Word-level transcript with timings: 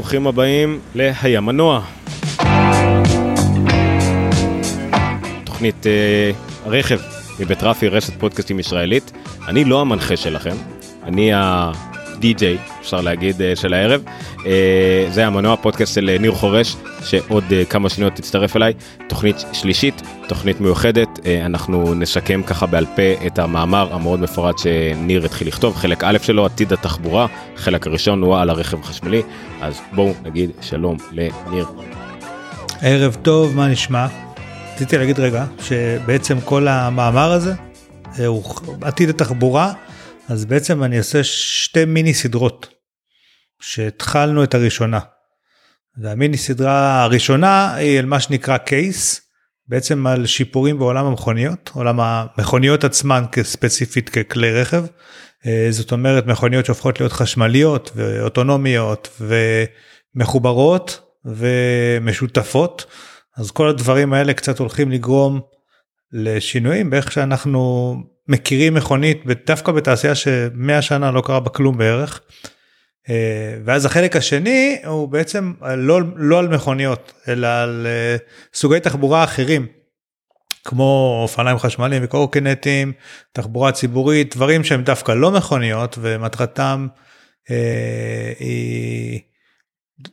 ברוכים 0.00 0.26
הבאים 0.26 0.80
ל"היה 0.94 1.40
מנוע". 1.40 1.80
תוכנית 5.44 5.86
אה, 5.86 6.30
הרכב 6.64 6.98
מבית 7.40 7.62
רפי, 7.62 7.88
רשת 7.88 8.12
פודקאסטים 8.20 8.58
ישראלית. 8.58 9.12
אני 9.48 9.64
לא 9.64 9.80
המנחה 9.80 10.16
שלכם, 10.16 10.56
אני 11.04 11.30
הדי-ג'יי, 12.20 12.58
אפשר 12.80 13.00
להגיד, 13.00 13.42
אה, 13.42 13.56
של 13.56 13.74
הערב. 13.74 14.02
אה, 14.46 15.06
זה 15.10 15.26
המנוע 15.26 15.56
פודקאסט 15.56 15.94
של 15.94 16.08
אה, 16.08 16.18
ניר 16.18 16.32
חורש, 16.32 16.76
שעוד 17.04 17.44
כמה 17.70 17.88
שניות 17.88 18.14
תצטרף 18.14 18.56
אליי. 18.56 18.72
תוכנית 19.08 19.36
שלישית, 19.52 20.02
תוכנית 20.28 20.60
מיוחדת. 20.60 21.08
אנחנו 21.44 21.94
נשקם 21.94 22.42
ככה 22.42 22.66
בעל 22.66 22.86
פה 22.86 23.26
את 23.26 23.38
המאמר 23.38 23.94
המאוד 23.94 24.20
מפורט 24.20 24.58
שניר 24.58 25.24
התחיל 25.24 25.48
לכתוב, 25.48 25.76
חלק 25.76 26.04
א' 26.04 26.18
שלו, 26.22 26.46
עתיד 26.46 26.72
התחבורה, 26.72 27.26
חלק 27.56 27.86
הראשון 27.86 28.22
הוא 28.22 28.36
על 28.36 28.50
הרכב 28.50 28.80
החשמלי. 28.80 29.22
אז 29.62 29.80
בואו 29.92 30.12
נגיד 30.24 30.50
שלום 30.60 30.96
לניר. 31.12 31.66
ערב 32.82 33.16
טוב, 33.22 33.56
מה 33.56 33.68
נשמע? 33.68 34.06
רציתי 34.74 34.98
להגיד 34.98 35.20
רגע 35.20 35.44
שבעצם 35.60 36.40
כל 36.44 36.68
המאמר 36.68 37.32
הזה 37.32 37.54
הוא 38.26 38.44
עתיד 38.80 39.08
התחבורה, 39.08 39.72
אז 40.30 40.44
בעצם 40.44 40.82
אני 40.82 40.98
אעשה 40.98 41.24
שתי 41.24 41.84
מיני 41.84 42.14
סדרות 42.14 42.68
שהתחלנו 43.60 44.44
את 44.44 44.54
הראשונה. 44.54 45.00
והמיני 46.02 46.36
סדרה 46.36 47.02
הראשונה 47.02 47.74
היא 47.74 47.98
על 47.98 48.06
מה 48.06 48.20
שנקרא 48.20 48.56
קייס, 48.56 49.20
בעצם 49.66 50.06
על 50.06 50.26
שיפורים 50.26 50.78
בעולם 50.78 51.06
המכוניות, 51.06 51.70
עולם 51.74 52.00
המכוניות 52.00 52.84
עצמן 52.84 53.24
כספציפית 53.32 54.08
ככלי 54.08 54.60
רכב. 54.60 54.84
אה, 55.46 55.66
זאת 55.70 55.92
אומרת 55.92 56.26
מכוניות 56.26 56.66
שהופכות 56.66 57.00
להיות 57.00 57.12
חשמליות 57.12 57.90
ואוטונומיות 57.94 59.20
ומחוברות 60.16 61.00
ומשותפות. 61.24 62.86
אז 63.36 63.50
כל 63.50 63.68
הדברים 63.68 64.12
האלה 64.12 64.34
קצת 64.34 64.58
הולכים 64.58 64.90
לגרום 64.90 65.40
לשינויים 66.12 66.90
באיך 66.90 67.12
שאנחנו 67.12 67.94
מכירים 68.30 68.74
מכונית 68.74 69.22
דווקא 69.46 69.72
בתעשייה 69.72 70.14
שמאה 70.14 70.82
שנה 70.82 71.10
לא 71.10 71.20
קרה 71.20 71.40
בה 71.40 71.50
כלום 71.50 71.78
בערך. 71.78 72.20
אה, 73.10 73.58
ואז 73.64 73.84
החלק 73.84 74.16
השני 74.16 74.78
הוא 74.86 75.08
בעצם 75.08 75.52
לא, 75.76 76.00
לא 76.16 76.38
על 76.38 76.48
מכוניות 76.48 77.12
אלא 77.28 77.46
על 77.46 77.86
אה, 77.86 78.16
סוגי 78.54 78.80
תחבורה 78.80 79.24
אחרים. 79.24 79.66
כמו 80.64 81.20
אופניים 81.22 81.58
חשמליים 81.58 82.04
וקורקינטים, 82.04 82.92
תחבורה 83.32 83.72
ציבורית, 83.72 84.36
דברים 84.36 84.64
שהם 84.64 84.82
דווקא 84.82 85.12
לא 85.12 85.30
מכוניות 85.30 85.98
ומטרתם 86.00 86.86
אה, 87.50 88.32
היא 88.38 89.20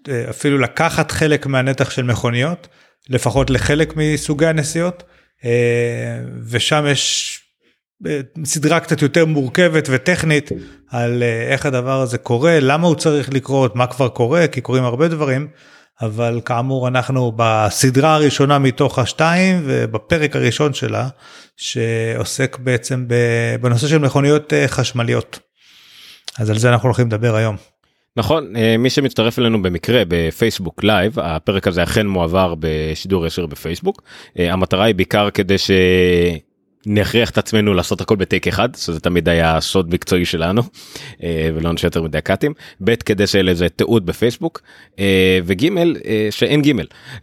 אה, 0.09 0.29
אפילו 0.29 0.57
לקחת 0.57 1.11
חלק 1.11 1.45
מהנתח 1.45 1.89
של 1.89 2.03
מכוניות 2.03 2.67
לפחות 3.09 3.49
לחלק 3.49 3.93
מסוגי 3.95 4.45
הנסיעות 4.45 5.03
אה, 5.45 6.19
ושם 6.49 6.85
יש 6.91 7.39
סדרה 8.43 8.79
קצת 8.79 9.01
יותר 9.01 9.25
מורכבת 9.25 9.87
וטכנית 9.91 10.51
על 10.89 11.23
אה, 11.23 11.51
איך 11.51 11.65
הדבר 11.65 12.01
הזה 12.01 12.17
קורה 12.17 12.59
למה 12.59 12.87
הוא 12.87 12.95
צריך 12.95 13.33
לקרות 13.33 13.75
מה 13.75 13.87
כבר 13.87 14.09
קורה 14.09 14.47
כי 14.47 14.61
קורים 14.61 14.83
הרבה 14.83 15.07
דברים 15.07 15.47
אבל 16.01 16.41
כאמור 16.45 16.87
אנחנו 16.87 17.31
בסדרה 17.35 18.15
הראשונה 18.15 18.59
מתוך 18.59 18.99
השתיים 18.99 19.61
ובפרק 19.65 20.35
הראשון 20.35 20.73
שלה 20.73 21.07
שעוסק 21.57 22.57
בעצם 22.59 23.05
בנושא 23.61 23.87
של 23.87 23.97
מכוניות 23.97 24.53
חשמליות. 24.67 25.39
אז 26.39 26.49
על 26.49 26.57
זה 26.57 26.69
אנחנו 26.69 26.87
הולכים 26.87 27.07
לדבר 27.07 27.35
היום. 27.35 27.55
נכון 28.17 28.53
מי 28.79 28.89
שמצטרף 28.89 29.39
אלינו 29.39 29.61
במקרה 29.61 30.03
בפייסבוק 30.07 30.83
live 30.83 31.19
הפרק 31.19 31.67
הזה 31.67 31.83
אכן 31.83 32.07
מועבר 32.07 32.53
בשידור 32.59 33.27
ישיר 33.27 33.45
בפייסבוק 33.45 34.01
המטרה 34.35 34.85
היא 34.85 34.95
בעיקר 34.95 35.29
כדי 35.29 35.57
שנכריח 36.85 37.29
את 37.29 37.37
עצמנו 37.37 37.73
לעשות 37.73 38.01
הכל 38.01 38.15
בטייק 38.15 38.47
אחד 38.47 38.75
שזה 38.75 38.99
תמיד 38.99 39.29
היה 39.29 39.61
סוד 39.61 39.93
מקצועי 39.93 40.25
שלנו 40.25 40.61
ולא 41.55 41.73
נשאר 41.73 41.87
יותר 41.87 42.01
מדי 42.01 42.21
קאטים 42.21 42.53
ב' 42.81 42.95
כדי 42.95 43.27
שיהיה 43.27 43.43
לזה 43.43 43.69
תיעוד 43.69 44.05
בפייסבוק 44.05 44.61
וג' 45.45 45.67
שאין 46.31 46.61
ג' 46.61 46.71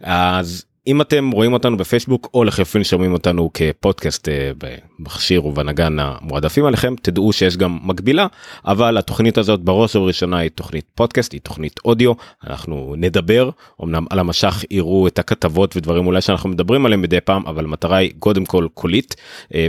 אז 0.01 0.65
אם 0.87 1.01
אתם 1.01 1.31
רואים 1.31 1.53
אותנו 1.53 1.77
בפייסבוק 1.77 2.29
או 2.33 2.43
לחלופין 2.43 2.83
שומעים 2.83 3.13
אותנו 3.13 3.49
כפודקאסט 3.53 4.27
במכשיר 4.57 5.45
ובנגן 5.45 5.99
המועדפים 5.99 6.65
עליכם 6.65 6.95
תדעו 7.01 7.33
שיש 7.33 7.57
גם 7.57 7.79
מקבילה 7.83 8.27
אבל 8.65 8.97
התוכנית 8.97 9.37
הזאת 9.37 9.61
בראש 9.61 9.95
ובראשונה 9.95 10.37
היא 10.37 10.51
תוכנית 10.55 10.85
פודקאסט 10.95 11.33
היא 11.33 11.41
תוכנית 11.41 11.79
אודיו 11.85 12.13
אנחנו 12.47 12.93
נדבר 12.97 13.49
אמנם 13.83 14.05
על 14.09 14.19
המשך 14.19 14.63
יראו 14.71 15.07
את 15.07 15.19
הכתבות 15.19 15.77
ודברים 15.77 16.07
אולי 16.07 16.21
שאנחנו 16.21 16.49
מדברים 16.49 16.85
עליהם 16.85 17.01
מדי 17.01 17.21
פעם 17.21 17.47
אבל 17.47 17.63
המטרה 17.63 17.97
היא 17.97 18.11
קודם 18.19 18.45
כל 18.45 18.67
קולית 18.73 19.15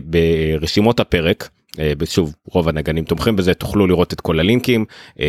ברשימות 0.05 1.01
הפרק. 1.01 1.56
שוב 2.05 2.35
רוב 2.45 2.69
הנגנים 2.69 3.05
תומכים 3.05 3.37
בזה 3.37 3.55
תוכלו 3.55 3.87
לראות 3.87 4.13
את 4.13 4.21
כל 4.21 4.41
הלינקים 4.41 4.85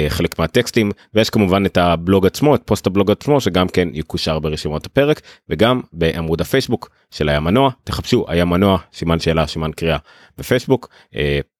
חלק 0.09 0.39
מהטקסטים 0.39 0.91
ויש 1.13 1.29
כמובן 1.29 1.65
את 1.65 1.77
הבלוג 1.77 2.25
עצמו 2.25 2.55
את 2.55 2.61
פוסט 2.65 2.87
הבלוג 2.87 3.11
עצמו 3.11 3.41
שגם 3.41 3.67
כן 3.67 3.87
יקושר 3.93 4.39
ברשימות 4.39 4.85
הפרק 4.85 5.21
וגם 5.49 5.81
בעמוד 5.93 6.41
הפייסבוק 6.41 6.89
של 7.11 7.29
היה 7.29 7.39
מנוע 7.39 7.69
תחפשו 7.83 8.25
היה 8.27 8.45
מנוע 8.45 8.77
סימן 8.93 9.19
שאלה 9.19 9.47
סימן 9.47 9.71
קריאה 9.71 9.97
בפייסבוק 10.37 10.89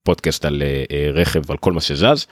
פודקאסט 0.04 0.46
על 0.46 0.64
רכב 1.14 1.42
ועל 1.48 1.58
כל 1.58 1.72
מה 1.74 1.82
שזז 1.82 2.26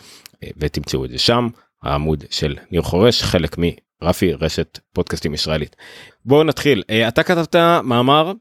ותמצאו 0.58 1.06
את 1.06 1.10
זה 1.10 1.18
שם 1.18 1.48
העמוד 1.84 2.24
של 2.30 2.56
ניר 2.72 2.82
חורש 2.82 3.24
חלק 3.24 3.56
מרפי 4.02 4.34
רשת 4.34 4.80
פודקאסטים 4.94 5.34
ישראלית. 5.34 5.76
בואו 6.26 6.44
נתחיל 6.44 6.84
אתה 7.08 7.24
כתבת 7.24 7.56
מאמר 7.84 8.32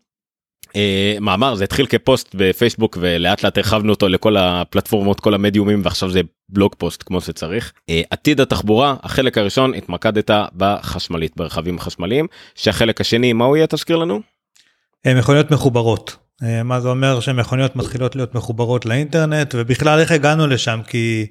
מאמר 1.21 1.55
זה 1.55 1.65
התחיל 1.65 1.87
כפוסט 1.87 2.35
בפייסבוק 2.35 2.99
ולאט 3.01 3.43
לאט 3.43 3.59
הרחבנו 3.59 3.93
אותו 3.93 4.09
לכל 4.09 4.37
הפלטפורמות 4.37 5.21
כל 5.21 5.35
המדיומים 5.35 5.81
ועכשיו 5.85 6.11
זה 6.11 6.21
blog 6.49 6.75
post 6.79 7.03
כמו 7.07 7.21
שצריך 7.21 7.73
אה, 7.91 7.95
עתיד 8.11 8.41
התחבורה 8.41 8.97
החלק 9.03 9.39
הראשון 9.39 9.75
התמקדת 9.75 10.31
בחשמלית 10.57 11.33
ברכבים 11.37 11.79
חשמליים 11.79 12.27
שהחלק 12.55 13.01
השני 13.01 13.33
מה 13.33 13.45
הוא 13.45 13.57
יהיה 13.57 13.67
תזכיר 13.67 13.97
לנו. 13.97 14.21
מכוניות 15.07 15.51
מחוברות 15.51 16.17
מה 16.65 16.81
זה 16.81 16.89
אומר 16.89 17.21
שמכוניות 17.21 17.77
מתחילות 17.77 18.17
להיות 18.17 18.35
מחוברות 18.35 18.87
לאינטרנט 18.87 19.55
ובכלל 19.59 20.01
איך 20.01 20.11
הגענו 20.11 20.47
לשם 20.47 20.81
כי. 20.87 21.27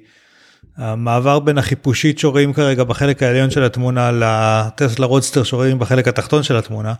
המעבר 0.76 1.38
בין 1.38 1.58
החיפושית 1.58 2.18
שרואים 2.18 2.52
כרגע 2.52 2.84
בחלק 2.84 3.22
העליון 3.22 3.50
של 3.50 3.64
התמונה 3.64 4.10
לטסלה 4.12 5.06
רודסטר 5.06 5.42
שרואים 5.42 5.78
בחלק 5.78 6.08
התחתון 6.08 6.42
של 6.42 6.56
התמונה 6.56 6.94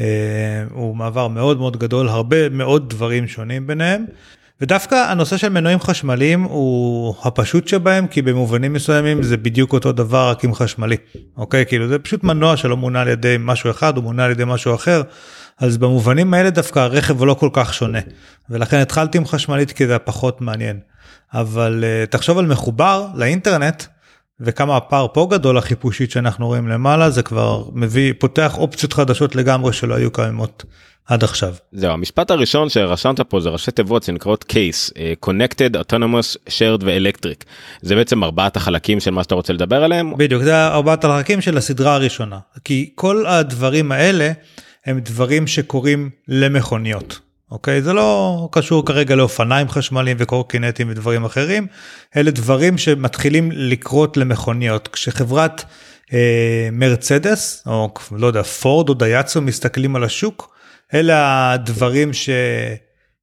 אה, 0.00 0.64
הוא 0.70 0.96
מעבר 0.96 1.28
מאוד 1.28 1.58
מאוד 1.58 1.76
גדול 1.76 2.08
הרבה 2.08 2.48
מאוד 2.48 2.90
דברים 2.90 3.28
שונים 3.28 3.66
ביניהם. 3.66 4.04
ודווקא 4.60 4.94
הנושא 4.94 5.36
של 5.36 5.48
מנועים 5.48 5.80
חשמליים 5.80 6.42
הוא 6.42 7.14
הפשוט 7.22 7.68
שבהם 7.68 8.06
כי 8.06 8.22
במובנים 8.22 8.72
מסוימים 8.72 9.22
זה 9.22 9.36
בדיוק 9.36 9.72
אותו 9.72 9.92
דבר 9.92 10.30
רק 10.30 10.44
עם 10.44 10.54
חשמלי 10.54 10.96
אוקיי 11.36 11.66
כאילו 11.66 11.88
זה 11.88 11.98
פשוט 11.98 12.24
מנוע 12.24 12.56
שלא 12.56 12.76
מונע 12.76 13.00
על 13.00 13.08
ידי 13.08 13.36
משהו 13.38 13.70
אחד 13.70 13.96
הוא 13.96 14.04
מונע 14.04 14.24
על 14.24 14.30
ידי 14.30 14.44
משהו 14.46 14.74
אחר 14.74 15.02
אז 15.58 15.78
במובנים 15.78 16.34
האלה 16.34 16.50
דווקא 16.50 16.78
הרכב 16.78 17.24
לא 17.24 17.34
כל 17.34 17.50
כך 17.52 17.74
שונה 17.74 17.98
ולכן 18.50 18.76
התחלתי 18.76 19.18
עם 19.18 19.26
חשמלית 19.26 19.72
כי 19.72 19.86
זה 19.86 19.98
פחות 19.98 20.40
מעניין. 20.40 20.78
אבל 21.40 21.84
uh, 21.84 22.10
תחשוב 22.10 22.38
על 22.38 22.46
מחובר 22.46 23.06
לאינטרנט 23.14 23.82
וכמה 24.40 24.76
הפער 24.76 25.06
פה 25.12 25.28
גדול 25.30 25.58
החיפושית 25.58 26.10
שאנחנו 26.10 26.46
רואים 26.46 26.68
למעלה 26.68 27.10
זה 27.10 27.22
כבר 27.22 27.64
מביא 27.72 28.12
פותח 28.18 28.58
אופציות 28.58 28.92
חדשות 28.92 29.36
לגמרי 29.36 29.72
שלא 29.72 29.94
היו 29.94 30.10
קיימות 30.10 30.64
עד 31.06 31.24
עכשיו. 31.24 31.54
זהו 31.72 31.90
המשפט 31.90 32.30
הראשון 32.30 32.68
שרשמת 32.68 33.20
פה 33.20 33.40
זה 33.40 33.48
ראשי 33.48 33.70
תיבות 33.70 34.02
שנקראות 34.02 34.44
case 34.52 34.90
uh, 34.92 35.28
connected 35.28 35.76
autonomous 35.76 36.36
shared 36.48 36.84
ואלקטריק 36.84 37.44
זה 37.82 37.94
בעצם 37.94 38.24
ארבעת 38.24 38.56
החלקים 38.56 39.00
של 39.00 39.10
מה 39.10 39.22
שאתה 39.22 39.34
רוצה 39.34 39.52
לדבר 39.52 39.84
עליהם 39.84 40.16
בדיוק 40.16 40.42
זה 40.42 40.66
ארבעת 40.66 41.04
החלקים 41.04 41.40
של 41.40 41.56
הסדרה 41.56 41.94
הראשונה 41.94 42.38
כי 42.64 42.90
כל 42.94 43.26
הדברים 43.26 43.92
האלה 43.92 44.32
הם 44.86 45.00
דברים 45.00 45.46
שקורים 45.46 46.10
למכוניות. 46.28 47.25
אוקיי? 47.50 47.82
זה 47.82 47.92
לא 47.92 48.48
קשור 48.52 48.86
כרגע 48.86 49.14
לאופניים 49.14 49.68
חשמליים 49.68 50.16
וקורקינטים 50.20 50.90
ודברים 50.90 51.24
אחרים. 51.24 51.66
אלה 52.16 52.30
דברים 52.30 52.78
שמתחילים 52.78 53.50
לקרות 53.52 54.16
למכוניות. 54.16 54.88
כשחברת 54.88 55.64
אה, 56.12 56.68
מרצדס 56.72 57.62
או 57.66 57.94
לא 58.12 58.26
יודע 58.26 58.42
פורד 58.42 58.88
או 58.88 58.94
דייצו 58.94 59.42
מסתכלים 59.42 59.96
על 59.96 60.04
השוק 60.04 60.56
אלה 60.94 61.52
הדברים 61.52 62.12
ש... 62.12 62.30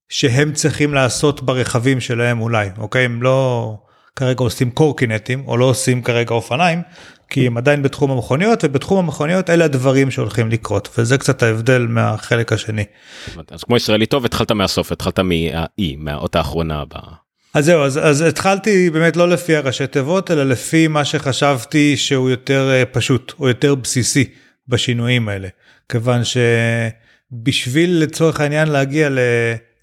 שהם 0.10 0.54
צריכים 0.54 0.94
לעשות 0.94 1.44
ברכבים 1.44 2.00
שלהם 2.00 2.42
אולי 2.42 2.70
אוקיי? 2.78 3.06
הם 3.06 3.24
לא 3.24 3.78
כרגע 4.16 4.40
עושים 4.40 4.72
קורקינטים 4.72 5.44
או 5.48 5.58
לא 5.58 5.66
עושים 5.66 6.02
כרגע 6.02 6.34
אופניים 6.34 6.82
כי 7.34 7.48
הם 7.48 7.58
עדיין 7.58 7.84
בתחום 7.84 8.12
המכוניות 8.12 8.64
ובתחום 8.64 9.00
המכוניות 9.00 9.50
אלה 9.50 9.66
הדברים 9.66 10.12
שהולכים 10.12 10.50
לקרות 10.50 10.90
וזה 10.98 11.18
קצת 11.18 11.44
ההבדל 11.44 11.86
מהחלק 11.90 12.54
השני. 12.54 12.84
אז 13.52 13.64
כמו 13.64 13.78
ישראלי 13.78 14.06
טוב 14.06 14.26
התחלת 14.26 14.52
מהסוף 14.52 14.92
התחלת 14.92 15.20
מהאי 15.20 15.96
מהאות 15.98 16.36
האחרונה. 16.36 16.84
ב... 16.86 16.94
אז 17.54 17.66
זהו, 17.66 17.84
אז, 17.84 17.98
אז 18.04 18.22
התחלתי 18.22 18.90
באמת 18.90 19.16
לא 19.16 19.30
לפי 19.30 19.56
הראשי 19.56 19.88
תיבות, 19.88 20.32
אלא 20.32 20.44
לפי 20.44 20.88
מה 20.88 21.06
שחשבתי 21.06 21.98
שהוא 21.98 22.30
יותר 22.30 22.70
אה, 22.72 22.86
פשוט, 22.86 23.34
או 23.40 23.48
יותר 23.48 23.76
בסיסי 23.76 24.30
בשינויים 24.68 25.30
האלה. 25.30 25.48
כיוון 25.90 26.22
שבשביל 26.24 28.04
לצורך 28.04 28.40
העניין 28.40 28.68
להגיע 28.68 29.10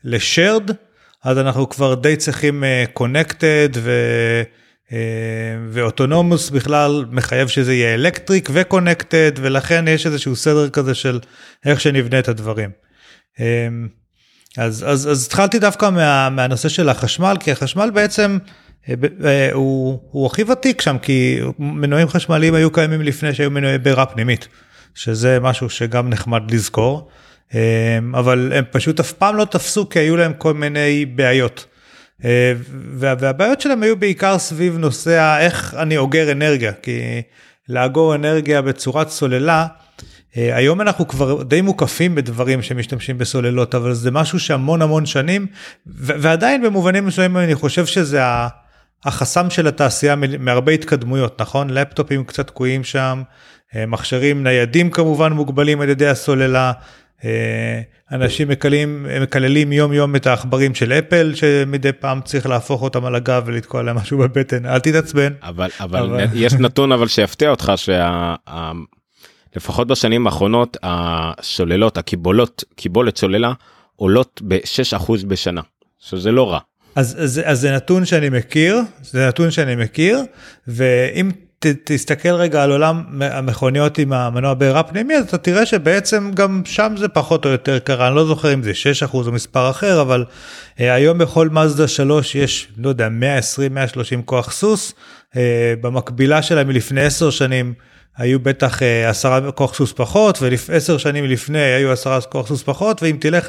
ל-shared, 0.05 0.73
אז 1.25 1.39
אנחנו 1.39 1.69
כבר 1.69 1.95
די 1.95 2.17
צריכים 2.17 2.65
אה, 2.65 2.99
connected 2.99 3.77
ו... 3.77 3.91
אה, 4.91 4.93
ו 5.69 5.76
autonomous 5.76 6.51
בכלל 6.51 7.05
מחייב 7.11 7.49
שזה 7.49 7.75
יהיה 7.75 7.95
electric 7.95 8.49
ו 8.53 8.61
connected 8.61 9.33
ולכן 9.37 9.89
יש 9.89 10.07
איזשהו 10.07 10.37
סדר 10.37 10.69
כזה 10.69 10.95
של 10.95 11.21
איך 11.65 11.81
שנבנה 11.81 12.19
את 12.19 12.29
הדברים. 12.29 12.71
אמ, 13.37 13.41
אז, 14.57 14.85
אז, 14.89 15.11
אז 15.11 15.27
התחלתי 15.27 15.59
דווקא 15.59 15.91
מה, 15.91 16.31
מהנושא 16.31 16.69
של 16.69 16.89
החשמל 16.89 17.37
כי 17.41 17.53
החשמל 17.53 17.91
בעצם 17.95 18.39
אה, 18.87 18.91
הוא, 19.53 20.01
הוא 20.11 20.27
הכי 20.27 20.43
ותיק 20.43 20.81
שם 20.81 20.99
כי 20.99 21.41
מנועים 21.59 22.09
חשמליים 22.09 22.55
היו 22.55 22.71
קיימים 22.71 23.03
לפני 23.03 23.35
שהיו 23.35 23.51
מנועי 23.51 23.79
בעירה 23.79 24.07
פנימית 24.07 24.49
שזה 24.95 25.41
משהו 25.41 25.71
שגם 25.71 26.11
נחמד 26.11 26.51
לזכור. 26.51 27.11
אבל 28.15 28.53
הם 28.55 28.65
פשוט 28.71 29.01
אף 29.01 29.13
פעם 29.13 29.37
לא 29.37 29.45
תפסו 29.45 29.89
כי 29.89 29.99
היו 29.99 30.17
להם 30.17 30.33
כל 30.33 30.55
מיני 30.55 31.07
בעיות. 31.07 31.67
אה, 32.25 32.53
והבעיות 32.95 33.61
שלהם 33.61 33.83
היו 33.83 33.97
בעיקר 33.97 34.39
סביב 34.39 34.79
נושא 34.79 35.39
איך 35.41 35.75
אני 35.75 35.97
אוגר 35.97 36.33
אנרגיה 36.33 36.73
כי 36.73 37.23
לאגור 37.69 38.15
אנרגיה 38.15 38.63
בצורת 38.63 39.09
סוללה. 39.09 39.67
אה, 40.37 40.57
היום 40.57 40.81
אנחנו 40.81 41.09
כבר 41.09 41.43
די 41.43 41.61
מוקפים 41.61 42.15
בדברים 42.15 42.63
שמשתמשים 42.63 43.19
בסוללות 43.19 43.75
אבל 43.75 43.95
זה 43.95 44.11
משהו 44.11 44.41
שהמון 44.41 44.83
המון 44.83 45.07
שנים 45.07 45.47
ועדיין 45.97 46.63
במובנים 46.63 47.07
מסוימים 47.07 47.37
אני 47.37 47.55
חושב 47.55 47.87
שזה 47.87 48.21
החסם 49.05 49.51
של 49.51 49.67
התעשייה 49.67 50.15
מהרבה 50.39 50.73
התקדמויות 50.73 51.41
נכון 51.41 51.71
לפטופים 51.71 52.25
קצת 52.25 52.47
תקועים 52.47 52.85
שם 52.85 53.23
אה, 53.77 53.87
מכשירים 53.87 54.43
ניידים 54.43 54.91
כמובן 54.91 55.33
מוגבלים 55.33 55.81
על 55.81 55.89
ידי 55.89 56.09
הסוללה 56.09 56.73
אנשים 58.13 58.49
מקלים, 58.49 59.07
מקללים 59.23 59.73
יום 59.73 59.93
יום 59.93 60.17
את 60.17 60.27
העכברים 60.27 60.75
של 60.75 60.93
אפל 60.93 61.33
שמדי 61.35 61.93
פעם 61.93 62.21
צריך 62.25 62.47
להפוך 62.47 62.83
אותם 62.83 63.05
על 63.05 63.15
הגב 63.15 63.43
ולתקוע 63.47 63.83
להם 63.83 63.97
משהו 63.97 64.19
בבטן 64.19 64.67
אל 64.67 64.79
תתעצבן. 64.79 65.33
אבל 65.43 65.71
אבל, 65.81 65.99
אבל... 65.99 66.27
יש 66.35 66.53
נתון 66.53 66.93
אבל 66.93 67.09
שיפתיע 67.09 67.51
אותך 67.51 67.73
שלפחות 67.77 69.89
שה... 69.89 69.93
בשנים 69.93 70.27
האחרונות 70.27 70.77
השוללות 70.83 71.99
הקיבולות 71.99 72.65
קיבולת 72.75 73.19
סוללה 73.19 73.53
עולות 73.97 74.43
ב-6% 74.45 75.13
בשנה 75.29 75.61
שזה 75.99 76.33
לא 76.33 76.53
רע. 76.53 76.59
אז, 76.95 77.17
אז, 77.21 77.41
אז 77.45 77.61
זה 77.61 77.73
נתון 77.73 78.05
שאני 78.05 78.29
מכיר 78.29 78.81
זה 79.03 79.29
נתון 79.29 79.51
שאני 79.51 79.77
מכיר 79.77 80.21
ואם 80.69 81.31
ת, 81.65 81.67
תסתכל 81.85 82.29
רגע 82.29 82.63
על 82.63 82.71
עולם 82.71 83.05
המכוניות 83.21 83.99
עם 83.99 84.13
המנוע 84.13 84.55
בעירה 84.55 84.83
פנימי 84.83 85.17
אז 85.17 85.25
אתה 85.25 85.39
תראה 85.39 85.67
שבעצם 85.67 86.31
גם 86.35 86.63
שם 86.65 86.95
זה 86.99 87.09
פחות 87.09 87.45
או 87.45 87.51
יותר 87.51 87.79
קרה 87.79 88.09
אני 88.09 88.17
לא 88.17 88.27
זוכר 88.27 88.55
אם 88.55 88.63
זה 88.63 88.73
6% 89.11 89.15
או 89.15 89.33
מספר 89.33 89.71
אחר 89.71 90.01
אבל 90.01 90.25
uh, 90.29 90.81
היום 90.81 91.19
בכל 91.19 91.49
מזדה 91.49 91.89
3 91.89 92.35
יש 92.35 92.69
לא 92.77 92.89
יודע 92.89 93.09
120 93.09 93.75
130 93.75 94.23
כוח 94.23 94.53
סוס 94.53 94.95
uh, 95.33 95.37
במקבילה 95.81 96.43
שלה 96.43 96.65
מלפני 96.65 97.03
10 97.03 97.31
שנים 97.31 97.75
היו 98.17 98.41
בטח 98.41 98.79
uh, 98.79 98.85
10 99.09 99.51
כוח 99.55 99.75
סוס 99.75 99.93
פחות 99.93 100.39
ו10 100.39 100.99
שנים 100.99 101.25
לפני 101.25 101.59
היו 101.59 101.93
10 101.93 102.21
כוח 102.21 102.49
סוס 102.49 102.63
פחות 102.63 103.03
ואם 103.03 103.17
תלך. 103.21 103.49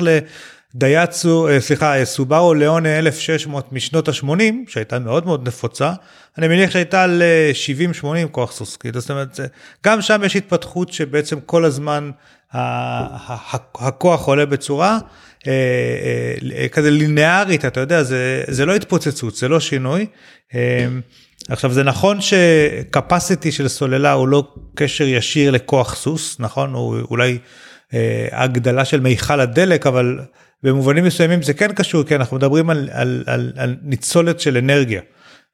דייצו, 0.75 1.47
אה, 1.47 1.61
סליחה, 1.61 1.99
אה, 1.99 2.05
סובארו 2.05 2.53
ליאונה 2.53 2.99
1600 2.99 3.73
משנות 3.73 4.07
ה-80, 4.07 4.53
שהייתה 4.67 4.99
מאוד 4.99 5.25
מאוד 5.25 5.47
נפוצה, 5.47 5.93
אני 6.37 6.47
מניח 6.47 6.71
שהייתה 6.71 7.07
ל-70-80 7.07 8.27
כוח 8.31 8.51
סוס, 8.51 8.77
כאילו, 8.77 8.99
זאת 8.99 9.11
אומרת, 9.11 9.39
גם 9.85 10.01
שם 10.01 10.21
יש 10.25 10.35
התפתחות 10.35 10.93
שבעצם 10.93 11.39
כל 11.45 11.65
הזמן 11.65 12.11
הכוח 13.75 14.27
עולה 14.27 14.45
בצורה 14.45 14.99
אה, 15.47 16.67
כזה 16.71 16.91
לינארית, 16.91 17.65
אתה 17.65 17.79
יודע, 17.79 18.03
זה, 18.03 18.43
זה 18.47 18.65
לא 18.65 18.75
התפוצצות, 18.75 19.35
זה 19.35 19.47
לא 19.47 19.59
שינוי. 19.59 20.05
עכשיו 21.49 21.73
זה 21.73 21.83
נכון 21.83 22.17
שקפסיטי 22.21 23.51
של 23.51 23.67
סוללה 23.67 24.11
הוא 24.11 24.27
לא 24.27 24.53
קשר 24.75 25.03
ישיר 25.03 25.51
לכוח 25.51 25.95
סוס, 25.95 26.35
נכון? 26.39 26.73
הוא 26.73 26.97
אולי 27.11 27.37
הגדלה 28.31 28.85
של 28.85 28.99
מיכל 28.99 29.39
הדלק, 29.39 29.87
אבל 29.87 30.19
במובנים 30.63 31.03
מסוימים 31.03 31.41
זה 31.41 31.53
כן 31.53 31.71
קשור 31.73 32.03
כי 32.03 32.15
אנחנו 32.15 32.37
מדברים 32.37 32.69
על, 32.69 32.89
על, 32.91 33.23
על, 33.27 33.53
על 33.55 33.75
ניצולת 33.81 34.39
של 34.39 34.57
אנרגיה. 34.57 35.01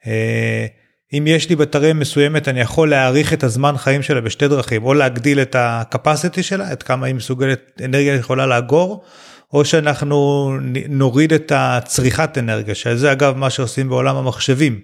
אה, 0.07 0.65
אם 1.13 1.23
יש 1.27 1.49
לי 1.49 1.55
בטריה 1.55 1.93
מסוימת 1.93 2.47
אני 2.47 2.59
יכול 2.59 2.89
להאריך 2.89 3.33
את 3.33 3.43
הזמן 3.43 3.77
חיים 3.77 4.01
שלה 4.01 4.21
בשתי 4.21 4.47
דרכים 4.47 4.83
או 4.83 4.93
להגדיל 4.93 5.41
את 5.41 5.55
הקפסיטי 5.59 6.43
שלה 6.43 6.73
את 6.73 6.83
כמה 6.83 7.05
היא 7.05 7.15
מסוגלת 7.15 7.81
אנרגיה 7.85 8.15
יכולה 8.15 8.45
לאגור 8.45 9.03
או 9.53 9.65
שאנחנו 9.65 10.51
נוריד 10.89 11.33
את 11.33 11.51
הצריכת 11.55 12.37
אנרגיה 12.37 12.75
שזה 12.75 13.11
אגב 13.11 13.37
מה 13.37 13.49
שעושים 13.49 13.89
בעולם 13.89 14.15
המחשבים 14.15 14.79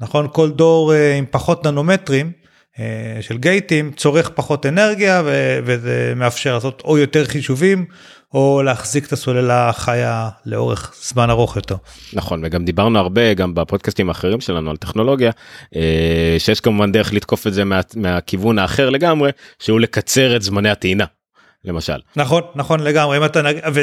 נכון 0.00 0.28
כל 0.32 0.50
דור 0.50 0.94
אה, 0.94 1.14
עם 1.14 1.24
פחות 1.30 1.66
ננומטרים 1.66 2.32
אה, 2.78 3.18
של 3.20 3.38
גייטים 3.38 3.92
צורך 3.96 4.30
פחות 4.34 4.66
אנרגיה 4.66 5.22
וזה 5.64 6.12
מאפשר 6.16 6.54
לעשות 6.54 6.82
או 6.84 6.98
יותר 6.98 7.24
חישובים 7.24 7.84
או 8.34 8.62
להחזיק 8.62 9.06
את 9.06 9.12
הסוללה 9.12 9.72
חיה 9.72 10.28
לאורך 10.46 10.94
זמן 11.02 11.30
ארוך 11.30 11.56
יותר. 11.56 11.76
נכון 12.12 12.44
וגם 12.44 12.64
דיברנו 12.64 12.98
הרבה 12.98 13.34
גם 13.34 13.54
בפודקאסטים 13.54 14.08
האחרים 14.08 14.40
שלנו 14.40 14.70
על 14.70 14.76
טכנולוגיה 14.76 15.30
אה, 15.76 16.36
שיש 16.38 16.60
כמובן 16.60 16.92
דרך 16.92 17.12
לתקוף 17.12 17.46
את 17.46 17.54
זה 17.54 17.64
מה, 17.64 17.80
מהכיוון 17.96 18.58
האחר 18.58 18.90
לגמרי 18.90 19.30
שהוא 19.58 19.80
לקצר 19.80 20.36
את 20.36 20.42
זמני 20.42 20.70
הטעינה. 20.70 21.04
למשל 21.64 21.98
נכון 22.16 22.42
נכון 22.54 22.80
לגמרי 22.80 23.16
אם 23.16 23.24
אתה 23.24 23.42
נג... 23.42 23.56
ו... 23.74 23.80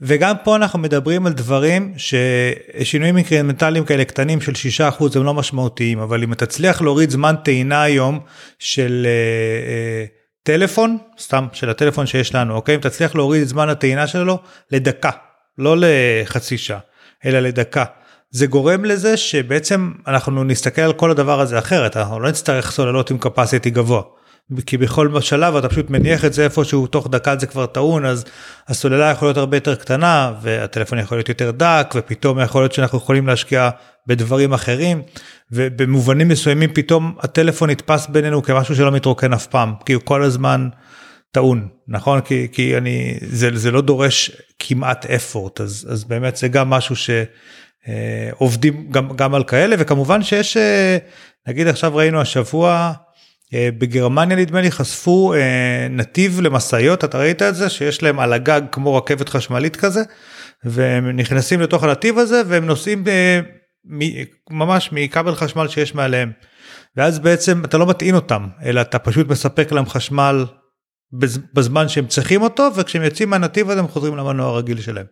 וגם 0.00 0.34
פה 0.44 0.56
אנחנו 0.56 0.78
מדברים 0.78 1.26
על 1.26 1.32
דברים 1.32 1.94
ששינויים 1.96 3.16
אינקרמנטליים 3.16 3.84
כאלה 3.84 4.04
קטנים 4.04 4.40
של 4.40 4.52
6% 4.98 5.04
הם 5.14 5.24
לא 5.24 5.34
משמעותיים 5.34 5.98
אבל 5.98 6.22
אם 6.22 6.32
אתה 6.32 6.46
תצליח 6.46 6.82
להוריד 6.82 7.10
זמן 7.10 7.34
טעינה 7.44 7.82
היום 7.82 8.20
של. 8.58 9.06
אה, 9.06 9.70
אה, 9.70 10.23
טלפון, 10.44 10.98
סתם 11.18 11.46
של 11.52 11.70
הטלפון 11.70 12.06
שיש 12.06 12.34
לנו, 12.34 12.54
אוקיי? 12.54 12.74
אם 12.74 12.80
תצליח 12.80 13.14
להוריד 13.14 13.42
את 13.42 13.48
זמן 13.48 13.68
הטעינה 13.68 14.06
שלו 14.06 14.38
לדקה, 14.70 15.10
לא 15.58 15.76
לחצי 15.78 16.58
שעה, 16.58 16.78
אלא 17.24 17.40
לדקה. 17.40 17.84
זה 18.30 18.46
גורם 18.46 18.84
לזה 18.84 19.16
שבעצם 19.16 19.92
אנחנו 20.06 20.44
נסתכל 20.44 20.82
על 20.82 20.92
כל 20.92 21.10
הדבר 21.10 21.40
הזה 21.40 21.58
אחרת, 21.58 21.96
אנחנו 21.96 22.20
לא 22.20 22.28
נצטרך 22.28 22.70
סוללות 22.70 23.10
עם 23.10 23.18
capacity 23.24 23.68
גבוה. 23.68 24.02
כי 24.66 24.76
בכל 24.76 25.20
שלב 25.20 25.56
אתה 25.56 25.68
פשוט 25.68 25.90
מניח 25.90 26.24
את 26.24 26.32
זה 26.32 26.44
איפשהו 26.44 26.86
תוך 26.86 27.08
דקה 27.10 27.36
זה 27.36 27.46
כבר 27.46 27.66
טעון 27.66 28.06
אז 28.06 28.24
הסוללה 28.68 29.10
יכולה 29.10 29.28
להיות 29.28 29.36
הרבה 29.38 29.56
יותר 29.56 29.74
קטנה 29.74 30.32
והטלפון 30.42 30.98
יכול 30.98 31.18
להיות 31.18 31.28
יותר 31.28 31.50
דק 31.50 31.94
ופתאום 31.94 32.40
יכול 32.40 32.62
להיות 32.62 32.72
שאנחנו 32.72 32.98
יכולים 32.98 33.26
להשקיע 33.26 33.70
בדברים 34.06 34.52
אחרים 34.52 35.02
ובמובנים 35.52 36.28
מסוימים 36.28 36.70
פתאום 36.74 37.14
הטלפון 37.20 37.70
נתפס 37.70 38.06
בינינו 38.06 38.42
כמשהו 38.42 38.76
שלא 38.76 38.92
מתרוקן 38.92 39.32
אף 39.32 39.46
פעם 39.46 39.74
כי 39.86 39.92
הוא 39.92 40.02
כל 40.04 40.22
הזמן 40.22 40.68
טעון 41.30 41.68
נכון 41.88 42.20
כי, 42.20 42.48
כי 42.52 42.76
אני 42.76 43.18
זה, 43.22 43.48
זה 43.54 43.70
לא 43.70 43.80
דורש 43.80 44.30
כמעט 44.58 45.06
אפורט 45.06 45.60
אז, 45.60 45.86
אז 45.90 46.04
באמת 46.04 46.36
זה 46.36 46.48
גם 46.48 46.70
משהו 46.70 46.94
שעובדים 46.96 48.76
אה, 48.76 48.82
גם, 48.90 49.16
גם 49.16 49.34
על 49.34 49.44
כאלה 49.44 49.76
וכמובן 49.78 50.22
שיש 50.22 50.56
אה, 50.56 50.98
נגיד 51.48 51.66
עכשיו 51.66 51.96
ראינו 51.96 52.20
השבוע. 52.20 52.92
אה, 53.54 53.68
בגרמניה 53.78 54.36
נדמה 54.36 54.60
לי 54.60 54.70
חשפו 54.70 55.34
אה, 55.34 55.86
נתיב 55.90 56.40
למשאיות 56.40 57.04
אתה 57.04 57.18
ראית 57.18 57.42
את 57.42 57.54
זה 57.54 57.68
שיש 57.68 58.02
להם 58.02 58.20
על 58.20 58.32
הגג 58.32 58.62
כמו 58.72 58.96
רכבת 58.96 59.28
חשמלית 59.28 59.76
כזה 59.76 60.02
והם 60.64 61.10
נכנסים 61.16 61.60
לתוך 61.60 61.84
הנתיב 61.84 62.18
הזה 62.18 62.42
והם 62.46 62.66
נוסעים 62.66 63.04
אה, 63.08 63.40
ממש 64.50 64.90
מכבל 64.92 65.34
חשמל 65.34 65.68
שיש 65.68 65.94
מעליהם. 65.94 66.32
ואז 66.96 67.18
בעצם 67.18 67.64
אתה 67.64 67.78
לא 67.78 67.86
מטעין 67.86 68.14
אותם 68.14 68.46
אלא 68.64 68.80
אתה 68.80 68.98
פשוט 68.98 69.28
מספק 69.28 69.72
להם 69.72 69.86
חשמל 69.86 70.44
בזמן 71.54 71.88
שהם 71.88 72.06
צריכים 72.06 72.42
אותו 72.42 72.70
וכשהם 72.76 73.02
יוצאים 73.02 73.30
מהנתיב 73.30 73.70
הזה 73.70 73.80
הם 73.80 73.88
חוזרים 73.88 74.16
למנוע 74.16 74.46
הרגיל 74.46 74.80
שלהם. 74.80 75.06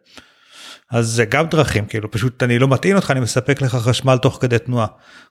אז 0.93 1.07
זה 1.09 1.25
גם 1.25 1.47
דרכים 1.47 1.85
כאילו 1.85 2.11
פשוט 2.11 2.43
אני 2.43 2.59
לא 2.59 2.69
מטעין 2.69 2.97
אותך 2.97 3.11
אני 3.11 3.21
מספק 3.21 3.63
לך 3.63 3.75
חשמל 3.75 4.17
תוך 4.17 4.39
כדי 4.41 4.59
תנועה 4.59 4.87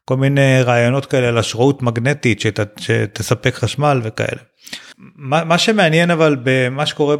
כל 0.06 0.18
מיני 0.18 0.62
רעיונות 0.62 1.06
כאלה 1.06 1.28
על 1.28 1.38
השראות 1.38 1.82
מגנטית 1.82 2.40
שת, 2.40 2.60
שתספק 2.80 3.56
חשמל 3.56 4.02
וכאלה. 4.04 4.42
מה, 5.16 5.44
מה 5.44 5.58
שמעניין 5.58 6.12
אבל 6.12 6.38
במה 6.44 6.86
שקורה 6.86 7.16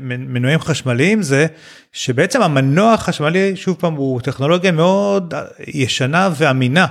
במנועים 0.00 0.60
חשמליים 0.60 1.22
זה 1.22 1.46
שבעצם 1.92 2.42
המנוע 2.42 2.92
החשמלי 2.92 3.56
שוב 3.56 3.76
פעם 3.80 3.94
הוא 3.94 4.20
טכנולוגיה 4.20 4.72
מאוד 4.72 5.34
ישנה 5.66 6.30
ואמינה. 6.36 6.86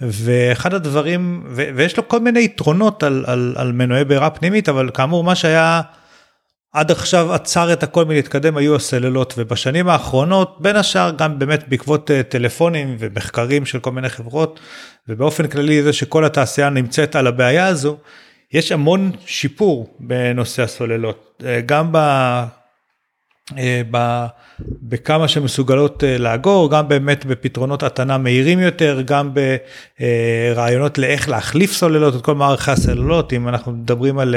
ואחד 0.00 0.74
הדברים 0.74 1.44
ו, 1.48 1.64
ויש 1.74 1.96
לו 1.96 2.08
כל 2.08 2.20
מיני 2.20 2.44
יתרונות 2.44 3.02
על, 3.02 3.24
על, 3.26 3.54
על 3.56 3.72
מנועי 3.72 4.04
בעירה 4.04 4.30
פנימית 4.30 4.68
אבל 4.68 4.90
כאמור 4.94 5.24
מה 5.24 5.34
שהיה 5.34 5.80
עד 6.72 6.90
עכשיו 6.90 7.32
עצר 7.32 7.72
את 7.72 7.82
הכל 7.82 8.04
מלהתקדם 8.04 8.56
היו 8.56 8.76
הסוללות 8.76 9.34
ובשנים 9.36 9.88
האחרונות 9.88 10.56
בין 10.60 10.76
השאר 10.76 11.10
גם 11.10 11.38
באמת 11.38 11.68
בעקבות 11.68 12.10
אה, 12.10 12.22
טלפונים 12.22 12.96
ומחקרים 12.98 13.66
של 13.66 13.80
כל 13.80 13.92
מיני 13.92 14.08
חברות 14.08 14.60
ובאופן 15.08 15.46
כללי 15.46 15.82
זה 15.82 15.92
שכל 15.92 16.24
התעשייה 16.24 16.70
נמצאת 16.70 17.16
על 17.16 17.26
הבעיה 17.26 17.66
הזו 17.66 17.96
יש 18.52 18.72
המון 18.72 19.12
שיפור 19.26 19.96
בנושא 20.00 20.62
הסוללות 20.62 21.42
אה, 21.46 21.60
גם 21.66 21.88
ב... 21.92 21.98
אה. 23.56 24.26
בכמה 24.82 25.28
שמסוגלות 25.28 26.04
לאגור 26.18 26.70
גם 26.70 26.88
באמת 26.88 27.26
בפתרונות 27.26 27.82
התנה 27.82 28.18
מהירים 28.18 28.60
יותר 28.60 29.00
גם 29.04 29.30
ברעיונות 30.00 30.98
לאיך 30.98 31.28
להחליף 31.28 31.72
סוללות 31.72 32.16
את 32.16 32.22
כל 32.22 32.34
מערכי 32.34 32.70
הסוללות 32.70 33.32
אם 33.32 33.48
אנחנו 33.48 33.72
מדברים 33.72 34.18
על 34.18 34.34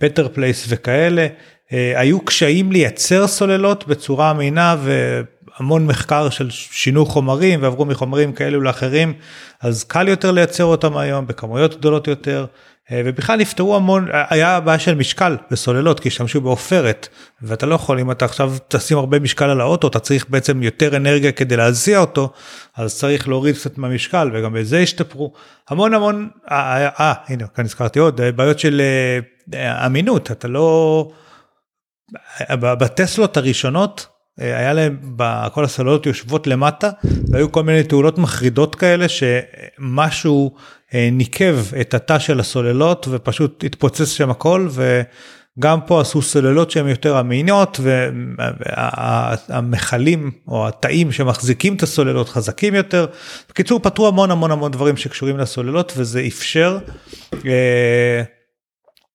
better 0.00 0.36
place 0.36 0.66
וכאלה 0.68 1.26
אה, 1.72 2.00
היו 2.00 2.20
קשיים 2.20 2.72
לייצר 2.72 3.26
סוללות 3.26 3.88
בצורה 3.88 4.30
אמינה 4.30 4.76
והמון 4.82 5.86
מחקר 5.86 6.30
של 6.30 6.50
שינו 6.50 7.06
חומרים 7.06 7.62
ועברו 7.62 7.84
מחומרים 7.84 8.32
כאלו 8.32 8.60
לאחרים 8.60 9.12
אז 9.60 9.84
קל 9.84 10.08
יותר 10.08 10.30
לייצר 10.30 10.64
אותם 10.64 10.96
היום 10.96 11.26
בכמויות 11.26 11.76
גדולות 11.76 12.08
יותר 12.08 12.40
אה, 12.40 12.67
ובכלל 12.92 13.38
נפתרו 13.38 13.76
המון 13.76 14.08
היה 14.12 14.60
בעיה 14.60 14.78
של 14.78 14.94
משקל 14.94 15.36
בסוללות 15.50 16.00
כי 16.00 16.08
השתמשו 16.08 16.40
בעופרת 16.40 17.08
ואתה 17.42 17.66
לא 17.66 17.74
יכול 17.74 18.00
אם 18.00 18.10
אתה 18.10 18.24
עכשיו 18.24 18.52
תשים 18.68 18.98
הרבה 18.98 19.18
משקל 19.18 19.44
על 19.44 19.60
האוטו 19.60 19.88
אתה 19.88 19.98
צריך 19.98 20.26
בעצם 20.28 20.62
יותר 20.62 20.96
אנרגיה 20.96 21.32
כדי 21.32 21.56
להזיע 21.56 21.98
אותו 21.98 22.32
אז 22.76 22.98
צריך 22.98 23.28
להוריד 23.28 23.54
קצת 23.54 23.78
מהמשקל 23.78 24.30
וגם 24.32 24.52
בזה 24.52 24.78
השתפרו 24.78 25.32
המון 25.70 25.94
המון 25.94 26.28
אה, 26.50 26.88
אה 27.00 27.14
הנה 27.28 27.46
כאן 27.46 27.64
הזכרתי 27.64 27.98
עוד 27.98 28.20
בעיות 28.36 28.58
של 28.58 28.82
אמינות 29.86 30.30
אתה 30.30 30.48
לא. 30.48 31.10
בטסלות 32.50 33.36
הראשונות 33.36 34.06
אה, 34.06 34.17
היה 34.38 34.72
להם 34.72 34.96
כל 35.52 35.64
הסוללות 35.64 36.06
יושבות 36.06 36.46
למטה 36.46 36.90
והיו 37.28 37.52
כל 37.52 37.62
מיני 37.62 37.82
תאולות 37.82 38.18
מחרידות 38.18 38.74
כאלה 38.74 39.06
שמשהו 39.08 40.54
אה, 40.94 41.08
ניקב 41.12 41.56
את 41.80 41.94
התא 41.94 42.18
של 42.18 42.40
הסוללות 42.40 43.06
ופשוט 43.10 43.64
התפוצץ 43.64 44.08
שם 44.08 44.30
הכל 44.30 44.68
וגם 44.70 45.80
פה 45.86 46.00
עשו 46.00 46.22
סוללות 46.22 46.70
שהן 46.70 46.88
יותר 46.88 47.20
אמינות 47.20 47.80
והמכלים 49.48 50.30
או 50.48 50.68
התאים 50.68 51.12
שמחזיקים 51.12 51.76
את 51.76 51.82
הסוללות 51.82 52.28
חזקים 52.28 52.74
יותר. 52.74 53.06
בקיצור 53.50 53.80
פתרו 53.80 54.08
המון 54.08 54.30
המון 54.30 54.50
המון 54.50 54.70
דברים 54.70 54.96
שקשורים 54.96 55.38
לסוללות 55.38 55.92
וזה 55.96 56.22
אפשר. 56.26 56.78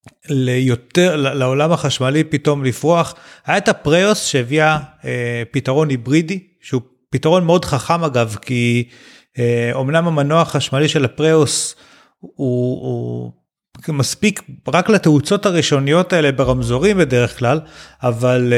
אה, 0.07 0.12
ליותר 0.29 1.15
לעולם 1.15 1.72
החשמלי 1.72 2.24
פתאום 2.24 2.63
לפרוח. 2.63 3.15
היה 3.45 3.57
את 3.57 3.69
הפריוס 3.69 4.25
שהביאה 4.25 4.79
אה, 5.05 5.43
פתרון 5.51 5.89
היברידי 5.89 6.39
שהוא 6.62 6.81
פתרון 7.10 7.45
מאוד 7.45 7.65
חכם 7.65 8.03
אגב 8.03 8.36
כי 8.41 8.89
אה, 9.39 9.69
אומנם 9.74 10.07
המנוע 10.07 10.41
החשמלי 10.41 10.88
של 10.88 11.05
הפריוס 11.05 11.75
הוא, 12.19 12.81
הוא 12.81 13.31
מספיק 13.88 14.41
רק 14.67 14.89
לתאוצות 14.89 15.45
הראשוניות 15.45 16.13
האלה 16.13 16.31
ברמזורים 16.31 16.98
בדרך 16.98 17.39
כלל 17.39 17.60
אבל 18.03 18.53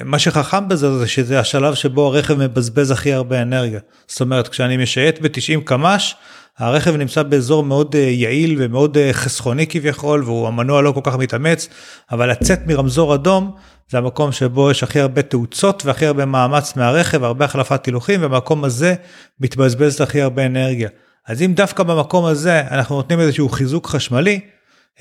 uh, 0.00 0.04
מה 0.04 0.18
שחכם 0.18 0.68
בזה 0.68 0.98
זה 0.98 1.06
שזה 1.06 1.40
השלב 1.40 1.74
שבו 1.74 2.06
הרכב 2.06 2.34
מבזבז 2.34 2.90
הכי 2.90 3.12
הרבה 3.12 3.42
אנרגיה. 3.42 3.80
זאת 4.06 4.20
אומרת 4.20 4.48
כשאני 4.48 4.76
משייט 4.76 5.20
ב-90 5.20 5.60
קמ"ש 5.64 6.14
הרכב 6.58 6.96
נמצא 6.96 7.22
באזור 7.22 7.64
מאוד 7.64 7.94
uh, 7.94 7.98
יעיל 7.98 8.56
ומאוד 8.58 8.96
uh, 8.96 9.12
חסכוני 9.12 9.66
כביכול 9.66 10.22
והוא 10.24 10.48
המנוע 10.48 10.82
לא 10.82 10.92
כל 10.92 11.00
כך 11.02 11.14
מתאמץ 11.14 11.68
אבל 12.12 12.30
לצאת 12.30 12.66
מרמזור 12.66 13.14
אדום 13.14 13.50
זה 13.88 13.98
המקום 13.98 14.32
שבו 14.32 14.70
יש 14.70 14.82
הכי 14.82 15.00
הרבה 15.00 15.22
תאוצות 15.22 15.86
והכי 15.86 16.06
הרבה 16.06 16.24
מאמץ 16.24 16.76
מהרכב 16.76 17.24
הרבה 17.24 17.44
החלפת 17.44 17.86
הילוכים 17.86 18.20
ובמקום 18.22 18.64
הזה 18.64 18.94
מתבזבז 19.40 20.00
הכי 20.00 20.22
הרבה 20.22 20.46
אנרגיה. 20.46 20.88
אז 21.26 21.42
אם 21.42 21.52
דווקא 21.54 21.82
במקום 21.82 22.24
הזה 22.24 22.60
אנחנו 22.60 22.96
נותנים 22.96 23.20
איזשהו 23.20 23.48
חיזוק 23.48 23.86
חשמלי 23.86 24.40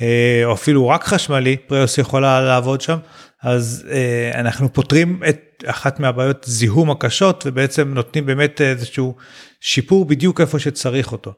אה, 0.01 0.41
או 0.45 0.53
אפילו 0.53 0.87
רק 0.87 1.03
חשמלי, 1.03 1.57
פריוס 1.57 1.97
יכולה 1.97 2.41
לעבוד 2.41 2.81
שם, 2.81 2.97
אז 3.43 3.85
אה, 3.91 4.39
אנחנו 4.39 4.73
פותרים 4.73 5.21
את 5.29 5.39
אחת 5.65 5.99
מהבעיות 5.99 6.45
זיהום 6.47 6.91
הקשות 6.91 7.43
ובעצם 7.47 7.93
נותנים 7.93 8.25
באמת 8.25 8.61
איזשהו 8.61 9.15
שיפור 9.61 10.05
בדיוק 10.05 10.41
איפה 10.41 10.59
שצריך 10.59 11.11
אותו. 11.11 11.33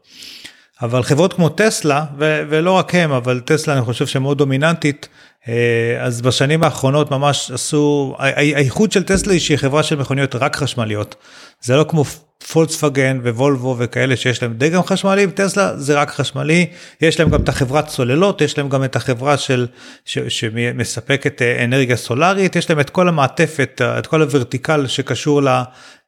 אבל 0.81 1.03
חברות 1.03 1.33
כמו 1.33 1.49
טסלה 1.49 2.05
ו- 2.19 2.41
ולא 2.49 2.71
רק 2.71 2.95
הם 2.95 3.11
אבל 3.11 3.39
טסלה 3.39 3.73
אני 3.73 3.81
חושב 3.81 4.07
שמאוד 4.07 4.37
דומיננטית 4.37 5.07
אה, 5.47 5.97
אז 5.99 6.21
בשנים 6.21 6.63
האחרונות 6.63 7.11
ממש 7.11 7.51
עשו 7.51 8.15
האיחוד 8.19 8.91
של 8.91 9.03
טסלה 9.03 9.33
היא 9.33 9.41
שהיא 9.41 9.57
חברה 9.57 9.83
של 9.83 9.95
מכוניות 9.95 10.35
רק 10.35 10.55
חשמליות 10.55 11.15
זה 11.61 11.75
לא 11.75 11.85
כמו 11.89 12.03
פולקסווגן 12.51 13.19
ווולבו 13.23 13.75
וכאלה 13.79 14.15
שיש 14.15 14.43
להם 14.43 14.53
דגם 14.57 14.83
חשמלי 14.83 15.27
טסלה 15.31 15.77
זה 15.77 16.01
רק 16.01 16.09
חשמלי. 16.09 16.65
יש 17.01 17.19
להם 17.19 17.29
גם 17.29 17.41
את 17.41 17.49
החברת 17.49 17.87
צוללות 17.87 18.41
יש 18.41 18.57
להם 18.57 18.69
גם 18.69 18.83
את 18.83 18.95
החברה 18.95 19.37
של 19.37 19.67
ש, 20.05 20.17
שמספקת 20.19 21.41
אה, 21.41 21.63
אנרגיה 21.63 21.95
סולארית. 21.95 22.55
יש 22.55 22.69
להם 22.69 22.79
את 22.79 22.89
כל 22.89 23.09
המעטפת 23.09 23.81
את 23.99 24.07
כל 24.07 24.21
ה 24.21 24.28
vertical 24.28 24.87
שקשור 24.87 25.41
ל, 25.41 25.47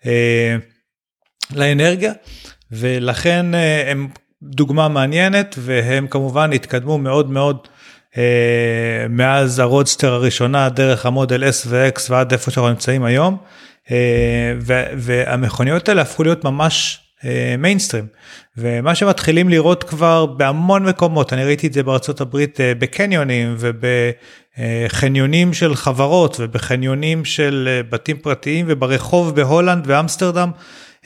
אה, 0.06 0.56
לאנרגיה. 1.54 2.14
ולכן 2.72 3.46
הם 3.88 4.08
דוגמה 4.44 4.88
מעניינת 4.88 5.56
והם 5.60 6.08
כמובן 6.08 6.54
התקדמו 6.54 6.98
מאוד 6.98 7.32
מאוד 7.32 7.68
אה, 8.18 9.06
מאז 9.10 9.60
הרודסטר 9.60 10.14
הראשונה 10.14 10.70
דרך 10.70 11.06
המודל 11.06 11.44
S 11.44 11.68
ו-X 11.68 12.02
ועד 12.10 12.32
איפה 12.32 12.52
שאנחנו 12.52 12.70
נמצאים 12.70 13.04
היום. 13.04 13.38
אה, 13.42 13.69
והמכוניות 14.98 15.90
האלה 15.90 16.02
הפכו 16.02 16.24
להיות 16.24 16.44
ממש 16.44 17.00
מיינסטרים 17.58 18.04
אה, 18.04 18.20
ומה 18.58 18.96
שמתחילים 18.96 19.50
לראות 19.50 19.84
כבר 19.84 20.26
בהמון 20.26 20.86
מקומות 20.86 21.34
אני 21.34 21.44
ראיתי 21.44 21.68
את 21.68 21.74
זה 21.74 21.84
בארצות 21.84 22.22
הברית 22.22 22.62
אה, 22.62 22.74
בקניונים 22.76 23.56
ובחניונים 24.58 25.54
של 25.54 25.76
חברות 25.76 26.38
ובחניונים 26.40 27.26
של 27.26 27.70
אה, 27.72 27.84
בתים 27.84 28.18
פרטיים 28.18 28.66
וברחוב 28.70 29.36
בהולנד 29.36 29.84
ואמסטרדם. 29.88 30.52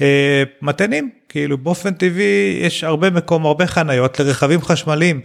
אה, 0.02 0.44
מתנים 0.62 1.10
כאילו 1.30 1.58
באופן 1.58 1.94
טבעי 1.94 2.60
יש 2.62 2.84
הרבה 2.84 3.10
מקום 3.10 3.46
הרבה 3.46 3.68
חניות 3.68 4.20
לרכבים 4.20 4.62
חשמליים. 4.62 5.22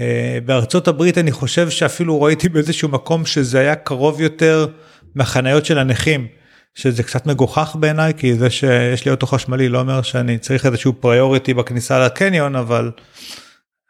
אה, 0.00 0.38
בארצות 0.44 0.88
הברית 0.88 1.18
אני 1.18 1.32
חושב 1.32 1.70
שאפילו 1.70 2.22
ראיתי 2.22 2.48
באיזשהו 2.48 2.88
מקום 2.88 3.26
שזה 3.26 3.58
היה 3.58 3.74
קרוב 3.74 4.20
יותר 4.20 4.66
מהחניות 5.14 5.66
של 5.66 5.78
הנכים. 5.78 6.41
שזה 6.74 7.02
קצת 7.02 7.26
מגוחך 7.26 7.76
בעיניי 7.80 8.12
כי 8.16 8.34
זה 8.34 8.50
שיש 8.50 9.04
לי 9.04 9.10
אוטו 9.10 9.26
חשמלי 9.26 9.68
לא 9.68 9.80
אומר 9.80 10.02
שאני 10.02 10.38
צריך 10.38 10.66
איזשהו 10.66 10.92
פריוריטי 10.92 11.54
בכניסה 11.54 12.06
לקניון 12.06 12.56
אבל 12.56 12.90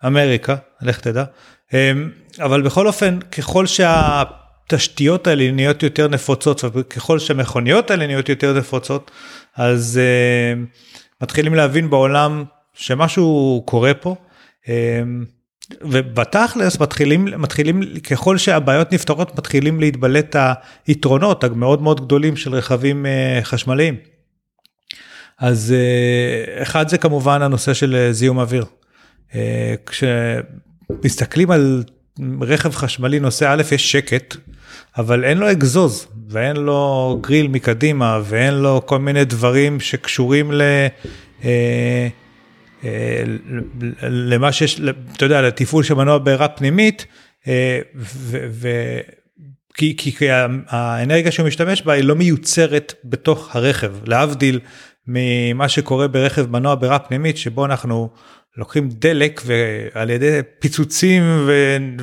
אמריקה 0.06 0.56
לך 0.82 1.00
תדע 1.00 1.24
אה, 1.74 1.92
אבל 2.38 2.62
בכל 2.62 2.86
אופן 2.86 3.18
ככל 3.20 3.66
שה... 3.66 4.22
התשתיות 4.72 5.26
האלה 5.26 5.50
נהיות 5.50 5.82
יותר 5.82 6.08
נפוצות 6.08 6.64
וככל 6.64 7.18
שהמכוניות 7.18 7.90
האלה 7.90 8.06
נהיות 8.06 8.28
יותר 8.28 8.58
נפוצות 8.58 9.10
אז 9.56 10.00
uh, 10.00 10.78
מתחילים 11.22 11.54
להבין 11.54 11.90
בעולם 11.90 12.44
שמשהו 12.74 13.62
קורה 13.66 13.94
פה. 13.94 14.16
ובתכלס 15.80 16.80
מתחילים 16.80 17.24
מתחילים 17.24 17.82
ככל 18.10 18.38
שהבעיות 18.38 18.92
נפתרות 18.92 19.38
מתחילים 19.38 19.80
להתבלט 19.80 20.36
היתרונות 20.86 21.44
המאוד 21.44 21.82
מאוד 21.82 22.00
גדולים 22.00 22.36
של 22.36 22.54
רכבים 22.54 23.06
uh, 23.06 23.44
חשמליים. 23.44 23.96
אז 25.38 25.74
uh, 25.74 26.62
אחד 26.62 26.88
זה 26.88 26.98
כמובן 26.98 27.42
הנושא 27.42 27.74
של 27.74 28.08
זיהום 28.12 28.38
אוויר. 28.38 28.64
כשמסתכלים 29.86 31.50
על 31.50 31.84
רכב 32.40 32.74
חשמלי 32.74 33.20
נוסע 33.20 33.52
א' 33.52 33.62
יש 33.72 33.92
שקט 33.92 34.36
אבל 34.98 35.24
אין 35.24 35.38
לו 35.38 35.50
אגזוז 35.50 36.06
ואין 36.28 36.56
לו 36.56 37.18
גריל 37.20 37.48
מקדימה 37.48 38.20
ואין 38.24 38.54
לו 38.54 38.82
כל 38.86 38.98
מיני 38.98 39.24
דברים 39.24 39.80
שקשורים 39.80 40.52
ל... 40.52 40.62
אה, 40.62 40.88
אה, 41.44 42.08
למה 44.02 44.52
שיש, 44.52 44.80
אתה 45.16 45.24
יודע, 45.24 45.42
לתפעול 45.42 45.82
של 45.82 45.94
מנוע 45.94 46.18
בעירה 46.18 46.48
פנימית, 46.48 47.06
אה, 47.48 47.80
ו, 47.96 48.46
ו, 48.50 48.68
כי, 49.74 49.96
כי 49.96 50.26
האנרגיה 50.68 51.32
שהוא 51.32 51.46
משתמש 51.46 51.82
בה 51.82 51.92
היא 51.92 52.04
לא 52.04 52.14
מיוצרת 52.14 52.94
בתוך 53.04 53.56
הרכב, 53.56 53.92
להבדיל 54.06 54.60
ממה 55.06 55.68
שקורה 55.68 56.08
ברכב 56.08 56.50
מנוע 56.50 56.74
בעירה 56.74 56.98
פנימית, 56.98 57.36
שבו 57.36 57.64
אנחנו 57.64 58.10
לוקחים 58.56 58.88
דלק 58.92 59.42
ועל 59.44 60.10
ידי 60.10 60.40
פיצוצים 60.58 61.48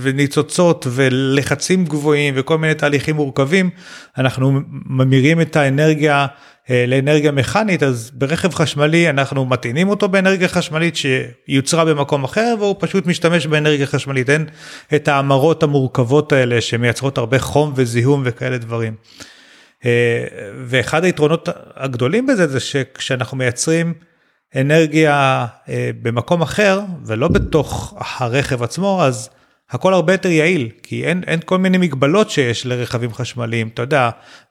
וניצוצות 0.02 0.88
ולחצים 0.90 1.86
גבוהים 1.86 2.34
וכל 2.38 2.58
מיני 2.58 2.76
תהליכים 2.76 3.16
מורכבים 3.16 3.70
אנחנו 4.18 4.60
ממירים 4.86 5.42
את 5.42 5.56
האנרגיה 5.56 6.22
אה, 6.22 6.28
לאנרגיה 6.88 7.32
מכנית 7.32 7.84
אז 7.84 8.12
ברכב 8.14 8.54
חשמלי 8.54 9.10
אנחנו 9.10 9.46
מטעינים 9.46 9.90
אותו 9.90 10.08
באנרגיה 10.10 10.48
חשמלית 10.48 10.96
שיוצרה 10.96 11.86
במקום 11.86 12.24
אחר 12.24 12.56
והוא 12.60 12.76
פשוט 12.80 13.06
משתמש 13.06 13.48
באנרגיה 13.48 13.86
חשמלית 13.86 14.30
אין 14.30 14.46
את 14.96 15.08
ההמרות 15.08 15.64
המורכבות 15.64 16.32
האלה 16.32 16.62
שמייצרות 16.62 17.18
הרבה 17.18 17.40
חום 17.40 17.74
וזיהום 17.76 18.22
וכאלה 18.26 18.58
דברים. 18.58 18.96
אה, 19.86 20.26
ואחד 20.66 21.04
היתרונות 21.04 21.50
הגדולים 21.76 22.28
בזה 22.28 22.48
זה 22.48 22.60
שכשאנחנו 22.60 23.38
מייצרים 23.38 23.94
אנרגיה 24.56 25.46
אה, 25.70 25.90
במקום 26.02 26.42
אחר 26.42 26.82
ולא 27.06 27.28
בתוך 27.28 27.94
הרכב 28.00 28.64
עצמו 28.64 29.04
אז 29.04 29.30
הכל 29.72 29.94
הרבה 29.94 30.14
יותר 30.14 30.30
יעיל 30.30 30.70
כי 30.84 31.06
אין 31.06 31.24
אין 31.28 31.40
כל 31.46 31.58
מיני 31.58 31.78
מגבלות 31.78 32.30
שיש 32.30 32.66
לרכבים 32.66 33.14
חשמליים 33.14 33.70
אתה 33.74 33.82
יודע 33.82 34.10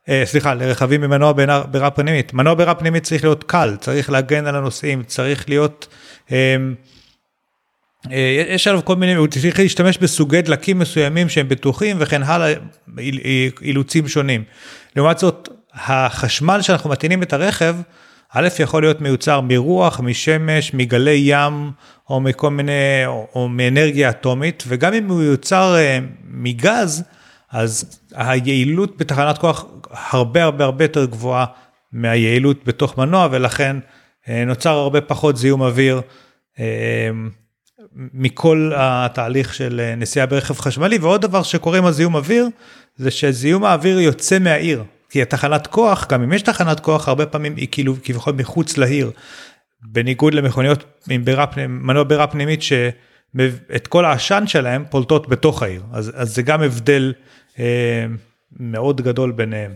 אה, 0.08 0.22
סליחה 0.24 0.54
לרכבים 0.54 1.02
עם 1.02 1.10
מנוע 1.10 1.32
בירה 1.70 1.90
פנימית 1.90 2.34
מנוע 2.34 2.54
בירה 2.54 2.74
פנימית 2.74 3.02
צריך 3.02 3.24
להיות 3.24 3.44
קל 3.44 3.76
צריך 3.80 4.10
להגן 4.10 4.46
על 4.46 4.56
הנוסעים 4.56 5.02
צריך 5.02 5.48
להיות. 5.48 5.86
יש 8.50 8.66
עליו 8.66 8.84
כל 8.84 8.96
מיני, 8.96 9.14
הוא 9.14 9.26
צריך 9.26 9.58
להשתמש 9.58 9.98
בסוגי 9.98 10.42
דלקים 10.42 10.78
מסוימים 10.78 11.28
שהם 11.28 11.48
בטוחים 11.48 11.96
וכן 12.00 12.22
הלאה, 12.22 12.54
אילוצים 13.62 14.08
שונים. 14.08 14.44
לעומת 14.96 15.18
זאת, 15.18 15.48
החשמל 15.74 16.62
שאנחנו 16.62 16.90
מטעינים 16.90 17.22
את 17.22 17.32
הרכב, 17.32 17.76
א' 18.32 18.48
יכול 18.58 18.82
להיות 18.82 19.00
מיוצר 19.00 19.40
מרוח, 19.40 20.00
משמש, 20.00 20.74
מגלי 20.74 21.22
ים, 21.24 21.70
או 22.10 22.20
מכל 22.20 22.50
מיני, 22.50 23.06
או, 23.06 23.26
או 23.34 23.48
מאנרגיה 23.48 24.10
אטומית, 24.10 24.64
וגם 24.66 24.94
אם 24.94 25.08
הוא 25.08 25.22
יוצר 25.22 25.76
uh, 25.76 26.04
מגז, 26.24 27.02
אז 27.50 28.00
היעילות 28.14 28.96
בתחנת 28.96 29.38
כוח 29.38 29.64
הרבה 29.90 30.44
הרבה 30.44 30.64
הרבה 30.64 30.84
יותר 30.84 31.04
גבוהה 31.04 31.46
מהיעילות 31.92 32.64
בתוך 32.64 32.98
מנוע, 32.98 33.28
ולכן 33.30 33.76
uh, 34.24 34.28
נוצר 34.46 34.70
הרבה 34.70 35.00
פחות 35.00 35.36
זיהום 35.36 35.62
אוויר. 35.62 36.00
Uh, 36.56 36.60
מכל 38.14 38.72
התהליך 38.76 39.54
של 39.54 39.94
נסיעה 39.96 40.26
ברכב 40.26 40.58
חשמלי 40.58 40.98
ועוד 40.98 41.22
דבר 41.22 41.42
שקורה 41.42 41.78
עם 41.78 41.84
הזיהום 41.84 42.14
אוויר 42.14 42.48
זה 42.96 43.10
שזיהום 43.10 43.64
האוויר 43.64 44.00
יוצא 44.00 44.38
מהעיר 44.38 44.84
כי 45.10 45.22
התחנת 45.22 45.66
כוח 45.66 46.06
גם 46.08 46.22
אם 46.22 46.32
יש 46.32 46.42
תחנת 46.42 46.80
כוח 46.80 47.08
הרבה 47.08 47.26
פעמים 47.26 47.56
היא 47.56 47.68
כאילו 47.70 47.94
כביכול 48.04 48.32
מחוץ 48.32 48.76
לעיר. 48.78 49.10
בניגוד 49.82 50.34
למכוניות 50.34 50.84
עם 51.10 51.24
בירה 51.24 51.46
פנימית 51.46 51.82
מנוע 51.82 52.02
בירה 52.04 52.26
פנימית 52.26 52.62
שאת 52.62 53.86
כל 53.88 54.04
העשן 54.04 54.44
שלהם 54.46 54.84
פולטות 54.90 55.28
בתוך 55.28 55.62
העיר. 55.62 55.82
אז, 55.92 56.12
אז 56.14 56.34
זה 56.34 56.42
גם 56.42 56.62
הבדל 56.62 57.12
אה, 57.58 58.06
מאוד 58.60 59.00
גדול 59.00 59.32
ביניהם. 59.32 59.74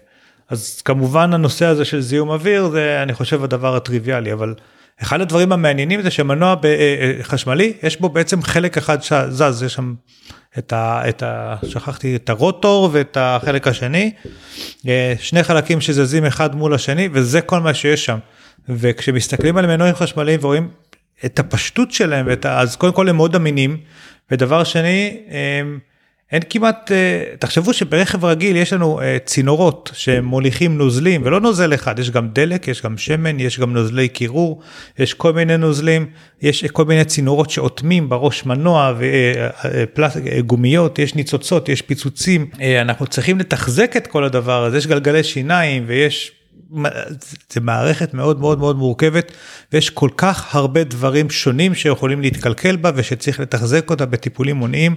אז 0.49 0.83
כמובן 0.85 1.35
הנושא 1.35 1.67
הזה 1.67 1.85
של 1.85 2.01
זיהום 2.01 2.31
אוויר 2.31 2.69
זה 2.69 3.03
אני 3.03 3.15
חושב 3.15 3.45
הדבר 3.45 3.77
הטריוויאלי 3.77 4.33
אבל 4.33 4.55
אחד 5.03 5.21
הדברים 5.21 5.53
המעניינים 5.53 6.03
זה 6.03 6.11
שמנוע 6.11 6.55
אה, 6.65 6.69
אה, 6.69 7.13
חשמלי 7.23 7.73
יש 7.83 8.01
בו 8.01 8.09
בעצם 8.09 8.43
חלק 8.43 8.77
אחד 8.77 9.03
שזז 9.03 9.63
יש 9.67 9.75
שם 9.75 9.95
את 10.59 10.73
ה... 10.73 11.03
את 11.09 11.23
ה 11.23 11.57
שכחתי 11.69 12.17
את 12.17 12.31
הרוטור 12.31 12.89
ואת 12.93 13.17
החלק 13.21 13.69
השני. 13.69 14.13
אה, 14.89 15.15
שני 15.21 15.43
חלקים 15.43 15.81
שזזים 15.81 16.25
אחד 16.25 16.57
מול 16.57 16.75
השני 16.75 17.09
וזה 17.13 17.41
כל 17.41 17.61
מה 17.61 17.75
שיש 17.75 18.05
שם 18.05 18.19
וכשמסתכלים 18.69 19.57
על 19.57 19.67
מנועים 19.67 19.95
חשמליים 19.95 20.41
ורואים 20.43 20.69
את 21.25 21.39
הפשטות 21.39 21.93
שלהם 21.93 22.27
ואת. 22.29 22.47
אז 22.47 22.77
קודם 22.77 22.93
כל 22.93 23.09
הם 23.09 23.17
מאוד 23.17 23.37
אמינים 23.37 23.77
ודבר 24.31 24.65
שני 24.65 25.21
הם 25.29 25.79
אין 26.33 26.43
כמעט, 26.51 26.93
אה, 26.93 27.25
תחשבו 27.39 27.73
שברכב 27.73 28.25
רגיל 28.25 28.57
יש 28.57 28.73
לנו 28.73 29.01
אה, 29.01 29.17
צינורות 29.25 29.91
שמוליכים 29.95 30.79
נוזלים 30.79 31.21
ולא 31.25 31.41
נוזל 31.41 31.75
אחד, 31.75 31.99
יש 31.99 32.11
גם 32.11 32.29
דלק, 32.29 32.69
יש 32.69 32.83
גם 32.83 32.99
שמן, 32.99 33.41
יש 33.41 33.61
גם 33.61 33.73
נוזלי 33.73 34.09
קירור, 34.09 34.61
יש 34.99 35.15
כל 35.15 35.33
מיני 35.33 35.57
נוזלים, 35.57 36.07
יש 36.43 36.65
כל 36.65 36.85
מיני 36.85 37.05
צינורות 37.05 37.51
שאוטמים 37.51 38.09
בראש 38.09 38.47
מנוע 38.47 38.95
וגומיות, 40.15 40.99
אה, 40.99 41.05
יש 41.05 41.15
ניצוצות, 41.15 41.69
יש 41.69 41.83
פיצוצים, 41.83 42.51
אנחנו 42.81 43.07
צריכים 43.07 43.39
לתחזק 43.39 43.97
את 43.97 44.07
כל 44.07 44.25
הדבר 44.25 44.65
הזה, 44.65 44.79
יש 44.79 44.87
גלגלי 44.87 45.25
שיניים 45.25 45.85
ויש 45.87 46.33
זה 47.53 47.61
מערכת 47.61 48.15
מאוד 48.15 48.41
מאוד 48.41 48.59
מאוד 48.59 48.77
מורכבת 48.77 49.33
ויש 49.73 49.91
כל 49.91 50.09
כך 50.17 50.55
הרבה 50.55 50.85
דברים 50.85 51.31
שונים 51.31 51.75
שיכולים 51.75 52.21
להתקלקל 52.21 52.77
בה 52.77 52.91
ושצריך 52.95 53.41
לתחזק 53.41 53.91
אותה 53.91 54.07
בטיפולים 54.07 54.57
מונעים. 54.57 54.95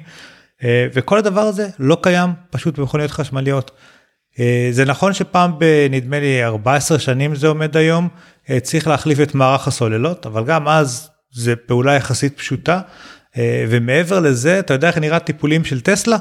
אה, 0.63 0.88
וכל 0.94 1.18
הדבר 1.18 1.41
הזה 1.41 1.70
לא 1.80 1.98
קיים 2.02 2.30
פשוט 2.50 2.80
במכוניות 2.80 3.12
חשמליות. 3.12 3.72
אה, 4.39 4.68
זה 4.72 4.86
נכון 4.86 5.13
שפעם 5.13 5.60
בנדמה 5.60 6.20
לי 6.20 6.44
14 6.44 7.00
שנים 7.00 7.36
זה 7.36 7.48
עומד 7.48 7.78
היום, 7.78 8.10
אה, 8.50 8.60
צריך 8.60 8.88
להחליף 8.88 9.20
את 9.20 9.36
מערך 9.36 9.68
הסוללות, 9.68 10.26
אבל 10.26 10.44
גם 10.44 10.68
אז 10.68 11.10
זה 11.32 11.56
פעולה 11.56 11.96
יחסית 11.96 12.38
פשוטה. 12.38 12.82
ומעבר 13.70 14.20
לזה, 14.20 14.60
אתה 14.60 14.74
יודע 14.74 14.88
איך 14.88 14.98
נראה 14.98 15.20
טיפולים 15.20 15.65
של 15.65 15.82
טסלה? 15.82 16.18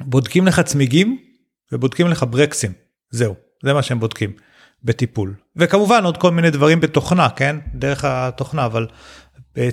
בודקים 0.00 0.46
לך 0.46 0.60
צמיגים 0.60 1.18
ובודקים 1.72 2.08
לך 2.08 2.24
ברקסים, 2.30 2.72
זהו, 3.10 3.34
זה 3.62 3.72
מה 3.72 3.82
שהם 3.82 4.00
בודקים 4.00 4.32
בטיפול. 4.84 5.34
וכמובן 5.56 6.04
עוד 6.04 6.16
כל 6.16 6.30
מיני 6.30 6.50
דברים 6.50 6.80
בתוכנה, 6.80 7.28
כן? 7.30 7.56
דרך 7.74 8.04
התוכנה, 8.04 8.64
אבל 8.64 8.86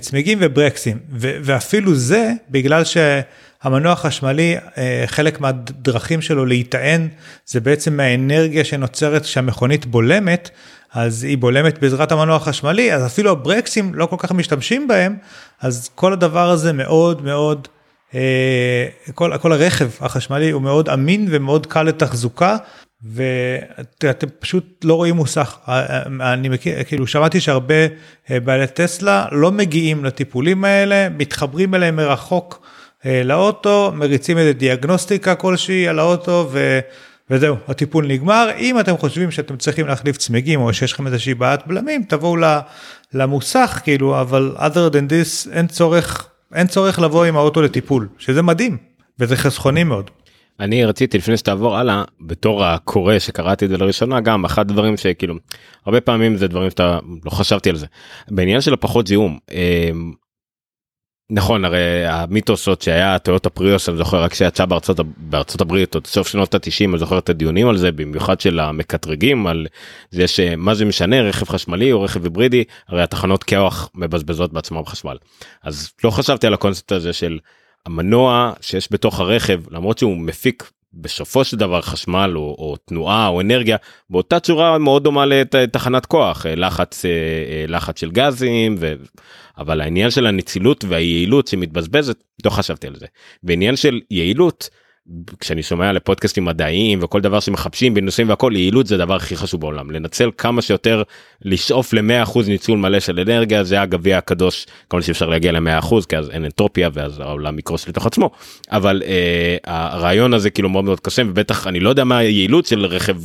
צמיגים 0.00 0.38
וברקסים 0.40 0.98
ואפילו 1.18 1.94
זה 1.94 2.32
בגלל 2.50 2.82
שהמנוע 2.84 3.92
החשמלי 3.92 4.56
אה, 4.78 5.04
חלק 5.06 5.40
מהדרכים 5.40 6.22
שלו 6.22 6.46
להיטען 6.46 7.08
זה 7.46 7.60
בעצם 7.60 7.96
מהאנרגיה 7.96 8.64
שנוצרת 8.64 9.24
שהמכונית 9.24 9.86
בולמת 9.86 10.50
אז 10.92 11.24
היא 11.24 11.38
בולמת 11.38 11.78
בעזרת 11.78 12.12
המנוע 12.12 12.36
החשמלי 12.36 12.94
אז 12.94 13.06
אפילו 13.06 13.30
הברקסים 13.30 13.94
לא 13.94 14.06
כל 14.06 14.16
כך 14.18 14.32
משתמשים 14.32 14.88
בהם 14.88 15.16
אז 15.60 15.90
כל 15.94 16.12
הדבר 16.12 16.50
הזה 16.50 16.72
מאוד 16.72 17.22
מאוד 17.22 17.68
אה, 18.14 18.86
כל, 19.14 19.38
כל 19.40 19.52
הרכב 19.52 19.90
החשמלי 20.00 20.50
הוא 20.50 20.62
מאוד 20.62 20.88
אמין 20.88 21.26
ומאוד 21.30 21.66
קל 21.66 21.82
לתחזוקה 21.82 22.56
ואתם 23.02 24.26
פשוט 24.38 24.84
לא 24.84 24.94
רואים 24.94 25.16
מוסך. 25.16 25.58
אני 26.20 26.48
מכיר, 26.48 26.84
כאילו 26.84 27.06
שמעתי 27.06 27.40
שהרבה 27.40 27.74
אה, 28.30 28.40
בעלי 28.40 28.66
טסלה 28.66 29.26
לא 29.32 29.52
מגיעים 29.52 30.04
לטיפולים 30.04 30.64
האלה, 30.64 31.08
מתחברים 31.08 31.74
אליהם 31.74 31.96
מרחוק 31.96 32.66
אה, 33.06 33.22
לאוטו, 33.24 33.92
מריצים 33.94 34.38
איזה 34.38 34.52
דיאגנוסטיקה 34.52 35.34
כלשהי 35.34 35.88
על 35.88 35.98
האוטו 35.98 36.48
ו... 36.52 36.80
וזהו, 37.30 37.56
הטיפול 37.68 38.06
נגמר. 38.06 38.50
אם 38.58 38.80
אתם 38.80 38.96
חושבים 38.96 39.30
שאתם 39.30 39.56
צריכים 39.56 39.86
להחליף 39.86 40.16
צמיגים 40.16 40.60
או 40.60 40.74
שיש 40.74 40.92
לכם 40.92 41.06
איזושהי 41.06 41.34
בעיית 41.34 41.66
בלמים, 41.66 42.02
תבואו 42.02 42.36
למוסך 43.12 43.80
כאילו, 43.84 44.20
אבל 44.20 44.56
other 44.56 44.92
than 44.92 45.10
this 45.10 45.52
אין 45.52 45.66
צורך, 45.66 46.28
אין 46.54 46.66
צורך 46.66 46.98
לבוא 46.98 47.24
עם 47.24 47.36
האוטו 47.36 47.62
לטיפול, 47.62 48.08
שזה 48.18 48.42
מדהים 48.42 48.76
וזה 49.18 49.36
חסכוני 49.36 49.84
מאוד. 49.84 50.10
אני 50.60 50.84
רציתי 50.84 51.18
לפני 51.18 51.36
שתעבור 51.36 51.76
הלאה 51.76 52.04
בתור 52.20 52.64
הקורא 52.64 53.18
שקראתי 53.18 53.64
את 53.64 53.70
זה 53.70 53.76
לראשונה 53.76 54.20
גם 54.20 54.44
אחד 54.44 54.70
הדברים 54.70 54.96
שכאילו 54.96 55.34
הרבה 55.86 56.00
פעמים 56.00 56.36
זה 56.36 56.48
דברים 56.48 56.70
שאתה 56.70 56.98
לא 57.24 57.30
חשבתי 57.30 57.70
על 57.70 57.76
זה 57.76 57.86
בעניין 58.30 58.60
של 58.60 58.74
הפחות 58.74 59.06
זיהום. 59.06 59.38
אה, 59.52 59.90
נכון 61.30 61.64
הרי 61.64 62.06
המיתוס 62.06 62.68
עוד 62.68 62.82
שהיה 62.82 63.18
טויוטה 63.18 63.50
פריוס 63.50 63.88
אני 63.88 63.96
זוכר 63.96 64.22
רק 64.22 64.34
שיצא 64.34 64.64
בארצות 64.64 65.00
בארצות 65.16 65.60
הברית 65.60 65.94
עוד 65.94 66.06
סוף 66.06 66.28
שנות 66.28 66.54
ה-90 66.54 66.90
אני 66.90 66.98
זוכר 66.98 67.18
את 67.18 67.28
הדיונים 67.28 67.68
על 67.68 67.76
זה 67.76 67.92
במיוחד 67.92 68.40
של 68.40 68.60
המקטרגים 68.60 69.46
על 69.46 69.66
זה 70.10 70.28
שמה 70.28 70.74
זה 70.74 70.84
משנה 70.84 71.22
רכב 71.22 71.48
חשמלי 71.48 71.92
או 71.92 72.02
רכב 72.02 72.24
היברידי 72.24 72.64
הרי 72.88 73.02
התחנות 73.02 73.44
כוח 73.44 73.90
מבזבזות 73.94 74.52
בעצמם 74.52 74.86
חשמל 74.86 75.16
אז 75.62 75.92
לא 76.04 76.10
חשבתי 76.10 76.46
על 76.46 76.54
הקונספט 76.54 76.92
הזה 76.92 77.12
של 77.12 77.38
המנוע 77.86 78.52
שיש 78.60 78.88
בתוך 78.90 79.20
הרכב 79.20 79.60
למרות 79.70 79.98
שהוא 79.98 80.16
מפיק 80.16 80.70
בסופו 80.94 81.44
של 81.44 81.56
דבר 81.56 81.80
חשמל 81.80 82.32
או, 82.36 82.56
או 82.58 82.76
תנועה 82.84 83.28
או 83.28 83.40
אנרגיה 83.40 83.76
באותה 84.10 84.40
צורה 84.40 84.78
מאוד 84.78 85.04
דומה 85.04 85.26
לתחנת 85.26 86.06
כוח 86.06 86.46
אה, 86.46 86.54
לחץ 86.54 87.04
אה, 87.04 87.10
אה, 87.10 87.64
לחץ 87.68 88.00
של 88.00 88.10
גזים 88.10 88.76
ו... 88.78 88.94
אבל 89.58 89.80
העניין 89.80 90.10
של 90.10 90.26
הנצילות 90.26 90.84
והיעילות 90.88 91.48
שמתבזבזת 91.48 92.16
לא 92.44 92.50
חשבתי 92.50 92.86
על 92.86 92.96
זה. 92.96 93.06
בעניין 93.42 93.76
של 93.76 94.00
יעילות 94.10 94.68
כשאני 95.40 95.62
שומע 95.62 95.92
לפודקאסטים 95.92 96.44
מדעיים 96.44 96.98
וכל 97.02 97.20
דבר 97.20 97.40
שמחפשים 97.40 97.94
בנושאים 97.94 98.28
והכל 98.28 98.52
יעילות 98.56 98.86
זה 98.86 98.94
הדבר 98.94 99.14
הכי 99.14 99.36
חשוב 99.36 99.60
בעולם. 99.60 99.90
לנצל 99.90 100.30
כמה 100.38 100.62
שיותר 100.62 101.02
לשאוף 101.42 101.92
ל-100% 101.92 102.38
ניצול 102.48 102.78
מלא 102.78 103.00
של 103.00 103.20
אנרגיה 103.20 103.64
זה 103.64 103.80
הגביע 103.80 104.18
הקדוש. 104.18 104.66
כל 104.88 105.02
שאפשר 105.02 105.28
להגיע 105.28 105.52
ל-100% 105.52 105.94
כי 106.08 106.16
אז 106.16 106.30
אין 106.30 106.44
אנטרופיה 106.44 106.88
ואז 106.92 107.20
העולם 107.20 107.58
יקרוס 107.58 107.88
לתוך 107.88 108.06
עצמו. 108.06 108.30
אבל 108.70 109.02
אה, 109.06 109.56
הרעיון 109.64 110.34
הזה 110.34 110.50
כאילו 110.50 110.68
מאוד 110.68 110.84
מאוד 110.84 111.00
קשה 111.00 111.22
ובטח 111.26 111.66
אני 111.66 111.80
לא 111.80 111.88
יודע 111.88 112.04
מה 112.04 112.18
היעילות 112.18 112.66
של 112.66 112.86
רכב 112.86 113.16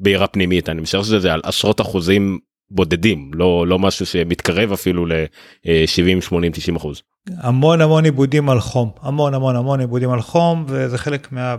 בעירה 0.00 0.26
פנימית. 0.26 0.68
אני 0.68 0.80
משער 0.80 1.02
שזה 1.02 1.32
על 1.32 1.40
עשרות 1.44 1.80
אחוזים 1.80 2.38
בודדים 2.70 3.30
לא 3.34 3.66
לא 3.66 3.78
משהו 3.78 4.06
שמתקרב 4.06 4.72
אפילו 4.72 5.06
ל-70 5.06 6.20
80 6.20 6.52
90 6.52 6.76
אחוז. 6.76 7.02
המון 7.38 7.80
המון 7.80 8.04
עיבודים 8.04 8.50
על 8.50 8.60
חום 8.60 8.90
המון 9.02 9.34
המון 9.34 9.56
המון 9.56 9.80
עיבודים 9.80 10.10
על 10.10 10.22
חום 10.22 10.64
וזה 10.68 10.98
חלק 10.98 11.32
מה... 11.32 11.56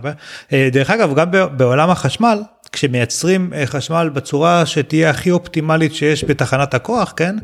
אה, 0.52 0.68
דרך 0.72 0.90
אגב 0.90 1.14
גם 1.14 1.30
בעולם 1.56 1.90
החשמל 1.90 2.42
כשמייצרים 2.72 3.52
אה, 3.54 3.66
חשמל 3.66 4.10
בצורה 4.14 4.66
שתהיה 4.66 5.10
הכי 5.10 5.30
אופטימלית 5.30 5.94
שיש 5.94 6.24
בתחנת 6.24 6.74
הכוח, 6.74 7.12
כן? 7.16 7.36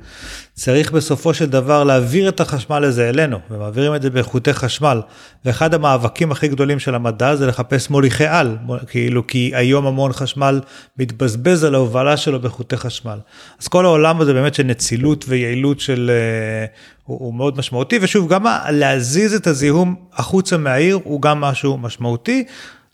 צריך 0.54 0.92
בסופו 0.92 1.34
של 1.34 1.46
דבר 1.46 1.84
להעביר 1.84 2.28
את 2.28 2.40
החשמל 2.40 2.84
הזה 2.84 3.08
אלינו, 3.08 3.38
ומעבירים 3.50 3.94
את 3.94 4.02
זה 4.02 4.10
באיכותי 4.10 4.52
חשמל. 4.52 5.00
ואחד 5.44 5.74
המאבקים 5.74 6.32
הכי 6.32 6.48
גדולים 6.48 6.78
של 6.78 6.94
המדע 6.94 7.36
זה 7.36 7.46
לחפש 7.46 7.90
מוליכי 7.90 8.26
על, 8.26 8.56
כאילו 8.86 9.26
כי 9.26 9.50
היום 9.54 9.86
המון 9.86 10.12
חשמל 10.12 10.60
מתבזבז 10.98 11.64
על 11.64 11.74
ההובלה 11.74 12.16
שלו 12.16 12.40
באיכותי 12.40 12.76
חשמל. 12.76 13.18
אז 13.60 13.68
כל 13.68 13.84
העולם 13.84 14.20
הזה 14.20 14.32
באמת 14.32 14.54
של 14.54 14.62
נצילות 14.62 15.24
ויעילות 15.28 15.80
של... 15.80 16.10
אה, 16.10 16.66
הוא, 17.04 17.18
הוא 17.20 17.34
מאוד 17.34 17.58
משמעותי, 17.58 17.98
ושוב, 18.02 18.32
גם 18.32 18.46
להזיז 18.70 19.34
את 19.34 19.46
הזיהום 19.46 19.94
החוצה 20.12 20.56
מהעיר 20.56 20.98
הוא 21.04 21.22
גם 21.22 21.40
משהו 21.40 21.78
משמעותי. 21.78 22.44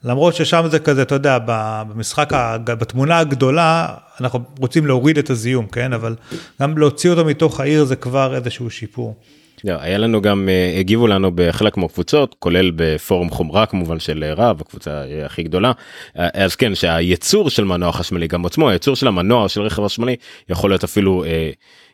למרות 0.05 0.35
ששם 0.35 0.65
זה 0.71 0.79
כזה, 0.79 1.03
אתה 1.03 1.15
יודע, 1.15 1.39
במשחק, 1.47 2.31
בתמונה 2.65 3.19
הגדולה, 3.19 3.89
אנחנו 4.21 4.41
רוצים 4.59 4.87
להוריד 4.87 5.19
את 5.19 5.31
הזיהום, 5.31 5.67
כן? 5.67 5.93
אבל 5.93 6.15
גם 6.63 6.79
להוציא 6.79 7.11
אותו 7.11 7.25
מתוך 7.25 7.61
העיר 7.61 7.85
זה 7.85 7.97
כבר 7.97 8.35
איזשהו 8.35 8.71
שיפור. 8.71 9.17
לא, 9.65 9.75
היה 9.81 9.99
לנו 9.99 10.23
גם 10.23 10.49
אה, 10.49 10.79
הגיבו 10.79 11.07
לנו 11.07 11.31
בחלק 11.35 11.77
מהקבוצות 11.77 12.37
כולל 12.39 12.71
בפורום 12.77 13.31
חומרה 13.31 13.67
כמובן 13.67 14.01
של 14.01 14.25
רב 14.37 14.61
הקבוצה 14.61 15.03
הכי 15.25 15.43
גדולה 15.43 15.73
אז 16.15 16.57
כן 16.57 16.75
שהייצור 16.75 17.51
של 17.51 17.65
מנוע 17.65 17.93
חשמלי 17.93 18.27
גם 18.27 18.47
עצמו 18.47 18.71
הייצור 18.71 18.97
של 18.97 19.09
המנוע 19.09 19.49
של 19.49 19.63
רכב 19.63 19.85
חשמלי 19.85 20.17
יכול 20.49 20.71
להיות 20.71 20.85
אפילו 20.85 21.25
אה, 21.25 21.51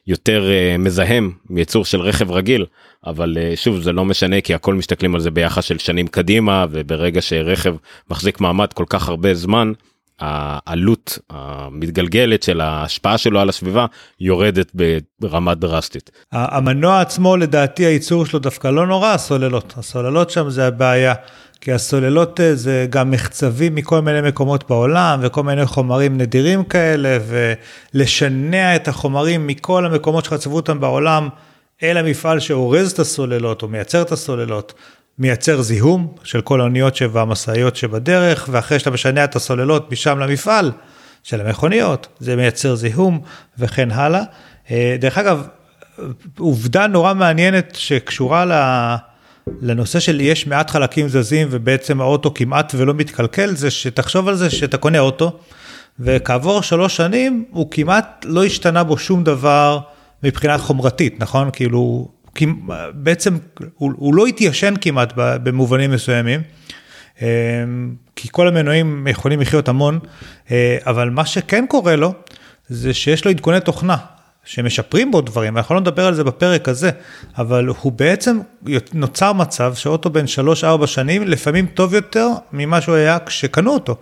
יותר 0.06 0.50
אה, 0.50 0.78
מזהם 0.78 1.30
מייצור 1.50 1.84
של 1.84 2.00
רכב 2.00 2.30
רגיל 2.30 2.66
אבל 3.06 3.38
אה, 3.40 3.52
שוב 3.56 3.82
זה 3.82 3.92
לא 3.92 4.04
משנה 4.04 4.40
כי 4.40 4.54
הכל 4.54 4.74
מסתכלים 4.74 5.14
על 5.14 5.20
זה 5.20 5.30
ביחס 5.30 5.64
של 5.64 5.78
שנים 5.78 6.06
קדימה 6.06 6.66
וברגע 6.70 7.22
שרכב 7.22 7.74
מחזיק 8.10 8.40
מעמד 8.40 8.72
כל 8.72 8.84
כך 8.88 9.08
הרבה 9.08 9.34
זמן 9.34 9.72
העלות 10.20 11.18
המתגלגלת 11.30 12.42
של 12.42 12.60
ההשפעה 12.60 13.18
שלו 13.18 13.40
על 13.40 13.48
הסביבה 13.48 13.86
יורדת 14.20 14.72
ברמה 15.20 15.54
דרסטית. 15.54 16.10
המנוע 16.32 17.00
עצמו 17.00 17.36
לדעתי 17.36 17.84
הייצור 17.84 18.26
שלו 18.26 18.38
דווקא 18.38 18.68
לא 18.68 18.86
נורא 18.86 19.12
הסוללות 19.12 19.74
הסוללות 19.76 20.30
שם 20.30 20.50
זה 20.50 20.66
הבעיה 20.66 21.14
כי 21.66 21.72
הסוללות 21.72 22.40
אה, 22.40 22.54
זה 22.54 22.86
גם 22.90 23.10
מחצבים 23.10 23.74
מכל 23.74 24.00
מיני 24.00 24.28
מקומות 24.28 24.68
בעולם 24.68 25.20
וכל 25.22 25.42
מיני 25.42 25.66
חומרים 25.66 26.18
נדירים 26.18 26.64
כאלה 26.64 27.18
ולשנע 27.94 28.76
את 28.76 28.88
החומרים 28.88 29.46
מכל 29.46 29.86
המקומות 29.86 30.24
שחצבו 30.24 30.56
אותם 30.56 30.80
בעולם 30.80 31.28
אל 31.82 31.96
המפעל 31.96 32.40
שאורז 32.40 32.92
את 32.92 32.98
הסוללות 32.98 33.62
או 33.62 33.68
מייצר 33.68 34.02
את 34.02 34.12
הסוללות. 34.12 34.74
מייצר 35.18 35.62
זיהום 35.62 36.14
של 36.24 36.40
כל 36.40 36.60
האוניות 36.60 36.98
והמשאיות 37.12 37.76
שבדרך, 37.76 38.48
ואחרי 38.52 38.78
שאתה 38.78 38.90
משנע 38.90 39.24
את 39.24 39.36
הסוללות 39.36 39.92
משם 39.92 40.18
למפעל 40.18 40.72
של 41.22 41.40
המכוניות, 41.40 42.08
זה 42.18 42.36
מייצר 42.36 42.74
זיהום 42.74 43.20
וכן 43.58 43.90
הלאה. 43.90 44.22
אה, 44.70 44.96
דרך 45.00 45.18
אגב, 45.18 45.46
עובדה 46.38 46.86
נורא 46.86 47.14
מעניינת 47.14 47.74
שקשורה 47.74 48.44
לנושא 49.62 50.00
של 50.00 50.20
יש 50.20 50.46
מעט 50.46 50.70
חלקים 50.70 51.08
זזים 51.08 51.48
ובעצם 51.50 52.00
האוטו 52.00 52.34
כמעט 52.34 52.72
ולא 52.76 52.94
מתקלקל, 52.94 53.54
זה 53.54 53.70
שתחשוב 53.70 54.28
על 54.28 54.34
זה 54.34 54.50
שאתה 54.50 54.76
קונה 54.76 54.98
אוטו, 54.98 55.38
וכעבור 56.00 56.62
שלוש 56.62 56.96
שנים 56.96 57.44
הוא 57.50 57.70
כמעט 57.70 58.24
לא 58.28 58.44
השתנה 58.44 58.84
בו 58.84 58.98
שום 58.98 59.24
דבר 59.24 59.78
מבחינה 60.22 60.58
חומרתית, 60.58 61.20
נכון? 61.20 61.50
כאילו 61.52 62.08
בעצם 62.94 63.38
הוא, 63.74 63.92
הוא 63.96 64.14
לא 64.14 64.26
התיישן 64.26 64.74
כמעט 64.80 65.12
במובנים 65.16 65.90
מסוימים, 65.90 66.40
אה, 67.22 67.26
כי 68.16 68.28
כל 68.32 68.48
המנועים 68.48 69.06
יכולים 69.10 69.40
לחיות 69.40 69.68
המון, 69.68 69.98
אה, 70.50 70.78
אבל 70.86 71.10
מה 71.10 71.26
שכן 71.26 71.64
קורה 71.68 71.96
לו, 71.96 72.12
זה 72.68 72.94
שיש 72.94 73.24
לו 73.24 73.30
עדכוני 73.30 73.60
תוכנה. 73.60 73.96
שמשפרים 74.46 75.10
בו 75.10 75.20
דברים, 75.20 75.56
אנחנו 75.56 75.74
לא 75.74 75.80
נדבר 75.80 76.06
על 76.06 76.14
זה 76.14 76.24
בפרק 76.24 76.68
הזה, 76.68 76.90
אבל 77.38 77.66
הוא 77.66 77.92
בעצם 77.92 78.38
נוצר 78.94 79.32
מצב 79.32 79.74
שאוטו 79.74 80.10
בן 80.10 80.24
3-4 80.82 80.86
שנים 80.86 81.28
לפעמים 81.28 81.66
טוב 81.66 81.94
יותר 81.94 82.28
ממה 82.52 82.80
שהוא 82.80 82.94
היה 82.94 83.18
כשקנו 83.26 83.74
אותו. 83.74 83.96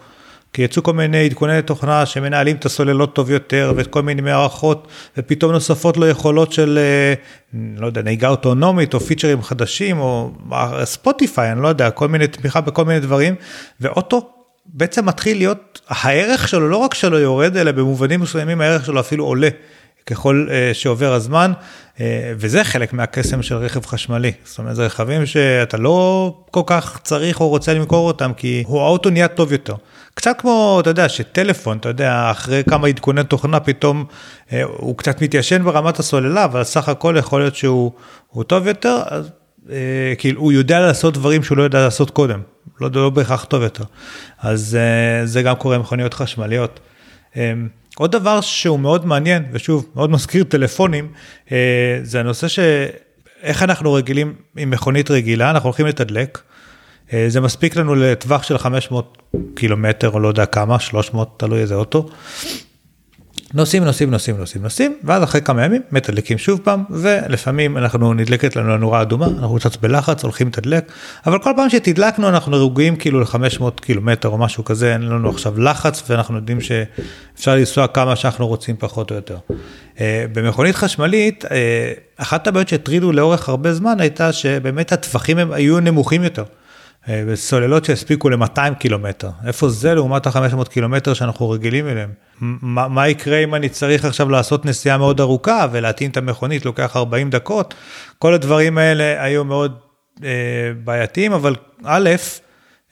כי 0.53 0.63
יצאו 0.63 0.83
כל 0.83 0.93
מיני 0.93 1.25
עדכוני 1.25 1.63
תוכנה 1.63 2.07
שמנהלים 2.07 2.57
את 2.57 2.65
הסוללות 2.65 3.15
טוב 3.15 3.31
יותר 3.31 3.73
וכל 3.77 4.03
מיני 4.03 4.23
מערכות 4.23 4.89
ופתאום 5.17 5.53
נוספות 5.53 5.97
לו 5.97 6.07
יכולות 6.07 6.53
של 6.53 6.79
אה, 6.79 7.15
לא 7.77 7.87
יודע 7.87 8.03
נהיגה 8.03 8.29
אוטונומית 8.29 8.95
או 8.95 9.01
פיצ'רים 9.01 9.43
חדשים 9.43 9.99
או 10.01 10.31
ספוטיפיי 10.85 11.53
אני 11.53 11.63
לא 11.63 11.69
יודע 11.69 11.91
כל 11.91 12.09
מיני 12.09 12.27
תמיכה 12.27 12.61
בכל 12.61 12.85
מיני 12.85 13.01
דברים 13.01 13.35
ואוטו 13.81 14.31
בעצם 14.67 15.07
מתחיל 15.07 15.37
להיות 15.37 15.81
הערך 15.89 16.49
שלו 16.49 16.69
לא 16.69 16.77
רק 16.77 16.95
שלו 16.95 17.19
יורד 17.19 17.57
אלא 17.57 17.73
במובנים 17.73 18.21
מסוימים 18.21 18.61
הערך 18.61 18.87
שלו 18.87 19.01
אפילו 19.01 19.25
עולה. 19.25 19.49
ככל 20.07 20.47
uh, 20.49 20.75
שעובר 20.75 21.13
הזמן, 21.13 21.53
uh, 21.97 22.01
וזה 22.37 22.65
חלק 22.65 22.93
מהקסם 22.93 23.43
של 23.43 23.57
רכב 23.57 23.87
חשמלי. 23.87 24.33
זאת 24.45 24.59
אומרת, 24.59 24.77
זה 24.77 24.87
רכבים 24.87 25.27
שאתה 25.27 25.77
לא 25.77 26.35
כל 26.51 26.63
כך 26.67 27.01
צריך 27.03 27.41
או 27.41 27.49
רוצה 27.49 27.75
למכור 27.75 28.07
אותם, 28.07 28.33
כי 28.37 28.65
האוטו 28.69 29.11
נהיה 29.11 29.29
טוב 29.29 29.53
יותר. 29.53 29.75
קצת 30.15 30.37
כמו, 30.39 30.79
אתה 30.81 30.91
יודע, 30.91 31.09
שטלפון, 31.09 31.79
אתה 31.79 31.89
יודע, 31.89 32.31
אחרי 32.31 32.63
כמה 32.71 32.89
עדכוני 32.89 33.25
תוכנה 33.25 33.61
פתאום 33.61 34.05
אה, 34.53 34.63
הוא 34.63 34.97
קצת 34.97 35.23
מתיישן 35.23 35.65
ברמת 35.65 35.99
הסוללה, 35.99 36.45
אבל 36.45 36.65
סך 36.65 36.89
הכל 36.89 37.17
יכול 37.19 37.41
להיות 37.41 37.57
שהוא 37.57 37.93
טוב 38.47 38.67
יותר, 38.67 39.03
אז 39.07 39.31
אה, 39.71 40.15
כאילו 40.19 40.41
הוא 40.41 40.53
יודע 40.53 40.81
לעשות 40.81 41.15
דברים 41.15 41.43
שהוא 41.43 41.59
לא 41.59 41.63
יודע 41.63 41.85
לעשות 41.85 42.11
קודם, 42.11 42.41
לא, 42.81 42.91
לא 42.95 43.11
בהכרח 43.11 43.45
טוב 43.45 43.63
יותר. 43.63 43.85
אז 44.43 44.79
אה, 44.81 45.27
זה 45.27 45.43
גם 45.43 45.55
קורה 45.55 45.75
עם 45.75 45.81
מכוניות 45.81 46.15
חשמליות. 46.15 46.81
אה, 47.37 47.53
עוד 47.97 48.13
דבר 48.13 48.41
שהוא 48.41 48.81
מאוד 48.81 49.07
מעניין, 49.07 49.45
ושוב, 49.53 49.87
מאוד 49.97 50.11
מזכיר 50.11 50.45
טלפונים, 50.45 51.13
אה, 51.53 51.99
זה 52.03 52.21
הנושא 52.21 52.49
שאיך 52.49 53.63
אנחנו 53.63 53.93
רגילים 53.93 54.35
עם 54.57 54.71
מכונית 54.71 55.11
רגילה, 55.11 55.51
אנחנו 55.51 55.67
הולכים 55.67 55.87
לתדלק. 55.87 56.39
אה, 57.13 57.25
זה 57.29 57.41
מספיק 57.41 57.77
לנו 57.77 57.95
לטווח 57.95 58.43
של 58.43 58.59
500 58.59 59.19
קילומטר 59.55 60.11
או 60.11 60.21
לא 60.21 60.29
יודע 60.29 60.47
כמה, 60.47 60.81
300, 60.81 61.35
תלוי 61.37 61.61
איזה 61.61 61.75
אוטו. 61.75 62.09
נוסעים, 63.55 63.85
נוסעים, 63.85 64.11
נוסעים, 64.11 64.37
נוסעים, 64.37 64.63
נוסעים, 64.63 64.97
ואז 65.05 65.23
אחרי 65.23 65.41
כמה 65.41 65.65
ימים 65.65 65.83
מתדלקים 65.93 66.39
שוב 66.39 66.61
פעם, 66.65 66.85
ולפעמים 66.91 67.79
אנחנו 67.79 68.15
נדלקת 68.15 68.57
לנו 68.57 68.75
הנורה 68.75 69.03
אדומה, 69.03 69.27
אנחנו 69.27 69.57
קצת 69.57 69.77
בלחץ, 69.77 70.23
הולכים 70.23 70.49
לתדלק, 70.49 70.93
אבל 71.27 71.39
כל 71.39 71.51
פעם 71.57 71.71
שתדלקנו 71.71 72.29
אנחנו 72.29 72.67
רגועים 72.67 72.97
כאילו 72.97 73.21
ל-500 73.21 73.81
קילומטר 73.81 74.29
או 74.29 74.39
משהו 74.39 74.65
כזה, 74.65 74.93
אין 74.93 75.03
לנו 75.03 75.31
עכשיו 75.31 75.61
לחץ, 75.61 76.03
ואנחנו 76.11 76.37
יודעים 76.37 76.59
שאפשר 76.61 77.55
לנסוע 77.55 77.87
כמה 77.87 78.17
שאנחנו 78.17 78.47
רוצים 78.47 78.77
פחות 78.79 79.11
או 79.11 79.17
יותר. 79.17 79.37
אה, 80.01 80.25
במכונית 80.33 80.75
חשמלית, 80.75 81.45
אה, 81.51 81.93
אחת 82.17 82.47
הבעיות 82.47 82.69
שהטרידו 82.69 83.13
לאורך 83.13 83.49
הרבה 83.49 83.73
זמן 83.75 84.01
הייתה 84.01 84.33
שבאמת 84.33 84.93
הטווחים 84.93 85.39
הם 85.39 85.53
היו 85.53 85.81
נמוכים 85.81 86.25
יותר. 86.25 86.45
בסוללות 87.09 87.85
שהספיקו 87.85 88.31
ל-200 88.31 88.75
קילומטר. 88.79 89.31
איפה 89.47 89.69
זה 89.69 89.95
לעומת 89.95 90.27
ה-500 90.27 90.69
קילומטר 90.69 91.15
שאנחנו 91.15 91.51
רגילים 91.51 91.89
אליהם? 91.89 92.11
מה, 92.41 92.89
מה 92.89 93.09
יקרה 93.09 93.39
אם 93.39 93.55
אני 93.55 93.69
צריך 93.69 94.05
עכשיו 94.05 94.29
לעשות 94.29 94.67
נסיעה 94.67 94.99
מאוד 94.99 95.21
ארוכה 95.21 95.67
ולהטעין 95.73 96.11
את 96.11 96.17
המכונית, 96.17 96.65
לוקח 96.65 96.97
40 96.97 97.31
דקות? 97.31 97.75
כל 98.19 98.35
הדברים 98.35 98.79
האלה 98.79 99.23
היו 99.23 99.45
מאוד 99.45 99.79
אה, 100.25 100.31
בעייתיים, 100.85 101.33
אבל 101.33 101.55
א', 101.85 102.11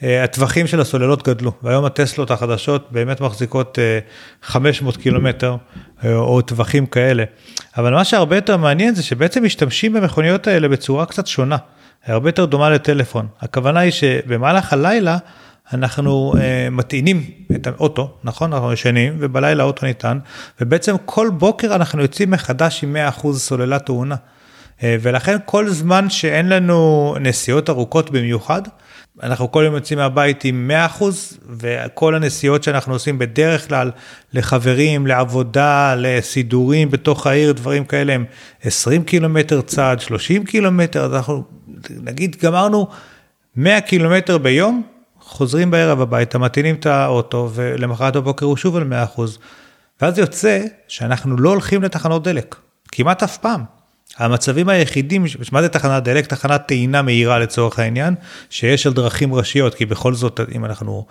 אה, 0.03 0.25
הטווחים 0.25 0.67
של 0.67 0.81
הסוללות 0.81 1.29
גדלו, 1.29 1.53
והיום 1.63 1.85
הטסלות 1.85 2.31
החדשות 2.31 2.89
באמת 2.91 3.21
מחזיקות 3.21 3.79
אה, 3.79 3.99
500 4.43 4.97
קילומטר 4.97 5.57
אה, 6.05 6.15
או 6.15 6.43
טווחים 6.43 6.87
כאלה. 6.87 7.25
אבל 7.77 7.95
מה 7.95 8.05
שהרבה 8.05 8.37
יותר 8.37 8.57
מעניין 8.57 8.95
זה 8.95 9.03
שבעצם 9.03 9.45
משתמשים 9.45 9.93
במכוניות 9.93 10.47
האלה 10.47 10.69
בצורה 10.69 11.07
קצת 11.07 11.27
שונה. 11.27 11.57
הרבה 12.07 12.29
יותר 12.29 12.45
דומה 12.45 12.71
לטלפון. 12.71 13.27
הכוונה 13.41 13.81
היא 13.81 13.93
שבמהלך 13.93 14.73
הלילה 14.73 15.19
אנחנו 15.73 16.33
uh, 16.35 16.39
מטעינים 16.71 17.31
את 17.55 17.67
האוטו, 17.67 18.15
נכון? 18.25 18.53
אנחנו 18.53 18.73
ישנים 18.73 19.17
ובלילה 19.19 19.63
האוטו 19.63 19.87
ניתן, 19.87 20.19
ובעצם 20.61 20.97
כל 21.05 21.31
בוקר 21.31 21.75
אנחנו 21.75 22.03
יוצאים 22.03 22.31
מחדש 22.31 22.85
עם 22.85 22.97
100% 23.21 23.33
סוללה 23.33 23.79
טעונה. 23.79 24.15
Uh, 24.79 24.83
ולכן 25.01 25.37
כל 25.45 25.69
זמן 25.69 26.11
שאין 26.11 26.49
לנו 26.49 27.15
נסיעות 27.21 27.71
ארוכות 27.71 28.11
במיוחד, 28.11 28.63
אנחנו 29.23 29.53
כל 29.53 29.63
יום 29.65 29.75
יוצאים 29.75 29.99
מהבית 29.99 30.45
עם 30.45 30.71
100% 31.01 31.05
וכל 31.51 32.15
הנסיעות 32.15 32.63
שאנחנו 32.63 32.93
עושים 32.93 33.19
בדרך 33.19 33.69
כלל 33.69 33.91
לחברים, 34.33 35.07
לעבודה, 35.07 35.95
לסידורים 35.99 36.91
בתוך 36.91 37.27
העיר, 37.27 37.53
דברים 37.53 37.85
כאלה 37.85 38.13
הם 38.13 38.25
20 38.63 39.05
קילומטר 39.05 39.61
צעד, 39.61 40.01
30 40.01 40.45
קילומטר, 40.45 41.05
אז 41.05 41.15
אנחנו 41.15 41.45
נגיד 41.91 42.37
גמרנו 42.43 42.87
100 43.57 43.81
קילומטר 43.81 44.39
ביום, 44.39 44.83
חוזרים 45.21 45.71
בערב 45.71 46.01
הביתה, 46.01 46.39
מטעינים 46.39 46.75
את 46.75 46.87
האוטו 46.87 47.51
ולמחרת 47.55 48.17
בבוקר 48.17 48.47
הוא 48.47 48.57
שוב 48.57 48.77
על 48.77 48.85
100 48.85 49.05
אחוז. 49.05 49.39
ואז 50.01 50.19
יוצא 50.19 50.65
שאנחנו 50.89 51.37
לא 51.37 51.51
הולכים 51.51 51.83
לתחנות 51.83 52.25
דלק, 52.25 52.57
כמעט 52.93 53.23
אף 53.23 53.39
פעם. 53.39 53.65
המצבים 54.17 54.69
היחידים, 54.69 55.25
מה 55.53 55.63
זה 55.63 55.69
תחנת 55.69 56.03
דלק? 56.03 56.27
תחנת 56.27 56.63
טעינה 56.67 57.03
מהירה 57.03 57.39
לצורך 57.39 57.79
העניין, 57.79 58.15
שיש 58.51 58.87
על 58.87 58.93
דרכים 58.93 59.35
ראשיות, 59.35 59.75
כי 59.75 59.87
בכל 59.87 60.15
זאת, 60.15 60.41
אם 60.55 60.65
אנחנו 60.65 61.07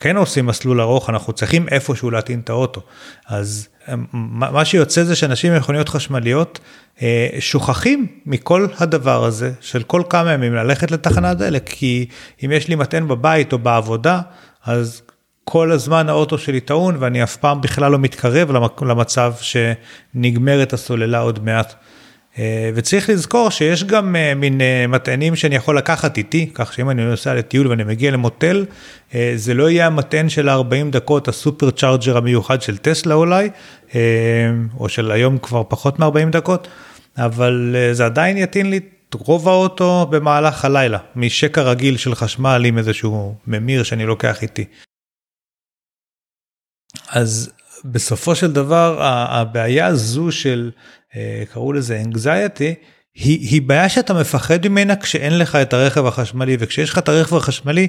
כן 0.00 0.16
עושים 0.16 0.46
מסלול 0.46 0.80
ארוך, 0.80 1.10
אנחנו 1.10 1.32
צריכים 1.32 1.68
איפשהו 1.68 2.10
להטעין 2.10 2.40
את 2.40 2.50
האוטו. 2.50 2.80
אז 3.26 3.68
מה 4.12 4.64
שיוצא 4.64 5.04
זה 5.04 5.16
שאנשים 5.16 5.52
עם 5.52 5.58
מכוניות 5.58 5.88
חשמליות 5.88 6.60
אה, 7.02 7.28
שוכחים 7.40 8.06
מכל 8.26 8.66
הדבר 8.78 9.24
הזה 9.24 9.52
של 9.60 9.82
כל 9.82 10.02
כמה 10.10 10.32
ימים 10.32 10.54
ללכת 10.54 10.90
לתחנת 10.90 11.36
דלק, 11.36 11.62
כי 11.66 12.06
אם 12.44 12.52
יש 12.52 12.68
לי 12.68 12.74
מטען 12.74 13.08
בבית 13.08 13.52
או 13.52 13.58
בעבודה, 13.58 14.20
אז 14.64 15.02
כל 15.44 15.72
הזמן 15.72 16.08
האוטו 16.08 16.38
שלי 16.38 16.60
טעון 16.60 16.96
ואני 16.98 17.22
אף 17.22 17.36
פעם 17.36 17.60
בכלל 17.60 17.92
לא 17.92 17.98
מתקרב 17.98 18.50
למצב 18.82 19.34
שנגמרת 19.40 20.72
הסוללה 20.72 21.18
עוד 21.18 21.44
מעט. 21.44 21.74
אה, 22.38 22.70
וצריך 22.74 23.10
לזכור 23.10 23.50
שיש 23.50 23.84
גם 23.84 24.16
אה, 24.16 24.34
מין 24.34 24.60
אה, 24.60 24.86
מטענים 24.86 25.36
שאני 25.36 25.54
יכול 25.56 25.78
לקחת 25.78 26.18
איתי, 26.18 26.50
כך 26.54 26.72
שאם 26.72 26.90
אני 26.90 27.04
נוסע 27.04 27.34
לטיול 27.34 27.68
ואני 27.68 27.84
מגיע 27.84 28.10
למוטל, 28.10 28.64
זה 29.34 29.54
לא 29.54 29.70
יהיה 29.70 29.86
המטען 29.86 30.28
של 30.28 30.48
40 30.48 30.90
דקות, 30.90 31.28
הסופר 31.28 31.70
צ'ארג'ר 31.70 32.16
המיוחד 32.16 32.62
של 32.62 32.76
טסלה 32.76 33.14
אולי, 33.14 33.50
או 34.78 34.88
של 34.88 35.10
היום 35.10 35.38
כבר 35.38 35.62
פחות 35.68 35.98
מ-40 35.98 36.30
דקות, 36.30 36.68
אבל 37.16 37.76
זה 37.92 38.04
עדיין 38.04 38.36
יטעין 38.36 38.70
לי 38.70 38.76
את 38.76 39.14
רוב 39.14 39.48
האוטו 39.48 40.06
במהלך 40.10 40.64
הלילה, 40.64 40.98
משקע 41.16 41.62
רגיל 41.62 41.96
של 41.96 42.14
חשמל 42.14 42.62
עם 42.66 42.78
איזשהו 42.78 43.34
ממיר 43.46 43.82
שאני 43.82 44.06
לוקח 44.06 44.42
איתי. 44.42 44.64
אז 47.08 47.52
בסופו 47.84 48.34
של 48.34 48.52
דבר 48.52 49.02
הבעיה 49.02 49.86
הזו 49.86 50.32
של 50.32 50.70
קראו 51.52 51.72
לזה 51.72 52.02
anxiety 52.04 52.74
היא, 53.14 53.48
היא 53.50 53.62
בעיה 53.62 53.88
שאתה 53.88 54.14
מפחד 54.14 54.68
ממנה 54.68 54.96
כשאין 54.96 55.38
לך 55.38 55.56
את 55.56 55.72
הרכב 55.72 56.06
החשמלי 56.06 56.56
וכשיש 56.60 56.90
לך 56.90 56.98
את 56.98 57.08
הרכב 57.08 57.36
החשמלי 57.36 57.88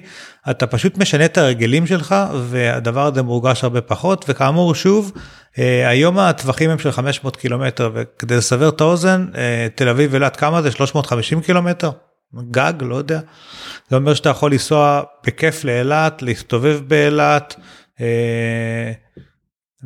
אתה 0.49 0.67
פשוט 0.67 0.97
משנה 0.97 1.25
את 1.25 1.37
הרגלים 1.37 1.87
שלך 1.87 2.15
והדבר 2.49 3.05
הזה 3.05 3.21
מורגש 3.21 3.63
הרבה 3.63 3.81
פחות 3.81 4.25
וכאמור 4.27 4.75
שוב 4.75 5.11
אה, 5.59 5.89
היום 5.89 6.19
הטווחים 6.19 6.69
הם 6.69 6.79
של 6.79 6.91
500 6.91 7.35
קילומטר 7.35 7.91
וכדי 7.93 8.37
לסבר 8.37 8.69
את 8.69 8.81
האוזן 8.81 9.25
אה, 9.35 9.67
תל 9.75 9.89
אביב 9.89 10.13
אילת 10.13 10.35
כמה 10.35 10.61
זה 10.61 10.71
350 10.71 11.41
קילומטר 11.41 11.91
גג 12.51 12.73
לא 12.81 12.95
יודע 12.95 13.19
זה 13.89 13.95
אומר 13.95 14.13
שאתה 14.13 14.29
יכול 14.29 14.51
לנסוע 14.51 15.01
בכיף 15.27 15.63
לאילת 15.63 16.21
להסתובב 16.21 16.79
באילת. 16.87 17.55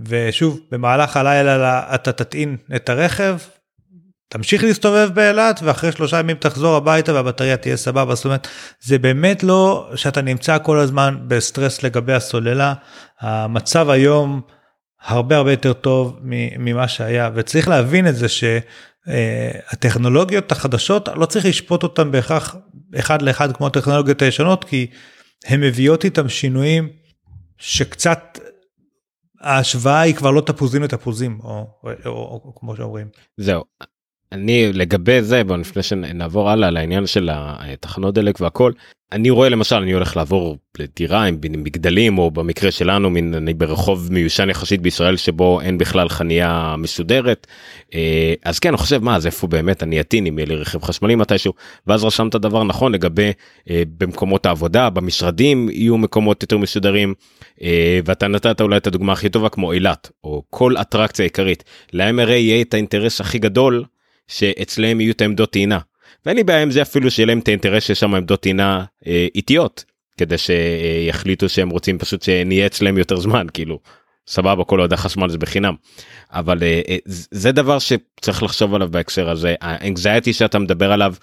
ושוב, 0.08 0.60
במהלך 0.72 1.18
הלילה 1.18 1.96
אתה 1.96 2.12
תטעין 2.12 2.58
את 2.76 2.90
הרכב, 2.90 3.38
תמשיך 4.30 4.64
להסתובב 4.64 5.10
באילת 5.14 5.60
ואחרי 5.64 5.92
שלושה 5.92 6.20
ימים 6.20 6.38
תחזור 6.38 6.76
הביתה 6.76 7.14
והבטריה 7.14 7.58
תהיה 7.58 7.78
סבבה. 7.78 8.16
זאת 8.16 8.26
אומרת 8.26 8.48
זה 8.82 8.98
באמת 8.98 9.44
לא 9.44 9.90
שאתה 9.96 10.22
נמצא 10.22 10.58
כל 10.64 10.80
הזמן 10.80 11.18
בסטרס 11.28 11.84
לגבי 11.84 12.14
הסוללה. 12.14 12.74
המצב 13.20 13.90
היום 13.90 14.42
הרבה 15.02 15.38
הרבה 15.38 15.52
יותר 15.52 15.74
טוב 15.74 16.20
ממה 16.60 16.88
שהיה. 16.88 17.30
וצריך 17.36 17.68
להבין 17.68 18.08
את 18.08 18.16
זה 18.16 18.28
שהטכנולוגיות 19.08 20.52
החדשות 20.52 21.10
לא 21.16 21.26
צריך 21.26 21.46
לשפוט 21.46 21.84
אותן 21.84 22.12
בהכרח 22.12 22.56
אחד 23.00 23.22
לאחד 23.22 23.56
כמו 23.58 23.68
הטכנולוגיות 23.68 24.22
הישנות 24.22 24.64
כי 24.64 24.88
הן 25.46 25.62
מביאות 25.62 26.06
איתם 26.06 26.30
שינויים 26.30 26.90
שקצת 27.58 28.40
ההשוואה 29.42 30.02
היא 30.02 30.16
כבר 30.16 30.32
לא 30.32 30.42
תפוזים 30.42 30.84
לתפוזים 30.84 31.40
או, 31.44 31.68
או, 31.84 31.92
או, 32.06 32.42
או 32.46 32.56
כמו 32.56 32.76
שאומרים. 32.76 33.08
זהו. 33.38 33.64
אני 34.32 34.74
לגבי 34.74 35.22
זה 35.22 35.44
בוא 35.44 35.58
לפני 35.58 35.84
שנעבור 35.84 36.50
הלאה 36.50 36.70
לעניין 36.70 37.06
של 37.08 37.30
התחנות 37.32 38.14
דלק 38.14 38.42
והכל 38.42 38.72
אני 39.12 39.30
רואה 39.30 39.50
למשל 39.50 39.76
אני 39.76 39.92
הולך 39.92 40.18
לעבור 40.18 40.58
לדירה 40.80 41.24
עם 41.24 41.38
מגדלים 41.42 42.18
או 42.18 42.32
במקרה 42.32 42.72
שלנו 42.72 43.10
מן 43.10 43.34
אני 43.34 43.54
ברחוב 43.54 44.08
מיושן 44.12 44.50
יחסית 44.50 44.82
בישראל 44.82 45.18
שבו 45.18 45.62
אין 45.62 45.78
בכלל 45.78 46.10
חניה 46.10 46.76
מסודרת. 46.78 47.48
אה, 47.94 48.34
אז 48.46 48.60
כן 48.60 48.70
אני 48.70 48.78
חושב 48.78 49.04
מה 49.04 49.16
אז 49.16 49.26
איפה 49.26 49.48
באמת 49.48 49.84
אני 49.84 50.02
אטין 50.02 50.26
אם 50.26 50.40
יהיה 50.40 50.48
לי 50.48 50.56
רכב 50.56 50.84
חשמלי 50.84 51.16
מתישהו? 51.16 51.54
ואז 51.88 52.04
רשמת 52.04 52.36
דבר 52.36 52.64
נכון 52.64 52.92
לגבי 52.92 53.32
אה, 53.70 53.84
במקומות 53.98 54.46
העבודה 54.46 54.90
במשרדים 54.90 55.70
יהיו 55.70 55.98
מקומות 55.98 56.44
יותר 56.44 56.58
מסודרים 56.58 57.14
אה, 57.62 58.00
ואתה 58.06 58.28
נתת 58.28 58.62
אולי 58.62 58.78
את 58.78 58.88
הדוגמה 58.88 59.14
הכי 59.14 59.30
טובה 59.30 59.50
כמו 59.50 59.72
אילת 59.72 60.10
או 60.24 60.44
כל 60.50 60.78
אטרקציה 60.82 61.26
עיקרית. 61.26 61.64
הרי 61.94 62.40
יהיה 62.40 62.62
את 62.62 62.74
האינטרס 62.74 63.22
הכי 63.22 63.40
גדול 63.40 63.84
שאצלם 64.30 65.02
יהיו 65.02 65.12
את 65.12 65.22
העמדות 65.22 65.52
טעינה. 65.52 65.80
ואין 66.26 66.38
לי 66.38 66.44
בעיה 66.44 66.62
עם 66.62 66.72
זה 66.72 66.82
אפילו 66.82 67.12
שיהיה 67.12 67.28
להם 67.28 67.40
את 67.40 67.48
האינטרס 67.48 67.84
שיש 67.84 68.00
שם 68.00 68.16
עמדות 68.16 68.42
טעינה 68.42 68.86
אה, 69.08 69.28
איטיות 69.36 69.86
כדי 70.18 70.36
שיחליטו 70.38 71.50
שהם 71.50 71.70
רוצים 71.70 71.98
פשוט 71.98 72.22
שנהיה 72.22 72.66
אצלם 72.66 72.98
יותר 72.98 73.20
זמן 73.20 73.48
כאילו. 73.54 73.80
סבבה 74.28 74.64
כל 74.64 74.80
עוד 74.80 74.94
החשמל 74.94 75.30
זה 75.30 75.38
בחינם. 75.38 75.76
אבל 76.32 76.64
אה, 76.64 76.82
אה, 76.90 76.98
זה 77.06 77.52
דבר 77.52 77.80
שצריך 77.80 78.44
לחשוב 78.44 78.76
עליו 78.76 78.90
בהקשר 78.92 79.30
הזה. 79.30 79.56
האנגזייטי 79.62 80.34
שאתה 80.34 80.60
מדבר 80.60 80.92
עליו 80.92 81.14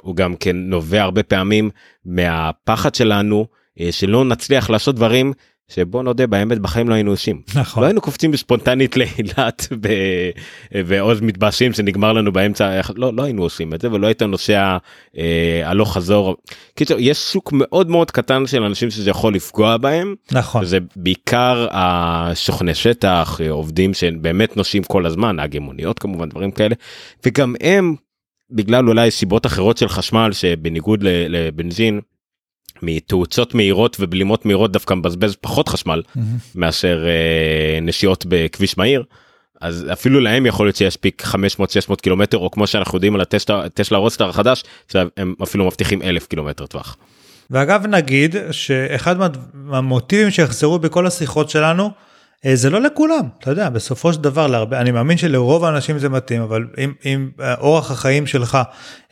הוא 0.00 0.16
גם 0.16 0.36
כן 0.36 0.56
נובע 0.56 1.02
הרבה 1.02 1.22
פעמים 1.22 1.70
מהפחד 2.04 2.94
שלנו 2.94 3.46
שלא 3.90 4.24
נצליח 4.24 4.70
לעשות 4.70 4.94
דברים 4.94 5.32
שבוא 5.68 6.02
נודה 6.02 6.26
באמת 6.26 6.58
בחיים 6.58 6.88
לא 6.88 6.94
היינו 6.94 7.10
עושים. 7.10 7.40
נכון. 7.54 7.82
לא 7.82 7.86
היינו 7.86 8.00
קופצים 8.00 8.36
ספונטנית 8.36 8.96
לאילת 8.96 9.68
ב... 9.80 9.88
ועוז 10.84 11.20
מתבאסים 11.20 11.72
שנגמר 11.72 12.12
לנו 12.12 12.32
באמצע 12.32 12.80
לא 12.96 13.12
לא 13.14 13.22
היינו 13.22 13.42
עושים 13.42 13.74
את 13.74 13.80
זה 13.80 13.92
ולא 13.92 14.06
היית 14.06 14.22
נוסע 14.22 14.76
אה, 15.18 15.62
הלוך 15.64 15.94
חזור. 15.94 16.36
קיצור 16.74 16.96
יש 17.00 17.18
שוק 17.18 17.52
מאוד 17.52 17.90
מאוד 17.90 18.10
קטן 18.10 18.46
של 18.46 18.62
אנשים 18.62 18.90
שזה 18.90 19.10
יכול 19.10 19.34
לפגוע 19.34 19.76
בהם. 19.76 20.14
נכון. 20.32 20.64
זה 20.64 20.78
בעיקר 20.96 21.66
השוכני 21.70 22.74
שטח 22.74 23.40
עובדים 23.50 23.94
שבאמת 23.94 24.56
נוסעים 24.56 24.82
כל 24.82 25.06
הזמן 25.06 25.36
נהגי 25.36 25.58
מוניות 25.58 25.98
כמובן 25.98 26.28
דברים 26.28 26.50
כאלה 26.50 26.74
וגם 27.26 27.54
הם 27.60 27.94
בגלל 28.50 28.88
אולי 28.88 29.10
סיבות 29.10 29.46
אחרות 29.46 29.78
של 29.78 29.88
חשמל 29.88 30.32
שבניגוד 30.32 31.00
לבנזין. 31.04 32.00
מתאוצות 32.82 33.54
מהירות 33.54 33.96
ובלימות 34.00 34.46
מהירות 34.46 34.72
דווקא 34.72 34.94
מבזבז 34.94 35.36
פחות 35.40 35.68
חשמל 35.68 36.02
mm-hmm. 36.06 36.20
מאשר 36.54 37.04
אה, 37.06 37.80
נשיאות 37.80 38.26
בכביש 38.28 38.78
מהיר. 38.78 39.04
אז 39.60 39.86
אפילו 39.92 40.20
להם 40.20 40.46
יכול 40.46 40.66
להיות 40.66 40.76
שיספיק 40.76 41.22
500-600 41.22 41.96
קילומטר 42.02 42.38
או 42.38 42.50
כמו 42.50 42.66
שאנחנו 42.66 42.96
יודעים 42.96 43.14
על 43.14 43.20
הטסלה 43.20 43.98
רוסטר 43.98 44.28
החדש 44.28 44.64
הם 45.16 45.34
אפילו 45.42 45.66
מבטיחים 45.66 46.02
אלף 46.02 46.26
קילומטר 46.26 46.66
טווח. 46.66 46.96
ואגב 47.50 47.86
נגיד 47.86 48.36
שאחד 48.50 49.16
מהמוטיבים 49.54 50.30
שיחזרו 50.30 50.78
בכל 50.78 51.06
השיחות 51.06 51.50
שלנו 51.50 51.90
זה 52.54 52.70
לא 52.70 52.80
לכולם, 52.80 53.28
אתה 53.38 53.50
יודע, 53.50 53.68
בסופו 53.68 54.12
של 54.12 54.20
דבר, 54.20 54.46
להרבה, 54.46 54.80
אני 54.80 54.90
מאמין 54.90 55.18
שלרוב 55.18 55.64
האנשים 55.64 55.98
זה 55.98 56.08
מתאים, 56.08 56.42
אבל 56.42 56.66
אם, 56.78 56.92
אם 57.04 57.30
אורח 57.60 57.90
החיים 57.90 58.26
שלך 58.26 58.58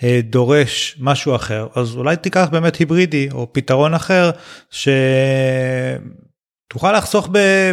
אה, 0.03 0.21
דורש 0.23 0.97
משהו 1.01 1.35
אחר, 1.37 1.67
אז 1.75 1.97
אולי 1.97 2.17
תיקח 2.17 2.49
באמת 2.53 2.77
היברידי 2.77 3.29
או 3.33 3.53
פתרון 3.53 3.95
אחר, 3.95 4.31
שתוכל 4.71 4.93
לחסוך 6.93 7.29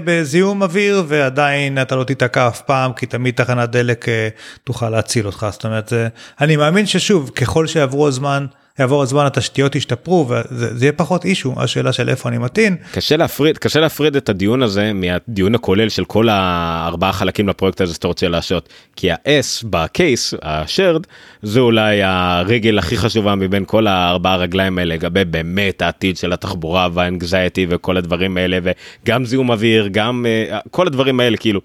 בזיהום 0.06 0.64
אוויר 0.64 1.04
ועדיין 1.08 1.82
אתה 1.82 1.96
לא 1.96 2.04
תיתקע 2.04 2.48
אף 2.48 2.62
פעם, 2.62 2.94
כי 2.94 3.06
תמיד 3.06 3.36
תחנת 3.36 3.70
דלק 3.70 4.10
אה, 4.10 4.30
תוכל 4.64 4.90
להציל 4.90 5.26
אותך, 5.26 5.48
זאת 5.52 5.66
אומרת, 5.66 5.94
אני 6.42 6.56
מאמין 6.56 6.86
ששוב, 6.86 7.30
ככל 7.30 7.68
שיעברו 7.68 8.08
הזמן, 8.08 8.46
יעבור 8.80 9.02
הזמן 9.02 9.26
התשתיות 9.26 9.76
ישתפרו 9.76 10.28
וזה 10.30 10.86
יהיה 10.86 10.92
פחות 10.92 11.26
אישו 11.26 11.54
השאלה 11.58 11.94
של 11.94 12.10
איפה 12.10 12.30
אני 12.30 12.38
מתאים. 12.38 12.76
קשה 12.92 13.18
להפריד 13.18 13.58
קשה 13.58 13.80
להפריד 13.80 14.16
את 14.16 14.30
הדיון 14.30 14.64
הזה 14.64 14.94
מהדיון 14.94 15.56
הכולל 15.56 15.90
של 15.90 16.06
כל 16.06 16.30
הארבעה 16.30 17.14
חלקים 17.14 17.50
לפרויקט 17.50 17.82
הזה 17.82 17.94
שאתה 17.94 18.08
רוצה 18.08 18.28
לעשות 18.28 18.70
כי 18.96 19.12
ה-S 19.12 19.66
בקייס 19.70 20.34
השרד 20.42 21.02
זה 21.42 21.60
אולי 21.60 22.04
הרגל 22.04 22.80
הכי 22.80 22.98
חשובה 22.98 23.36
מבין 23.36 23.66
כל 23.66 23.88
הארבעה 23.88 24.36
רגליים 24.36 24.78
האלה 24.78 24.96
לגבי 24.96 25.26
באמת 25.26 25.82
העתיד 25.82 26.18
של 26.18 26.34
התחבורה 26.34 26.88
והאנגזייטי 26.94 27.66
וכל 27.70 27.98
הדברים 27.98 28.38
האלה 28.38 28.60
וגם 28.64 29.26
זיהום 29.26 29.52
אוויר 29.52 29.88
גם 29.92 30.26
uh, 30.50 30.56
כל 30.72 30.88
הדברים 30.88 31.20
האלה 31.20 31.38
כאילו. 31.38 31.62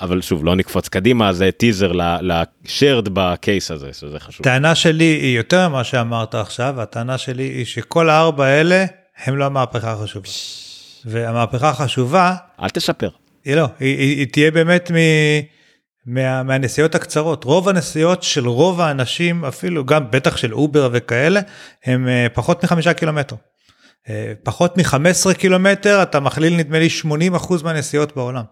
אבל 0.00 0.20
שוב 0.20 0.44
לא 0.44 0.56
נקפוץ 0.56 0.88
קדימה 0.88 1.32
זה 1.32 1.50
טיזר 1.56 1.92
לשרד 2.22 3.08
בקייס 3.12 3.70
הזה 3.70 3.92
שזה 3.92 4.20
חשוב. 4.20 4.44
טענה 4.44 4.74
שלי 4.74 5.04
היא 5.04 5.36
יותר 5.36 5.68
ממה 5.68 5.84
שאמרת 5.84 6.34
עכשיו 6.34 6.80
הטענה 6.80 7.18
שלי 7.18 7.42
היא 7.42 7.64
שכל 7.64 8.10
הארבע 8.10 8.44
האלה 8.44 8.84
הם 9.24 9.36
לא 9.36 9.44
המהפכה 9.44 9.92
החשובה. 9.92 10.28
והמהפכה 11.04 11.68
החשובה 11.68 12.34
אל 12.62 12.68
תשפר. 12.68 13.08
היא 13.44 13.54
לא 13.54 13.68
היא, 13.80 13.98
היא, 13.98 14.18
היא 14.18 14.26
תהיה 14.32 14.50
באמת 14.50 14.90
מ... 14.90 14.96
מה, 16.06 16.42
מהנסיעות 16.42 16.94
הקצרות 16.94 17.44
רוב 17.44 17.68
הנסיעות 17.68 18.22
של 18.22 18.48
רוב 18.48 18.80
האנשים 18.80 19.44
אפילו 19.44 19.84
גם 19.84 20.10
בטח 20.10 20.36
של 20.36 20.54
אובר 20.54 20.88
וכאלה 20.92 21.40
הם 21.84 22.08
אה, 22.08 22.26
פחות 22.34 22.64
מחמישה 22.64 22.92
קילומטר. 22.92 23.36
אה, 24.08 24.32
פחות 24.42 24.78
מ-15 24.78 25.34
קילומטר 25.34 26.02
אתה 26.02 26.20
מכליל 26.20 26.56
נדמה 26.56 26.78
לי 26.78 26.88
80% 27.36 27.64
מהנסיעות 27.64 28.16
בעולם. 28.16 28.42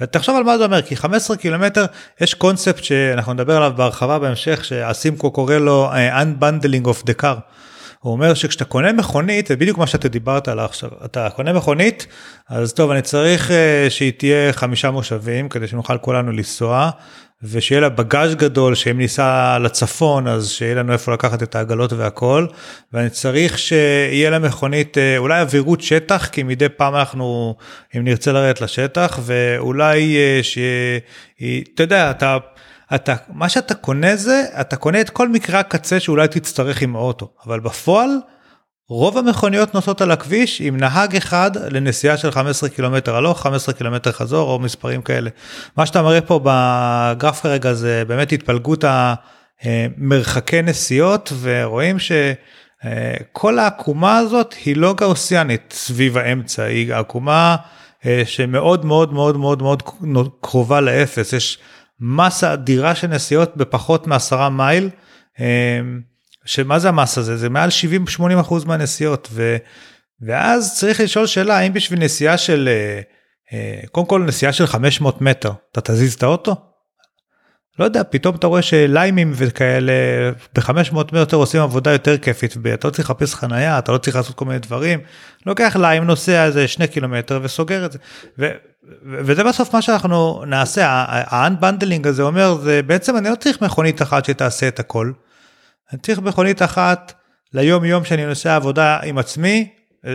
ותחשוב 0.00 0.36
על 0.36 0.42
מה 0.42 0.58
זה 0.58 0.64
אומר 0.64 0.82
כי 0.82 0.96
15 0.96 1.36
קילומטר 1.36 1.84
יש 2.20 2.34
קונספט 2.34 2.84
שאנחנו 2.84 3.32
נדבר 3.32 3.56
עליו 3.56 3.72
בהרחבה 3.76 4.18
בהמשך 4.18 4.64
שהסימקו 4.64 5.30
קורא 5.30 5.54
לו 5.54 5.90
uh, 5.92 6.22
unbundling 6.22 6.86
of 6.86 7.06
the 7.06 7.22
car. 7.22 7.36
הוא 8.00 8.12
אומר 8.12 8.34
שכשאתה 8.34 8.64
קונה 8.64 8.92
מכונית 8.92 9.46
זה 9.46 9.56
בדיוק 9.56 9.78
מה 9.78 9.86
שאתה 9.86 10.08
דיברת 10.08 10.48
עליו 10.48 10.64
עכשיו 10.64 10.90
אתה 11.04 11.30
קונה 11.30 11.52
מכונית 11.52 12.06
אז 12.48 12.72
טוב 12.72 12.90
אני 12.90 13.02
צריך 13.02 13.50
uh, 13.50 13.90
שהיא 13.90 14.12
תהיה 14.18 14.52
חמישה 14.52 14.90
מושבים 14.90 15.48
כדי 15.48 15.66
שנוכל 15.66 15.98
כולנו 15.98 16.32
לנסוע 16.32 16.90
ושיהיה 17.50 17.80
לה 17.80 17.88
בגאז' 17.88 18.34
גדול 18.34 18.74
שאם 18.74 18.98
ניסע 18.98 19.58
לצפון 19.58 20.28
אז 20.28 20.50
שיהיה 20.50 20.74
לנו 20.74 20.92
איפה 20.92 21.12
לקחת 21.12 21.42
את 21.42 21.54
העגלות 21.54 21.92
והכל 21.92 22.46
ואני 22.92 23.10
צריך 23.10 23.58
שיהיה 23.58 24.30
לה 24.30 24.38
מכונית 24.38 24.98
אה, 24.98 25.18
אולי 25.18 25.40
אווירות 25.40 25.80
שטח 25.80 26.26
כי 26.26 26.42
מדי 26.42 26.68
פעם 26.68 26.94
אנחנו 26.94 27.54
אם 27.96 28.04
נרצה 28.04 28.32
לרדת 28.32 28.60
לשטח 28.60 29.18
ואולי 29.22 30.16
אה, 30.16 30.40
שיהיה 30.42 31.62
אתה 31.74 31.82
יודע 31.82 32.10
אתה. 32.10 32.38
אתה 32.94 33.14
מה 33.28 33.48
שאתה 33.48 33.74
קונה 33.74 34.16
זה 34.16 34.44
אתה 34.60 34.76
קונה 34.76 35.00
את 35.00 35.10
כל 35.10 35.28
מקרה 35.28 35.60
הקצה 35.60 36.00
שאולי 36.00 36.28
תצטרך 36.28 36.82
עם 36.82 36.96
האוטו 36.96 37.28
אבל 37.46 37.60
בפועל 37.60 38.10
רוב 38.88 39.18
המכוניות 39.18 39.74
נוסעות 39.74 40.00
על 40.00 40.10
הכביש 40.10 40.60
עם 40.60 40.76
נהג 40.76 41.16
אחד 41.16 41.50
לנסיעה 41.70 42.16
של 42.16 42.30
15 42.30 42.68
קילומטר 42.68 43.16
הלוך 43.16 43.42
15 43.42 43.74
קילומטר 43.74 44.12
חזור 44.12 44.50
או 44.50 44.58
מספרים 44.58 45.02
כאלה. 45.02 45.30
מה 45.76 45.86
שאתה 45.86 46.02
מראה 46.02 46.20
פה 46.20 46.40
בגרף 46.44 47.42
כרגע 47.42 47.72
זה 47.72 48.02
באמת 48.06 48.32
התפלגות 48.32 48.84
המרחקי 49.62 50.62
נסיעות 50.62 51.32
ורואים 51.40 51.96
שכל 51.98 53.58
העקומה 53.58 54.18
הזאת 54.18 54.54
היא 54.64 54.76
לא 54.76 54.94
גאוסיאנית 54.94 55.74
סביב 55.76 56.18
האמצע 56.18 56.62
היא 56.62 56.94
עקומה 56.94 57.56
שמאוד 58.24 58.84
מאוד 58.84 59.12
מאוד 59.12 59.38
מאוד 59.38 59.62
מאוד 60.00 60.30
קרובה 60.40 60.80
לאפס 60.80 61.32
יש 61.32 61.58
מסה 62.00 62.52
אדירה 62.52 62.94
של 62.94 63.06
נסיעות 63.06 63.56
בפחות 63.56 64.06
מעשרה 64.06 64.48
מייל. 64.48 64.90
שמה 66.44 66.78
זה 66.78 66.88
המס 66.88 67.18
הזה 67.18 67.36
זה 67.36 67.48
מעל 67.48 67.68
70-80 68.18 68.40
אחוז 68.40 68.64
מהנסיעות 68.64 69.28
ו, 69.32 69.56
ואז 70.20 70.74
צריך 70.78 71.00
לשאול 71.00 71.26
שאלה 71.26 71.58
האם 71.58 71.72
בשביל 71.72 72.00
נסיעה 72.00 72.38
של 72.38 72.68
אה, 72.68 73.00
אה, 73.52 73.80
קודם 73.92 74.06
כל 74.06 74.24
נסיעה 74.26 74.52
של 74.52 74.66
500 74.66 75.20
מטר 75.20 75.52
אתה 75.72 75.80
תזיז 75.80 76.14
את 76.14 76.22
האוטו? 76.22 76.56
לא 77.78 77.84
יודע 77.84 78.02
פתאום 78.10 78.36
אתה 78.36 78.46
רואה 78.46 78.62
שליימים 78.62 79.32
וכאלה 79.34 79.92
ב-500 80.54 80.94
מטר 81.12 81.36
עושים 81.36 81.60
עבודה 81.60 81.92
יותר 81.92 82.18
כיפית 82.18 82.54
ואתה 82.62 82.88
לא 82.88 82.92
צריך 82.92 83.10
לחפש 83.10 83.34
חנייה 83.34 83.78
אתה 83.78 83.92
לא 83.92 83.98
צריך 83.98 84.16
לעשות 84.16 84.36
כל 84.36 84.44
מיני 84.44 84.58
דברים 84.58 85.00
לוקח 85.46 85.76
ליים 85.80 86.04
נוסע 86.04 86.44
איזה 86.44 86.68
שני 86.68 86.88
קילומטר 86.88 87.40
וסוגר 87.42 87.86
את 87.86 87.92
זה. 87.92 87.98
ו- 88.38 88.50
וזה 89.02 89.44
בסוף 89.44 89.74
מה 89.74 89.82
שאנחנו 89.82 90.44
נעשה 90.46 90.86
ה-unbundling 90.86 92.08
הזה 92.08 92.22
אומר 92.22 92.54
זה 92.54 92.80
בעצם 92.82 93.16
אני 93.16 93.28
לא 93.28 93.34
צריך 93.34 93.62
מכונית 93.62 94.02
אחת 94.02 94.24
שתעשה 94.24 94.68
את 94.68 94.80
הכל. 94.80 95.12
אני 95.92 96.00
צריך 96.00 96.18
מכונית 96.18 96.62
אחת 96.62 97.12
ליום 97.52 97.84
יום 97.84 98.04
שאני 98.04 98.26
נוסע 98.26 98.56
עבודה 98.56 98.98
עם 99.02 99.18
עצמי, 99.18 99.68
אה, 100.06 100.14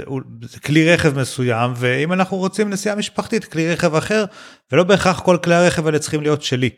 כלי 0.66 0.94
רכב 0.94 1.20
מסוים, 1.20 1.72
ואם 1.76 2.14
אנחנו 2.14 2.38
רוצים 2.38 2.70
נסיעה 2.70 2.96
משפחתית, 2.96 3.46
כלי 3.46 3.74
רכב 3.74 3.96
אחר, 3.96 4.26
ולא 4.72 4.84
בהכרח 4.84 5.20
כל 5.20 5.38
כלי 5.44 5.56
הרכב 5.56 5.86
האלה 5.86 6.00
צריכים 6.00 6.22
להיות 6.22 6.42
שלי. 6.44 6.70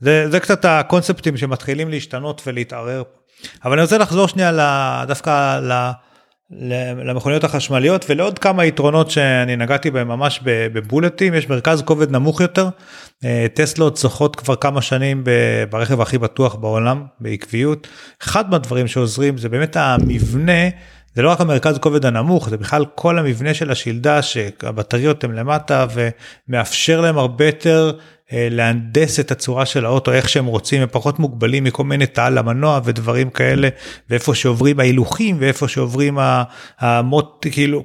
זה, 0.00 0.30
זה 0.30 0.40
קצת 0.40 0.64
הקונספטים 0.64 1.36
שמתחילים 1.36 1.90
להשתנות 1.90 2.42
ולהתערער. 2.46 3.02
אבל 3.64 3.72
אני 3.72 3.82
רוצה 3.82 3.98
לחזור 3.98 4.28
שנייה 4.28 5.04
דווקא 5.08 5.60
למכוניות 7.04 7.44
החשמליות 7.44 8.06
ולעוד 8.08 8.38
כמה 8.38 8.64
יתרונות 8.64 9.10
שאני 9.10 9.56
נגעתי 9.56 9.90
בהם 9.90 10.08
ממש 10.08 10.40
בבולטים. 10.44 11.34
יש 11.34 11.48
מרכז 11.48 11.82
כובד 11.82 12.10
נמוך 12.10 12.40
יותר. 12.40 12.68
אה, 13.24 13.46
טסלות 13.54 13.96
זוכות 13.96 14.36
כבר 14.36 14.56
כמה 14.56 14.82
שנים 14.82 15.24
ברכב 15.70 16.00
הכי 16.00 16.18
בטוח 16.18 16.54
בעולם 16.54 17.04
בעקביות. 17.20 17.88
אחד 18.22 18.50
מהדברים 18.50 18.86
שעוזרים 18.86 19.38
זה 19.38 19.48
באמת 19.48 19.76
המבנה. 19.76 20.68
זה 21.14 21.22
לא 21.22 21.30
רק 21.30 21.40
המרכז 21.40 21.78
כובד 21.78 22.06
הנמוך 22.06 22.48
זה 22.48 22.56
בכלל 22.56 22.84
כל 22.94 23.18
המבנה 23.18 23.54
של 23.54 23.70
השלדה 23.70 24.22
שהבטריות 24.22 25.24
הן 25.24 25.32
למטה 25.32 25.86
ומאפשר 26.48 27.00
להם 27.00 27.18
הרבה 27.18 27.46
יותר 27.46 27.92
להנדס 28.32 29.20
את 29.20 29.30
הצורה 29.30 29.66
של 29.66 29.84
האוטו 29.84 30.12
איך 30.12 30.28
שהם 30.28 30.46
רוצים 30.46 30.82
הם 30.82 30.88
פחות 30.92 31.18
מוגבלים 31.18 31.64
מכל 31.64 31.84
מיני 31.84 32.06
תעל 32.06 32.38
המנוע 32.38 32.80
ודברים 32.84 33.30
כאלה 33.30 33.68
ואיפה 34.10 34.34
שעוברים 34.34 34.80
ההילוכים 34.80 35.36
ואיפה 35.40 35.68
שעוברים 35.68 36.18
המוט 36.78 37.46
כאילו 37.50 37.84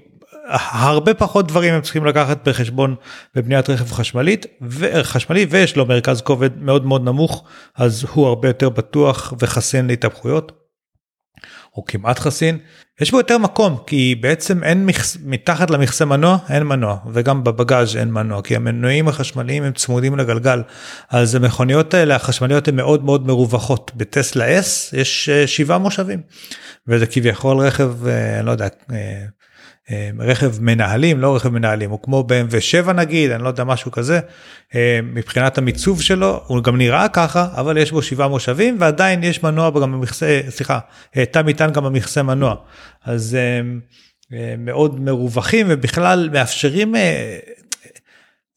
הרבה 0.71 1.13
פחות 1.13 1.47
דברים 1.47 1.73
הם 1.73 1.81
צריכים 1.81 2.05
לקחת 2.05 2.47
בחשבון 2.47 2.95
בבניית 3.35 3.69
רכב 3.69 3.91
חשמלית 3.91 4.45
וחשמלי 4.61 5.45
ויש 5.49 5.75
לו 5.75 5.85
מרכז 5.85 6.21
כובד 6.21 6.49
מאוד 6.61 6.85
מאוד 6.85 7.03
נמוך 7.03 7.43
אז 7.75 8.05
הוא 8.13 8.27
הרבה 8.27 8.47
יותר 8.47 8.69
בטוח 8.69 9.33
וחסין 9.39 9.87
להתהפכויות. 9.87 10.64
או 11.75 11.85
כמעט 11.85 12.19
חסין 12.19 12.57
יש 13.01 13.11
בו 13.11 13.17
יותר 13.17 13.37
מקום 13.37 13.77
כי 13.87 14.15
בעצם 14.21 14.63
אין 14.63 14.85
מכס, 14.85 15.17
מתחת 15.25 15.69
למכסה 15.69 16.05
מנוע 16.05 16.37
אין 16.49 16.63
מנוע 16.63 16.97
וגם 17.13 17.43
בבגאז' 17.43 17.97
אין 17.97 18.11
מנוע 18.11 18.41
כי 18.41 18.55
המנועים 18.55 19.07
החשמליים 19.07 19.63
הם 19.63 19.73
צמודים 19.73 20.15
לגלגל. 20.15 20.61
אז 21.09 21.35
המכוניות 21.35 21.93
האלה 21.93 22.15
החשמליות 22.15 22.67
הן 22.67 22.75
מאוד 22.75 23.03
מאוד 23.03 23.27
מרווחות. 23.27 23.91
בטסלה 23.95 24.59
S 24.59 24.97
יש 24.97 25.29
אה, 25.29 25.47
שבעה 25.47 25.77
מושבים 25.77 26.21
וזה 26.87 27.05
כביכול 27.05 27.57
רכב 27.57 28.07
אה, 28.07 28.41
לא 28.41 28.51
יודע 28.51 28.67
אה, 28.91 29.25
רכב 30.19 30.61
מנהלים 30.61 31.19
לא 31.19 31.35
רכב 31.35 31.49
מנהלים 31.49 31.89
הוא 31.89 31.99
כמו 32.03 32.23
ב-M7 32.23 32.59
7 32.59 32.93
נגיד 32.93 33.31
אני 33.31 33.43
לא 33.43 33.47
יודע 33.47 33.63
משהו 33.63 33.91
כזה. 33.91 34.19
אה, 34.75 34.99
מבחינת 35.03 35.57
המיצוב 35.57 36.01
שלו 36.01 36.43
הוא 36.47 36.63
גם 36.63 36.77
נראה 36.77 37.07
ככה 37.07 37.47
אבל 37.55 37.77
יש 37.77 37.91
בו 37.91 38.01
שבעה 38.01 38.27
מושבים 38.27 38.77
ועדיין 38.79 39.23
יש 39.23 39.43
מנוע 39.43 39.69
גם 39.69 39.91
במכסה 39.91 40.41
סליחה 40.49 40.79
אה, 41.17 41.25
תא 41.25 41.41
מטען 41.45 41.71
גם 41.71 41.83
במכסה 41.83 42.23
מנוע. 42.23 42.55
אז 43.05 43.37
מאוד 44.57 44.99
מרווחים 44.99 45.65
ובכלל 45.69 46.29
מאפשרים 46.33 46.95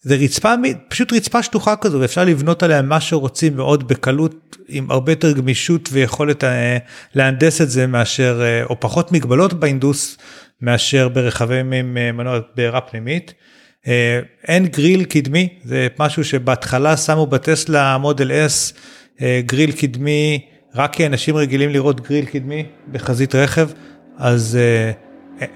זה 0.01 0.17
רצפה 0.17 0.55
פשוט 0.89 1.13
רצפה 1.13 1.43
שטוחה 1.43 1.77
כזו 1.77 2.01
ואפשר 2.01 2.25
לבנות 2.25 2.63
עליה 2.63 2.83
מה 2.83 3.01
שרוצים 3.01 3.57
מאוד 3.57 3.89
בקלות 3.89 4.57
עם 4.69 4.91
הרבה 4.91 5.13
יותר 5.13 5.33
גמישות 5.33 5.89
ויכולת 5.93 6.45
להנדס 7.15 7.61
את 7.61 7.71
זה 7.71 7.87
מאשר 7.87 8.43
או 8.71 8.81
פחות 8.81 9.13
מגבלות 9.13 9.53
באינדוס 9.53 10.17
מאשר 10.63 11.09
ברכבים 11.09 11.73
עם 11.73 11.97
אה, 11.97 12.13
מנוע 12.13 12.39
בעירה 12.57 12.81
פנימית. 12.81 13.35
אה, 13.87 14.21
אין 14.49 14.67
גריל 14.67 15.05
קדמי, 15.05 15.49
זה 15.65 15.87
משהו 15.99 16.25
שבהתחלה 16.25 16.97
שמו 16.97 17.27
בטסלה 17.27 17.99
מודל 17.99 18.31
S 18.31 18.75
אה, 19.23 19.41
גריל 19.47 19.73
קדמי, 19.73 20.41
רק 20.75 20.93
כי 20.93 21.07
אנשים 21.07 21.37
רגילים 21.37 21.71
לראות 21.71 22.01
גריל 22.01 22.25
קדמי 22.25 22.65
בחזית 22.93 23.35
רכב, 23.35 23.69
אז 24.19 24.59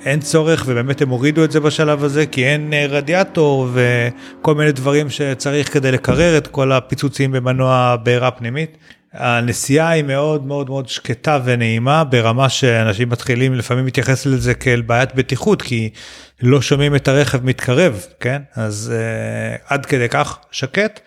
אין 0.04 0.20
צורך 0.20 0.64
ובאמת 0.66 1.02
הם 1.02 1.08
הורידו 1.08 1.44
את 1.44 1.50
זה 1.52 1.60
בשלב 1.60 2.04
הזה 2.04 2.26
כי 2.26 2.46
אין 2.46 2.72
רדיאטור 2.88 3.68
וכל 3.72 4.54
מיני 4.54 4.72
דברים 4.72 5.10
שצריך 5.10 5.72
כדי 5.72 5.92
לקרר 5.92 6.38
את 6.38 6.46
כל 6.46 6.72
הפיצוצים 6.72 7.32
במנוע 7.32 7.96
בעירה 8.02 8.30
פנימית. 8.30 8.76
הנסיעה 9.12 9.88
היא 9.88 10.04
מאוד 10.04 10.46
מאוד 10.46 10.70
מאוד 10.70 10.88
שקטה 10.88 11.38
ונעימה 11.44 12.04
ברמה 12.04 12.48
שאנשים 12.48 13.08
מתחילים 13.08 13.54
לפעמים 13.54 13.84
להתייחס 13.84 14.26
לזה 14.26 14.54
כאל 14.54 14.80
בעיית 14.80 15.14
בטיחות 15.14 15.62
כי 15.62 15.90
לא 16.42 16.62
שומעים 16.62 16.96
את 16.96 17.08
הרכב 17.08 17.44
מתקרב 17.44 18.06
כן? 18.20 18.42
אז 18.54 18.92
uh, 18.94 19.62
עד 19.68 19.86
כדי 19.86 20.08
כך 20.08 20.38
שקט. 20.50 21.00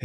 uh, 0.00 0.04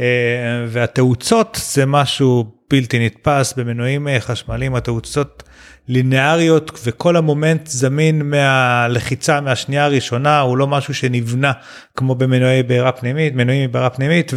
והתאוצות 0.68 1.58
זה 1.72 1.86
משהו 1.86 2.44
בלתי 2.70 3.06
נתפס 3.06 3.52
במנועים 3.56 4.08
אה, 4.08 4.20
חשמליים 4.20 4.74
התאוצות 4.74 5.42
לינאריות 5.88 6.80
וכל 6.84 7.16
המומנט 7.16 7.66
זמין 7.66 8.30
מהלחיצה 8.30 9.40
מהשנייה 9.40 9.84
הראשונה 9.84 10.40
הוא 10.40 10.56
לא 10.56 10.66
משהו 10.66 10.94
שנבנה 10.94 11.52
כמו 11.96 12.14
במנועי 12.14 12.62
בעירה 12.62 12.92
פנימית 12.92 13.34
מנועים 13.34 13.68
מבעירה 13.68 13.90
פנימית 13.90 14.32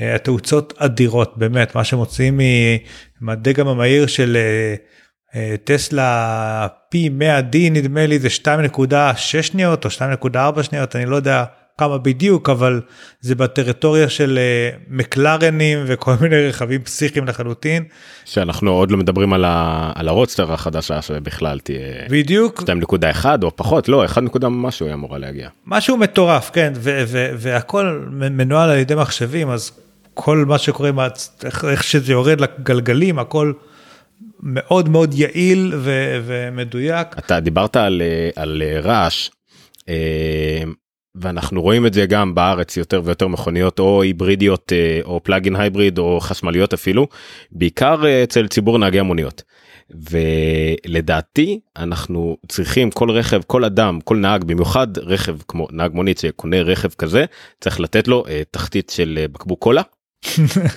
והתאוצות 0.00 0.74
אדירות 0.78 1.38
באמת. 1.38 1.74
מה 1.74 1.84
שמוציאים 1.84 2.40
מהדגם 3.20 3.68
המהיר 3.68 4.06
של 4.06 4.36
אה, 4.36 4.74
אה, 5.34 5.56
טסלה 5.64 6.66
פי 6.88 7.08
100 7.08 7.40
d 7.40 7.56
נדמה 7.70 8.06
לי 8.06 8.18
זה 8.18 8.28
2.6 8.28 9.16
שניות 9.42 9.84
או 9.84 9.90
2.4 10.24 10.62
שניות 10.62 10.96
אני 10.96 11.06
לא 11.06 11.16
יודע 11.16 11.44
כמה 11.78 11.98
בדיוק 11.98 12.50
אבל 12.50 12.80
זה 13.20 13.34
בטריטוריה 13.34 14.08
של 14.08 14.38
uh, 14.38 14.80
מקלרנים 14.88 15.78
וכל 15.86 16.12
מיני 16.22 16.48
רכבים 16.48 16.82
פסיכיים 16.82 17.26
לחלוטין. 17.26 17.84
שאנחנו 18.24 18.70
עוד 18.70 18.90
לא 18.90 18.96
מדברים 18.96 19.32
על, 19.32 19.44
ה... 19.44 19.92
על 19.94 20.08
הרודסטר 20.08 20.52
החדשה 20.52 21.02
שבכלל 21.02 21.58
תהיה 21.58 21.78
בדיוק 22.10 22.62
2.1 22.62 23.24
או 23.42 23.56
פחות 23.56 23.88
לא 23.88 24.04
1 24.04 24.22
נקודה 24.22 24.48
משהו 24.48 24.86
היא 24.86 24.94
אמורה 24.94 25.18
להגיע. 25.18 25.48
משהו 25.66 25.96
מטורף 25.96 26.50
כן 26.52 26.72
ו- 26.76 27.04
ו- 27.06 27.30
והכל 27.36 28.06
מנוהל 28.10 28.70
על 28.70 28.78
ידי 28.78 28.94
מחשבים 28.94 29.50
אז 29.50 29.72
כל 30.14 30.44
מה 30.48 30.58
שקורה 30.58 30.90
איך, 31.44 31.64
איך 31.64 31.84
שזה 31.84 32.12
יורד 32.12 32.40
לגלגלים 32.40 33.18
הכל 33.18 33.52
מאוד 34.42 34.88
מאוד 34.88 35.14
יעיל 35.14 35.72
ו- 35.76 36.20
ומדויק. 36.24 37.08
אתה 37.18 37.40
דיברת 37.40 37.76
על, 37.76 38.02
אה, 38.02 38.42
על 38.42 38.62
אה, 38.62 38.80
רעש. 38.80 39.30
אה, 41.16 41.20
ואנחנו 41.22 41.62
רואים 41.62 41.86
את 41.86 41.94
זה 41.94 42.06
גם 42.06 42.34
בארץ 42.34 42.76
יותר 42.76 43.02
ויותר 43.04 43.28
מכוניות 43.28 43.78
או 43.78 44.02
היברידיות 44.02 44.72
או 45.04 45.20
פלאגין 45.22 45.56
הייבריד 45.56 45.98
או 45.98 46.20
חשמליות 46.20 46.72
אפילו 46.72 47.06
בעיקר 47.52 48.02
אצל 48.24 48.46
ציבור 48.48 48.78
נהגי 48.78 49.00
המוניות. 49.00 49.42
ולדעתי 49.90 51.60
אנחנו 51.76 52.36
צריכים 52.48 52.90
כל 52.90 53.10
רכב 53.10 53.40
כל 53.46 53.64
אדם 53.64 54.00
כל 54.00 54.16
נהג 54.16 54.44
במיוחד 54.44 54.98
רכב 54.98 55.36
כמו 55.48 55.66
נהג 55.70 55.92
מונית 55.94 56.18
שקונה 56.18 56.62
רכב 56.62 56.88
כזה 56.88 57.24
צריך 57.60 57.80
לתת 57.80 58.08
לו 58.08 58.24
תחתית 58.50 58.90
של 58.90 59.26
בקבוק 59.32 59.62
קולה 59.62 59.82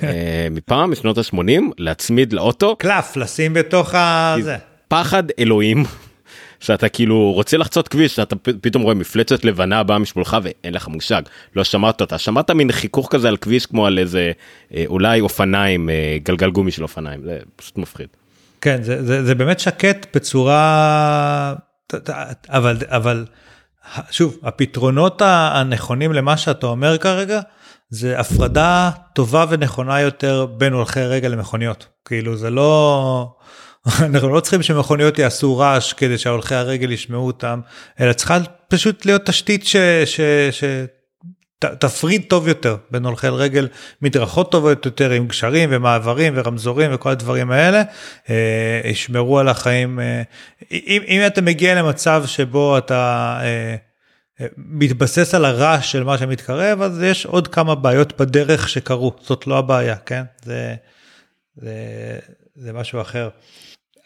אה, 0.04 0.48
מפעם 0.52 0.92
משנות 0.92 1.18
ה-80 1.18 1.62
להצמיד 1.78 2.34
לאוטו. 2.34 2.76
קלף 2.76 3.18
לשים 3.18 3.54
בתוך 3.54 3.96
הזה 3.96 4.58
פחד 4.88 5.24
אלוהים 5.40 5.84
שאתה 6.60 6.89
כאילו 6.89 7.32
רוצה 7.32 7.57
לחצות 7.57 7.88
כביש 7.88 8.16
שאתה 8.16 8.36
פתאום 8.36 8.84
רואה 8.84 8.95
מפלצת 8.95 9.45
לבנה 9.45 9.84
באה 9.84 9.99
משמאלך 9.99 10.38
ואין 10.43 10.74
לך 10.74 10.88
מושג 10.88 11.22
לא 11.55 11.64
שמעת 11.64 12.01
אותה 12.01 12.18
שמעת 12.18 12.51
מין 12.51 12.72
חיכוך 12.72 13.07
כזה 13.12 13.28
על 13.28 13.38
כביש 13.38 13.66
כמו 13.66 13.86
על 13.86 13.99
איזה 13.99 14.32
אה, 14.76 14.84
אולי 14.88 15.20
אופניים 15.20 15.89
אה, 15.89 16.18
גלגל 16.24 16.49
גומי 16.49 16.72
של 16.72 16.84
אופניים 16.84 17.24
זה 17.24 17.39
פשוט 17.55 17.78
מפחיד. 17.78 18.07
כן 18.62 18.84
זה, 18.84 19.05
זה, 19.05 19.26
זה 19.26 19.36
באמת 19.36 19.60
שקט 19.60 20.16
בצורה 20.16 21.53
אבל 22.49 22.78
אבל 22.88 23.26
שוב 24.12 24.38
הפתרונות 24.43 25.22
הנכונים 25.26 26.14
למה 26.14 26.38
שאתה 26.38 26.66
אומר 26.66 26.97
כרגע 26.97 27.39
זה 27.89 28.20
הפרדה 28.20 28.91
טובה 29.14 29.45
ונכונה 29.49 30.01
יותר 30.01 30.45
בין 30.57 30.74
הולכי 30.74 31.01
רגל 31.01 31.28
למכוניות. 31.28 31.88
כאילו 32.05 32.38
זה 32.38 32.49
לא, 32.49 33.36
אנחנו 34.06 34.30
לא 34.30 34.40
צריכים 34.40 34.64
שמכוניות 34.64 35.20
יעשו 35.20 35.58
רעש 35.58 35.94
כדי 35.94 36.18
שההולכי 36.18 36.56
הרגל 36.56 36.92
ישמעו 36.92 37.28
אותם, 37.28 37.60
אלא 38.00 38.14
צריכה 38.14 38.38
פשוט 38.68 39.06
להיות 39.06 39.26
תשתית 39.26 39.68
ש... 39.68 39.76
ש, 40.06 40.22
ש 40.52 40.64
תפריד 41.80 42.24
טוב 42.28 42.48
יותר 42.48 42.78
בין 42.92 43.06
הולכי 43.06 43.28
רגל, 43.28 43.68
מדרכות 44.02 44.52
טובות 44.52 44.86
יותר 44.86 45.12
עם 45.12 45.28
גשרים 45.28 45.70
ומעברים 45.72 46.34
ורמזורים 46.36 46.92
וכל 46.94 47.10
הדברים 47.10 47.52
האלה, 47.52 47.84
אה, 48.30 48.82
ישמרו 48.86 49.40
על 49.40 49.48
החיים. 49.48 50.00
אה, 50.00 50.22
אם, 50.72 51.02
אם 51.08 51.22
אתה 51.28 51.42
מגיע 51.42 51.76
למצב 51.76 52.24
שבו 52.26 52.78
אתה 52.78 53.38
אה, 53.42 53.76
מתבסס 54.58 55.34
על 55.34 55.46
הרעש 55.46 55.92
של 55.92 56.04
מה 56.04 56.18
שמתקרב 56.18 56.82
אז 56.82 57.02
יש 57.04 57.26
עוד 57.26 57.48
כמה 57.48 57.76
בעיות 57.76 58.22
בדרך 58.22 58.70
שקרו 58.70 59.14
זאת 59.22 59.48
לא 59.48 59.58
הבעיה 59.58 59.96
כן 59.96 60.24
זה 60.44 60.76
זה, 61.56 61.74
זה 62.56 62.74
משהו 62.74 63.02
אחר. 63.02 63.30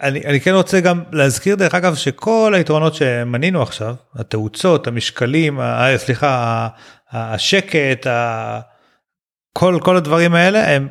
אני, 0.03 0.25
אני 0.25 0.41
כן 0.41 0.53
רוצה 0.53 0.79
גם 0.79 1.03
להזכיר 1.11 1.55
דרך 1.55 1.75
אגב 1.75 1.95
שכל 1.95 2.53
היתרונות 2.55 2.95
שמנינו 2.95 3.61
עכשיו 3.61 3.95
התאוצות 4.15 4.87
המשקלים 4.87 5.59
ה, 5.59 5.97
סליחה 5.97 6.67
השקט 7.11 8.07
ה, 8.07 8.59
כל 9.53 9.79
כל 9.81 9.97
הדברים 9.97 10.33
האלה 10.33 10.75
הם, 10.75 10.87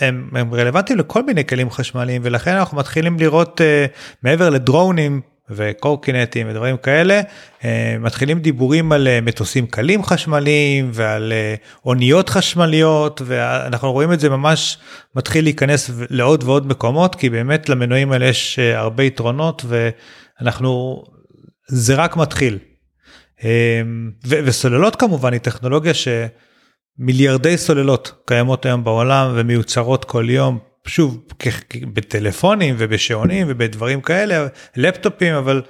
הם, 0.00 0.30
הם 0.34 0.54
רלוונטיים 0.54 0.98
לכל 0.98 1.22
מיני 1.22 1.46
כלים 1.46 1.70
חשמליים 1.70 2.22
ולכן 2.24 2.54
אנחנו 2.54 2.76
מתחילים 2.76 3.18
לראות 3.18 3.60
uh, 3.60 3.64
מעבר 4.22 4.50
לדרונים 4.50 5.20
וקורקינטים 5.50 6.46
ודברים 6.50 6.76
כאלה 6.76 7.20
אה, 7.64 7.96
מתחילים 8.00 8.38
דיבורים 8.38 8.92
על 8.92 9.08
אה, 9.08 9.20
מטוסים 9.20 9.66
קלים 9.66 10.02
חשמליים 10.02 10.90
ועל 10.92 11.32
אה, 11.32 11.54
אוניות 11.84 12.28
חשמליות 12.28 13.22
ואנחנו 13.24 13.92
רואים 13.92 14.12
את 14.12 14.20
זה 14.20 14.28
ממש 14.28 14.78
מתחיל 15.14 15.44
להיכנס 15.44 15.90
לעוד 16.10 16.44
ועוד 16.44 16.66
מקומות 16.66 17.14
כי 17.14 17.30
באמת 17.30 17.68
למנועים 17.68 18.12
האלה 18.12 18.26
יש 18.26 18.58
הרבה 18.58 19.02
יתרונות 19.02 19.64
ואנחנו 19.68 21.02
זה 21.68 21.94
רק 21.94 22.16
מתחיל. 22.16 22.58
וסוללות 24.26 24.96
כמובן 24.96 25.32
היא 25.32 25.40
טכנולוגיה 25.40 25.92
שמיליארדי 25.94 27.58
סוללות 27.58 28.12
קיימות 28.26 28.66
היום 28.66 28.84
בעולם 28.84 29.32
ומיוצרות 29.34 30.04
כל 30.04 30.26
יום 30.30 30.58
שוב 30.86 31.22
בטלפונים 31.92 32.74
ובשעונים 32.78 33.46
ובדברים 33.50 34.00
כאלה 34.00 34.46
לפטופים 34.76 35.34
אבל 35.34 35.62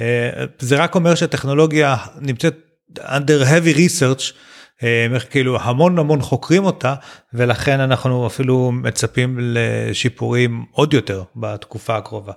אה, 0.00 0.44
זה 0.58 0.76
רק 0.76 0.94
אומר 0.94 1.14
שהטכנולוגיה 1.14 1.96
נמצאת 2.20 2.56
under 2.98 3.44
heavy 3.44 3.76
research 3.76 4.32
אה, 4.82 5.06
כאילו 5.30 5.60
המון 5.60 5.98
המון 5.98 6.20
חוקרים 6.20 6.64
אותה 6.64 6.94
ולכן 7.34 7.80
אנחנו 7.80 8.26
אפילו 8.26 8.72
מצפים 8.72 9.38
לשיפורים 9.40 10.64
עוד 10.70 10.94
יותר 10.94 11.22
בתקופה 11.36 11.96
הקרובה. 11.96 12.32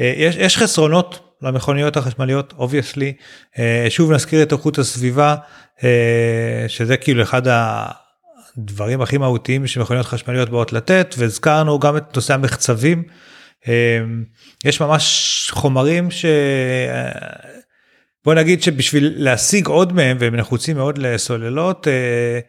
אה, 0.00 0.12
יש, 0.16 0.36
יש 0.36 0.58
חסרונות 0.58 1.36
למכוניות 1.42 1.96
החשמליות 1.96 2.54
obviously 2.58 3.12
שוב 3.88 4.12
נזכיר 4.12 4.42
את 4.42 4.52
איכות 4.52 4.78
הסביבה 4.78 5.36
שזה 6.68 6.96
כאילו 6.96 7.22
אחד 7.22 7.42
הדברים 8.58 9.00
הכי 9.00 9.18
מהותיים 9.18 9.66
שמכוניות 9.66 10.06
חשמליות 10.06 10.48
באות 10.48 10.72
לתת 10.72 11.14
והזכרנו 11.18 11.78
גם 11.78 11.96
את 11.96 12.16
נושא 12.16 12.34
המחצבים. 12.34 13.02
אמ, 13.68 14.24
יש 14.64 14.80
ממש 14.80 15.50
חומרים 15.54 16.10
ש... 16.10 16.24
בוא 18.24 18.34
נגיד 18.34 18.62
שבשביל 18.62 19.12
להשיג 19.16 19.66
עוד 19.66 19.92
מהם 19.92 20.16
והם 20.20 20.36
נחוצים 20.36 20.76
מאוד 20.76 20.98
לסוללות 20.98 21.88
אה, 21.88 22.40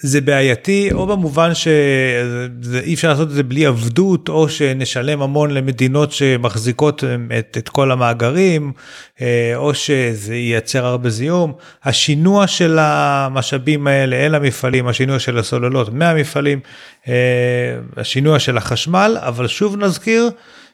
זה 0.00 0.20
בעייתי 0.20 0.92
או 0.92 1.06
במובן 1.06 1.54
שאי 1.54 2.94
אפשר 2.94 3.08
לעשות 3.08 3.28
את 3.28 3.34
זה 3.34 3.42
בלי 3.42 3.66
עבדות 3.66 4.28
או 4.28 4.48
שנשלם 4.48 5.22
המון 5.22 5.50
למדינות 5.50 6.12
שמחזיקות 6.12 7.04
את, 7.38 7.56
את 7.58 7.68
כל 7.68 7.90
המאגרים 7.90 8.72
אה, 9.20 9.52
או 9.56 9.74
שזה 9.74 10.34
ייצר 10.34 10.86
הרבה 10.86 11.10
זיהום. 11.10 11.52
השינוע 11.84 12.46
של 12.46 12.78
המשאבים 12.80 13.86
האלה 13.86 14.16
אל 14.16 14.34
המפעלים, 14.34 14.88
השינוע 14.88 15.18
של 15.18 15.38
הסוללות 15.38 15.92
מהמפעלים, 15.92 16.60
אה, 17.08 17.14
השינוע 17.96 18.38
של 18.38 18.56
החשמל, 18.56 19.16
אבל 19.20 19.48
שוב 19.48 19.76
נזכיר 19.76 20.30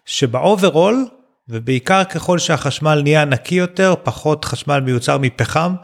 שבאוברול 0.06 1.06
ובעיקר 1.48 2.04
ככל 2.04 2.38
שהחשמל 2.38 3.00
נהיה 3.02 3.24
נקי 3.24 3.54
יותר, 3.54 3.94
פחות 4.02 4.44
חשמל 4.44 4.80
מיוצר 4.80 5.18
מפחם 5.18 5.74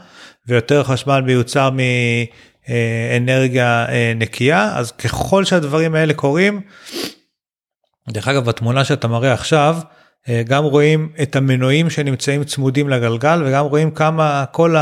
ויותר 0.47 0.85
חשמל 0.85 1.21
מיוצר 1.21 1.71
מ... 1.71 1.79
אה, 2.71 3.17
אנרגיה 3.17 3.87
אה, 3.89 4.13
נקייה 4.17 4.77
אז 4.77 4.93
ככל 4.93 5.45
שהדברים 5.45 5.95
האלה 5.95 6.15
קורים. 6.15 6.61
דרך 8.09 8.29
אגב 8.29 8.45
בתמונה 8.45 8.85
שאתה 8.85 9.09
מראה 9.09 9.33
עכשיו 9.33 9.77
אה, 10.29 10.43
גם 10.43 10.65
רואים 10.65 11.13
את 11.23 11.37
המנועים 11.37 11.91
שנמצאים 11.91 12.45
צמודים 12.45 12.89
לגלגל 12.89 13.43
וגם 13.47 13.65
רואים 13.65 13.91
כמה 13.91 14.45
כל 14.53 14.75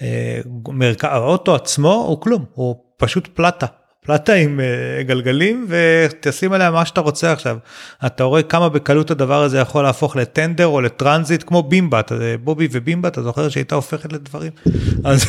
המרכב 0.00 1.08
האוטו 1.08 1.54
עצמו 1.54 1.92
הוא 1.92 2.20
כלום 2.20 2.44
הוא 2.54 2.76
פשוט 2.96 3.28
פלטה 3.34 3.66
פלטה 4.06 4.32
עם 4.32 4.60
uh, 4.60 5.02
גלגלים 5.02 5.66
ותשים 5.68 6.52
עליה 6.52 6.70
מה 6.70 6.86
שאתה 6.86 7.00
רוצה 7.00 7.32
עכשיו. 7.32 7.58
אתה 8.06 8.24
רואה 8.24 8.42
כמה 8.42 8.68
בקלות 8.68 9.10
הדבר 9.10 9.42
הזה 9.42 9.58
יכול 9.58 9.82
להפוך 9.84 10.16
לטנדר 10.16 10.66
או 10.66 10.80
לטרנזיט 10.80 11.42
כמו 11.46 11.62
בימבה, 11.62 12.00
בובי 12.44 12.68
ובימבה, 12.72 13.08
אתה 13.08 13.22
זוכר 13.22 13.48
שהייתה 13.48 13.74
הופכת 13.74 14.12
לדברים? 14.12 14.52
אז 15.04 15.24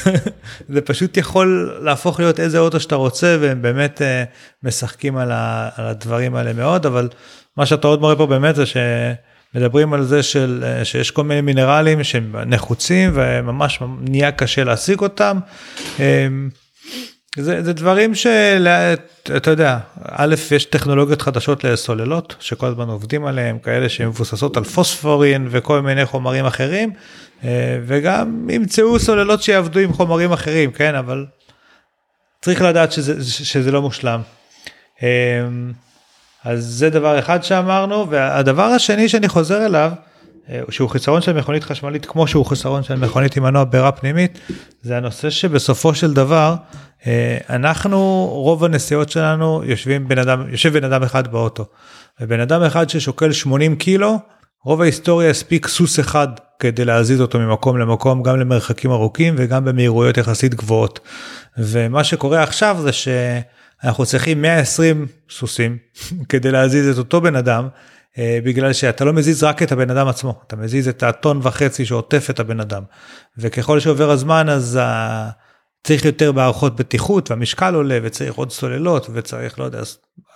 זה 0.70 0.82
פשוט 0.82 1.18
יכול 1.18 1.80
להפוך 1.82 2.20
להיות 2.20 2.40
איזה 2.40 2.60
אוטו 2.60 2.80
שאתה 2.80 2.96
רוצה 2.96 3.38
והם 3.42 3.62
באמת 3.62 4.02
uh, 4.02 4.68
משחקים 4.68 5.18
על, 5.18 5.32
ה, 5.32 5.70
על 5.76 5.86
הדברים 5.86 6.36
האלה 6.36 6.54
מאוד, 6.54 6.86
אבל 6.86 7.10
מה 7.58 7.66
שאתה 7.66 7.88
עוד 7.88 8.02
מראה 8.02 8.16
פה 8.16 8.26
באמת 8.26 8.56
זה 8.56 8.66
ש... 8.66 8.78
מדברים 9.56 9.94
על 9.94 10.04
זה 10.04 10.24
של, 10.24 10.64
אה, 10.66 10.86
שיש 10.86 11.12
כל 11.12 11.24
מיני 11.24 11.42
מינרלים 11.42 12.04
שהם 12.04 12.36
נחוצים 12.46 13.12
וממש 13.14 13.80
נהיה 14.02 14.32
קשה 14.32 14.64
להשיג 14.64 15.00
אותם. 15.00 15.40
זה, 17.36 17.64
זה 17.64 17.74
דברים 17.74 18.16
שאתה 18.16 19.52
יודע, 19.52 19.78
א', 20.12 20.36
יש 20.52 20.66
טכנולוגיות 20.66 21.22
חדשות 21.22 21.64
לסוללות 21.64 22.36
שכל 22.40 22.68
הזמן 22.68 22.90
עובדים 22.90 23.26
עליהם, 23.26 23.60
כאלה 23.60 23.90
שמבוססות 23.90 24.58
על 24.58 24.64
פוספורין 24.64 25.48
וכל 25.52 25.82
מיני 25.82 26.06
חומרים 26.06 26.46
אחרים, 26.46 26.94
אה, 27.44 27.80
וגם 27.86 28.50
ימצאו 28.50 29.00
סוללות 29.00 29.42
שיעבדו 29.42 29.80
עם 29.80 29.94
חומרים 29.94 30.32
אחרים, 30.32 30.72
כן, 30.72 30.96
אבל 30.96 31.26
צריך 32.42 32.62
לדעת 32.62 32.92
שזה, 32.92 33.24
שזה 33.24 33.72
לא 33.72 33.82
מושלם. 33.82 34.22
אה, 35.04 35.10
אז 36.44 36.66
זה 36.66 36.90
דבר 36.90 37.20
אחד 37.20 37.44
שאמרנו, 37.44 38.10
והדבר 38.10 38.64
השני 38.64 39.10
שאני 39.10 39.28
חוזר 39.28 39.66
אליו, 39.66 39.92
שהוא 40.70 40.90
חיסרון 40.90 41.22
של 41.22 41.34
מכונית 41.34 41.64
חשמלית 41.64 42.06
כמו 42.06 42.28
שהוא 42.28 42.46
חיסרון 42.46 42.84
של 42.84 42.96
מכונית 42.96 43.38
עם 43.38 43.44
מנוע 43.44 43.64
בעירה 43.64 43.92
פנימית, 43.92 44.40
זה 44.82 44.98
הנושא 44.98 45.30
שבסופו 45.30 45.96
של 45.96 46.14
דבר 46.14 46.56
אה, 47.08 47.38
אנחנו 47.50 48.28
רוב 48.32 48.64
הנסיעות 48.64 49.10
שלנו 49.10 49.62
יושבים 49.66 50.08
בן 50.08 50.18
אדם 50.18 50.50
יושב 50.50 50.74
בן 50.74 50.84
אדם 50.84 51.04
אחד 51.04 51.28
באוטו 51.32 51.66
ובן 52.22 52.40
אדם 52.40 52.64
אחד 52.64 52.90
ששוקל 52.90 53.32
80 53.32 53.76
קילו 53.76 54.20
רוב 54.64 54.82
ההיסטוריה 54.82 55.30
הספיק 55.30 55.68
סוס 55.68 56.00
אחד 56.00 56.28
כדי 56.60 56.86
להזיז 56.86 57.22
אותו 57.22 57.40
ממקום 57.40 57.78
למקום 57.78 58.24
גם 58.24 58.40
למרחקים 58.40 58.92
ארוכים 58.92 59.36
וגם 59.38 59.66
במהירויות 59.66 60.18
יחסית 60.18 60.56
גבוהות. 60.56 61.00
ומה 61.58 62.04
שקורה 62.04 62.44
עכשיו 62.44 62.78
זה 62.80 62.92
אנחנו 63.84 64.06
צריכים 64.06 64.42
120 64.42 65.08
סוסים 65.30 65.78
כדי 66.30 66.52
להזיז 66.52 66.88
את 66.88 66.98
אותו 66.98 67.22
בן 67.22 67.36
אדם, 67.36 67.64
אה, 67.64 67.70
בגלל 68.20 68.74
שאתה 68.74 69.06
לא 69.06 69.14
מזיז 69.14 69.44
רק 69.44 69.64
את 69.64 69.72
הבן 69.72 69.90
אדם 69.90 70.08
עצמו, 70.08 70.42
אתה 70.48 70.56
מזיז 70.56 70.88
את 70.88 71.04
הטון 71.04 71.40
וחצי 71.44 71.86
שעוטף 71.86 72.30
את 72.30 72.40
הבן 72.40 72.60
אדם. 72.60 72.84
וככל 73.38 73.80
שעובר 73.80 74.10
הזמן 74.10 74.50
אז 74.50 74.80
ה... 74.82 75.30
צריך 75.84 76.06
יותר 76.06 76.32
מערכות 76.32 76.76
בטיחות 76.76 77.32
והמשקל 77.32 77.76
עולה 77.76 78.00
וצריך 78.04 78.36
עוד 78.36 78.52
סוללות 78.52 79.08
וצריך 79.14 79.60
לא 79.60 79.64
יודע 79.64 79.82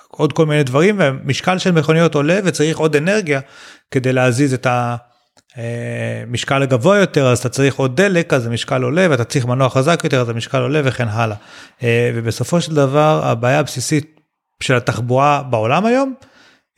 עוד 0.08 0.34
כל 0.34 0.46
מיני 0.46 0.64
דברים 0.64 1.00
והמשקל 1.00 1.58
של 1.58 1.72
מכוניות 1.72 2.16
עולה 2.16 2.40
וצריך 2.44 2.78
עוד 2.78 2.96
אנרגיה 2.96 3.40
כדי 3.92 4.14
להזיז 4.14 4.54
את 4.54 4.68
המשקל 5.56 6.64
הגבוה 6.64 6.98
יותר 6.98 7.28
אז 7.28 7.40
אתה 7.40 7.50
צריך 7.50 7.76
עוד 7.76 8.02
דלק 8.02 8.34
אז 8.34 8.46
המשקל 8.46 8.84
עולה 8.84 9.08
ואתה 9.10 9.24
צריך 9.24 9.46
מנוע 9.46 9.70
חזק 9.70 10.02
יותר 10.04 10.22
אז 10.22 10.30
המשקל 10.30 10.62
עולה 10.62 10.82
וכן 10.84 11.08
הלאה. 11.08 11.38
אה, 11.84 12.12
ובסופו 12.16 12.62
של 12.62 12.76
דבר 12.76 13.22
הבעיה 13.24 13.60
הבסיסית 13.60 14.20
של 14.64 14.76
התחבורה 14.76 15.44
בעולם 15.44 15.86
היום 15.86 16.14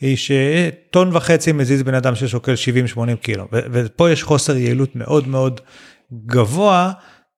היא 0.02 0.18
שטון 0.18 1.16
וחצי 1.16 1.52
מזיז 1.52 1.84
בן 1.84 1.94
אדם 1.94 2.16
ששוקל 2.16 2.54
70-80 2.96 2.98
קילו 3.22 3.48
ופה 3.52 4.12
יש 4.12 4.24
חוסר 4.24 4.58
יעילות 4.58 4.96
מאוד 4.96 5.28
מאוד 5.28 5.62
גבוה. 6.26 6.92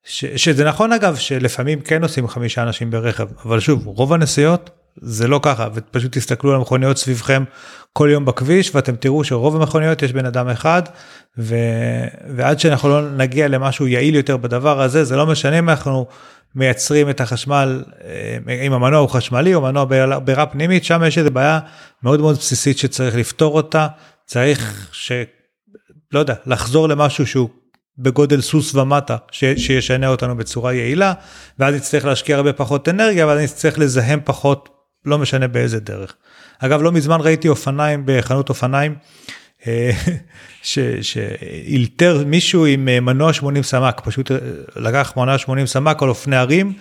ש, 0.03 0.26
שזה 0.26 0.66
נכון 0.66 0.93
אגב 0.93 1.16
שלפעמים 1.16 1.82
כן 1.82 2.03
עושים 2.03 2.28
חמישה 2.28 2.64
אנשים 2.64 2.91
ברכב 2.91 3.28
אבל 3.45 3.60
שוב 3.60 3.88
רוב 3.88 4.14
הנסיעות 4.14 4.70
זה 5.01 5.28
לא 5.28 5.39
ככה 5.43 5.68
ופשוט 5.74 6.18
תסתכלו 6.18 6.49
על 6.49 6.55
המכוניות 6.55 6.97
סביבכם 6.97 7.43
כל 7.93 8.10
יום 8.12 8.26
בכביש 8.26 8.76
ואתם 8.76 8.95
תראו 8.95 9.24
שרוב 9.24 9.55
המכוניות 9.55 10.01
יש 10.01 10.14
בן 10.14 10.26
אדם 10.26 10.49
אחד 10.49 10.82
ו... 11.38 11.55
ועד 12.36 12.60
שאנחנו 12.60 12.89
לא 12.89 13.12
נגיע 13.12 13.47
למשהו 13.47 13.88
יעיל 13.88 14.16
יותר 14.16 14.38
בדבר 14.38 14.82
הזה 14.82 15.03
זה 15.03 15.16
לא 15.16 15.26
משנה 15.26 15.60
אם 15.60 15.70
אנחנו 15.70 16.07
מייצרים 16.56 17.10
את 17.10 17.22
החשמל 17.22 17.84
אה, 18.47 18.66
אם 18.66 18.74
המנוע 18.74 19.00
הוא 19.00 19.10
חשמלי 19.10 19.54
או 19.56 19.62
מנוע 19.62 19.86
בעירה 20.20 20.45
פנימית 20.45 20.84
שם 20.84 21.02
יש 21.08 21.18
איזה 21.18 21.30
בעיה 21.30 21.60
מאוד 22.04 22.20
מאוד 22.20 22.38
בסיסית 22.38 22.78
שצריך 22.78 23.16
לפתור 23.16 23.56
אותה 23.56 23.88
צריך 24.26 24.89
ש... 24.91 25.12
לא 26.14 26.20
יודע 26.20 26.34
לחזור 26.45 26.89
למשהו 26.89 27.28
שהוא 27.28 27.50
בגודל 27.97 28.41
סוס 28.41 28.76
ומטה 28.76 29.18
ש, 29.32 29.43
שישנה 29.58 30.08
אותנו 30.08 30.38
בצורה 30.38 30.74
יעילה 30.74 31.14
ואז 31.60 31.76
נצטרך 31.76 32.06
להשקיע 32.06 32.36
הרבה 32.36 32.54
פחות 32.54 32.89
אנרגיה 32.89 33.28
ואז 33.28 33.39
נצטרך 33.39 33.80
לזהם 33.80 34.20
פחות 34.26 34.70
לא 35.06 35.18
משנה 35.18 35.47
באיזה 35.47 35.80
דרך. 35.80 36.16
אגב 36.60 36.82
לא 36.82 36.91
מזמן 36.91 37.22
ראיתי 37.22 37.47
אופניים 37.47 38.04
בחנות 38.06 38.50
אופניים 38.50 38.95
שאילתר 40.62 42.24
מישהו 42.26 42.66
עם 42.66 42.88
אה, 42.88 42.99
מנוע 42.99 43.34
80 43.34 43.64
סמ"ק 43.64 44.01
פשוט 44.05 44.32
אה, 44.32 44.38
לקח 44.76 45.14
מנוע 45.18 45.38
80 45.38 45.68
סמ"ק 45.68 46.03
על 46.03 46.10
אופני 46.10 46.36
הרים 46.36 46.74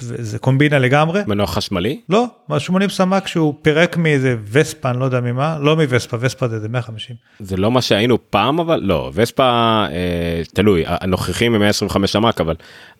זה 0.00 0.38
קומבינה 0.38 0.78
לגמרי. 0.78 1.22
מנוע 1.26 1.46
חשמלי? 1.46 2.00
לא, 2.08 2.26
80 2.58 2.90
סמ"ק 2.90 3.26
שהוא 3.26 3.54
פירק 3.62 3.96
מאיזה 3.96 4.36
וספה, 4.50 4.90
אני 4.90 5.00
לא 5.00 5.04
יודע 5.04 5.20
ממה, 5.20 5.58
לא 5.60 5.76
מווספה, 5.76 6.16
וספה 6.20 6.48
זה 6.48 6.56
איזה 6.56 6.68
150. 6.68 7.16
זה 7.40 7.56
לא 7.56 7.70
מה 7.70 7.82
שהיינו 7.82 8.30
פעם 8.30 8.60
אבל 8.60 8.80
לא, 8.82 9.10
וספה 9.14 9.44
אה, 9.90 10.42
תלוי, 10.54 10.84
הנוכחים 10.86 11.54
הם 11.54 11.60
125 11.60 12.12
סמ"ק 12.12 12.40
אבל 12.40 12.54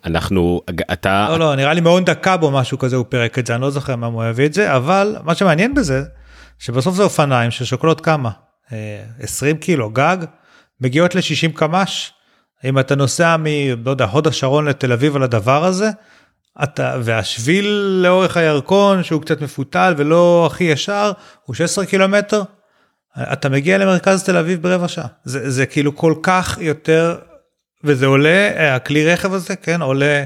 אנחנו, 0.04 0.60
אתה... 0.92 1.26
לא, 1.30 1.38
לא, 1.38 1.54
נראה 1.54 1.72
לי 1.72 1.80
מאוד 1.80 2.10
דקה 2.10 2.36
בו 2.36 2.50
משהו 2.50 2.78
כזה 2.78 2.96
הוא 2.96 3.04
פירק 3.08 3.38
את 3.38 3.46
זה, 3.46 3.54
אני 3.54 3.62
לא 3.62 3.70
זוכר 3.70 3.96
מה 3.96 4.06
הוא 4.06 4.22
הביא 4.22 4.46
את 4.46 4.54
זה, 4.54 4.76
אבל 4.76 5.16
מה 5.24 5.34
שמעניין 5.34 5.74
בזה, 5.74 6.02
שבסוף 6.58 6.94
זה 6.94 7.02
אופניים 7.02 7.50
ששוקלות 7.50 8.00
כמה? 8.00 8.30
20 9.20 9.56
אה, 9.56 9.60
קילו 9.60 9.90
גג, 9.90 10.16
מגיעות 10.80 11.14
ל-60 11.14 11.52
קמ"ש. 11.54 12.12
אם 12.64 12.78
אתה 12.78 12.94
נוסע 12.94 13.36
מ... 13.36 13.44
לא 13.84 13.90
יודע, 13.90 14.04
הוד 14.04 14.26
השרון 14.26 14.68
לתל 14.68 14.92
אביב 14.92 15.16
על 15.16 15.22
הדבר 15.22 15.64
הזה, 15.64 15.90
אתה, 16.62 16.96
והשביל 17.02 17.66
לאורך 18.02 18.36
הירקון 18.36 19.02
שהוא 19.02 19.22
קצת 19.22 19.40
מפותל 19.40 19.94
ולא 19.96 20.48
הכי 20.50 20.64
ישר 20.64 21.12
הוא 21.44 21.54
16 21.54 21.86
קילומטר. 21.86 22.42
אתה 23.22 23.48
מגיע 23.48 23.78
למרכז 23.78 24.24
תל 24.24 24.36
אביב 24.36 24.62
ברבע 24.62 24.88
שעה 24.88 25.06
זה, 25.24 25.50
זה 25.50 25.66
כאילו 25.66 25.96
כל 25.96 26.14
כך 26.22 26.58
יותר 26.60 27.18
וזה 27.84 28.06
עולה 28.06 28.74
הכלי 28.76 29.12
רכב 29.12 29.32
הזה 29.32 29.56
כן 29.56 29.82
עולה 29.82 30.24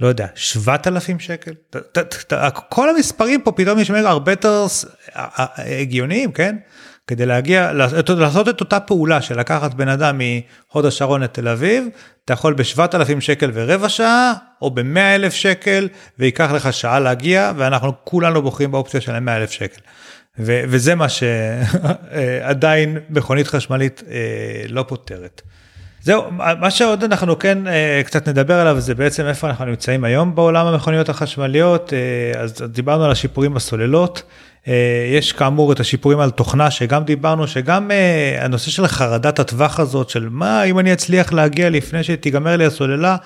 לא 0.00 0.06
יודע 0.06 0.26
7,000 0.34 1.20
שקל 1.20 1.54
ת, 1.70 1.76
ת, 1.76 2.32
ת, 2.32 2.52
כל 2.68 2.90
המספרים 2.90 3.40
פה 3.42 3.52
פתאום 3.52 3.78
נשמעים 3.78 4.06
הרבה 4.06 4.32
יותר 4.32 4.66
הגיוניים 5.56 6.32
כן 6.32 6.56
כדי 7.06 7.26
להגיע 7.26 7.72
לעשות 7.72 8.48
את 8.48 8.60
אותה 8.60 8.80
פעולה 8.80 9.22
של 9.22 9.40
לקחת 9.40 9.74
בן 9.74 9.88
אדם 9.88 10.18
מהוד 10.18 10.86
השרון 10.86 11.22
לתל 11.22 11.48
אביב 11.48 11.86
אתה 12.24 12.32
יכול 12.32 12.54
ב-7,000 12.54 13.20
שקל 13.20 13.50
ורבע 13.54 13.88
שעה 13.88 14.32
או 14.62 14.70
ב-100,000 14.70 15.30
שקל 15.30 15.88
וייקח 16.18 16.50
לך 16.52 16.72
שעה 16.72 17.00
להגיע 17.00 17.52
ואנחנו 17.56 17.92
כולנו 18.04 18.42
בוחרים 18.42 18.70
באופציה 18.70 19.00
של 19.00 19.18
100,000 19.18 19.50
שקל. 19.50 19.80
ו- 20.38 20.62
וזה 20.68 20.94
מה 20.94 21.06
שעדיין 21.08 22.98
מכונית 23.10 23.46
חשמלית 23.46 24.02
אה, 24.10 24.64
לא 24.68 24.84
פותרת. 24.88 25.42
זהו, 26.02 26.30
מה 26.30 26.70
שעוד 26.70 27.04
אנחנו 27.04 27.38
כן 27.38 27.66
אה, 27.66 28.02
קצת 28.04 28.28
נדבר 28.28 28.54
עליו 28.60 28.80
זה 28.80 28.94
בעצם 28.94 29.26
איפה 29.26 29.46
אנחנו 29.46 29.64
נמצאים 29.64 30.04
היום 30.04 30.34
בעולם 30.34 30.66
המכוניות 30.66 31.08
החשמליות, 31.08 31.92
אה, 31.92 32.40
אז 32.40 32.64
דיברנו 32.68 33.04
על 33.04 33.10
השיפורים 33.10 33.54
בסוללות, 33.54 34.22
יש 35.12 35.32
כאמור 35.32 35.72
את 35.72 35.80
השיפורים 35.80 36.20
על 36.20 36.30
תוכנה 36.30 36.70
שגם 36.70 37.04
דיברנו 37.04 37.48
שגם 37.48 37.90
אה, 37.90 38.44
הנושא 38.44 38.70
של 38.70 38.86
חרדת 38.86 39.38
הטווח 39.38 39.80
הזאת 39.80 40.10
של 40.10 40.28
מה 40.30 40.62
אם 40.62 40.78
אני 40.78 40.92
אצליח 40.92 41.32
להגיע 41.32 41.70
לפני 41.70 42.04
שתיגמר 42.04 42.56
לי 42.56 42.66
הסוללה 42.66 43.16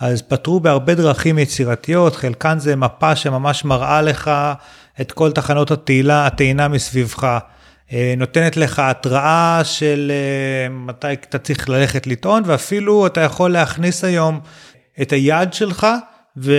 אז 0.00 0.22
פתרו 0.22 0.60
בהרבה 0.60 0.94
דרכים 0.94 1.38
יצירתיות 1.38 2.16
חלקן 2.16 2.58
זה 2.58 2.76
מפה 2.76 3.16
שממש 3.16 3.64
מראה 3.64 4.02
לך 4.02 4.30
את 5.00 5.12
כל 5.12 5.32
תחנות 5.32 5.70
התהילה 5.70 6.26
הטעינה 6.26 6.68
מסביבך. 6.68 7.38
אה, 7.92 8.14
נותנת 8.16 8.56
לך 8.56 8.78
התראה 8.78 9.60
של 9.64 10.12
מתי 10.70 11.12
אתה 11.12 11.38
צריך 11.38 11.68
ללכת 11.68 12.06
לטעון 12.06 12.42
ואפילו 12.46 13.06
אתה 13.06 13.20
יכול 13.20 13.50
להכניס 13.50 14.04
היום 14.04 14.40
את 15.02 15.12
היד 15.12 15.52
שלך. 15.52 15.86
ו... 16.36 16.52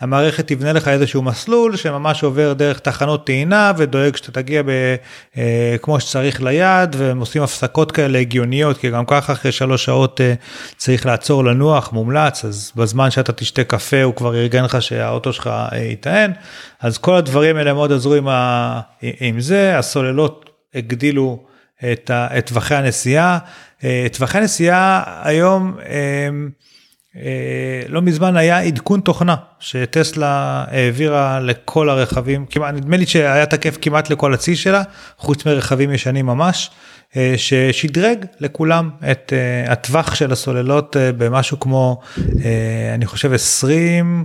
המערכת 0.00 0.46
תבנה 0.46 0.72
לך 0.72 0.88
איזשהו 0.88 1.22
מסלול 1.22 1.76
שממש 1.76 2.22
עובר 2.22 2.52
דרך 2.52 2.78
תחנות 2.78 3.26
טעינה 3.26 3.72
ודואג 3.76 4.16
שאתה 4.16 4.32
תגיע 4.32 4.62
ב, 4.62 4.68
אה, 5.36 5.76
כמו 5.82 6.00
שצריך 6.00 6.42
ליד 6.42 6.96
והם 6.98 7.20
עושים 7.20 7.42
הפסקות 7.42 7.92
כאלה 7.92 8.18
הגיוניות 8.18 8.78
כי 8.78 8.90
גם 8.90 9.06
ככה 9.06 9.32
אחרי 9.32 9.52
שלוש 9.52 9.84
שעות 9.84 10.20
אה, 10.20 10.34
צריך 10.76 11.06
לעצור 11.06 11.44
לנוח 11.44 11.92
מומלץ 11.92 12.44
אז 12.44 12.72
בזמן 12.76 13.10
שאתה 13.10 13.32
תשתה 13.32 13.64
קפה 13.64 14.02
הוא 14.02 14.14
כבר 14.14 14.34
ארגן 14.34 14.64
לך 14.64 14.82
שהאוטו 14.82 15.32
שלך 15.32 15.50
אה, 16.06 16.26
אז 16.80 16.98
כל 16.98 17.14
הדברים 17.14 17.56
האלה 17.56 17.74
מאוד 17.74 17.92
עזרו 17.92 18.14
עם, 18.14 18.28
ה, 18.28 18.80
עם 19.02 19.40
זה 19.40 19.78
הסוללות 19.78 20.50
הגדילו 20.74 21.42
את 21.92 22.10
טווחי 22.46 22.74
הנסיעה 22.74 23.38
אה, 23.84 24.06
טווחי 24.12 24.38
הנסיעה 24.38 25.02
היום. 25.22 25.76
אה, 25.86 26.28
לא 27.88 28.02
מזמן 28.02 28.36
היה 28.36 28.58
עדכון 28.58 29.00
תוכנה 29.00 29.36
שטסלה 29.60 30.64
העבירה 30.68 31.40
לכל 31.40 31.90
הרכבים, 31.90 32.46
כמעט, 32.46 32.74
נדמה 32.74 32.96
לי 32.96 33.06
שהיה 33.06 33.46
תקף 33.46 33.78
כמעט 33.80 34.10
לכל 34.10 34.34
הצי 34.34 34.56
שלה, 34.56 34.82
חוץ 35.16 35.46
מרכבים 35.46 35.92
ישנים 35.92 36.26
ממש, 36.26 36.70
אה, 37.16 37.34
ששדרג 37.36 38.24
לכולם 38.40 38.90
את 39.10 39.32
אה, 39.32 39.72
הטווח 39.72 40.14
של 40.14 40.32
הסוללות 40.32 40.96
במשהו 41.18 41.60
כמו, 41.60 42.00
אני 42.94 43.06
חושב 43.06 43.32
20 43.32 44.24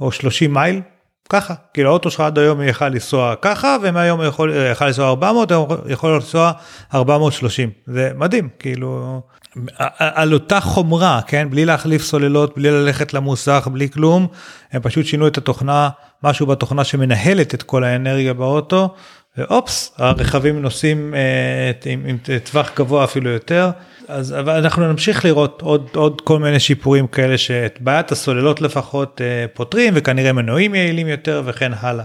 או 0.00 0.12
30 0.12 0.54
מייל, 0.54 0.80
ככה, 1.28 1.54
כאילו 1.74 1.90
האוטו 1.90 2.10
שלך 2.10 2.20
עד 2.20 2.38
היום 2.38 2.62
יכל 2.62 2.88
לנסוע 2.88 3.34
ככה, 3.42 3.76
ומהיום 3.82 4.20
יכול, 4.22 4.52
יכל 4.72 4.86
לנסוע 4.86 5.08
400, 5.08 5.52
יכול 5.88 6.14
לנסוע 6.14 6.52
430, 6.94 7.70
זה 7.86 8.10
מדהים, 8.14 8.48
כאילו... 8.58 9.20
על 9.98 10.34
אותה 10.34 10.60
חומרה, 10.60 11.20
כן? 11.26 11.48
בלי 11.50 11.64
להחליף 11.64 12.02
סוללות, 12.02 12.56
בלי 12.56 12.70
ללכת 12.70 13.14
למוסך, 13.14 13.68
בלי 13.72 13.90
כלום, 13.90 14.26
הם 14.72 14.82
פשוט 14.82 15.06
שינו 15.06 15.26
את 15.26 15.38
התוכנה, 15.38 15.88
משהו 16.22 16.46
בתוכנה 16.46 16.84
שמנהלת 16.84 17.54
את 17.54 17.62
כל 17.62 17.84
האנרגיה 17.84 18.34
באוטו, 18.34 18.94
ואופס, 19.38 19.92
הרכבים 19.96 20.62
נוסעים 20.62 21.14
אה, 21.14 21.92
עם, 21.92 22.02
עם 22.06 22.18
טווח 22.44 22.70
גבוה 22.76 23.04
אפילו 23.04 23.30
יותר. 23.30 23.70
אז 24.08 24.34
אבל 24.38 24.56
אנחנו 24.56 24.92
נמשיך 24.92 25.24
לראות 25.24 25.62
עוד 25.62 25.88
עוד 25.94 26.20
כל 26.20 26.38
מיני 26.38 26.60
שיפורים 26.60 27.06
כאלה 27.06 27.38
שאת 27.38 27.78
בעיית 27.80 28.12
הסוללות 28.12 28.60
לפחות 28.60 29.20
אה, 29.20 29.46
פותרים 29.54 29.92
וכנראה 29.96 30.32
מנועים 30.32 30.74
יעילים 30.74 31.08
יותר 31.08 31.42
וכן 31.46 31.72
הלאה. 31.80 32.04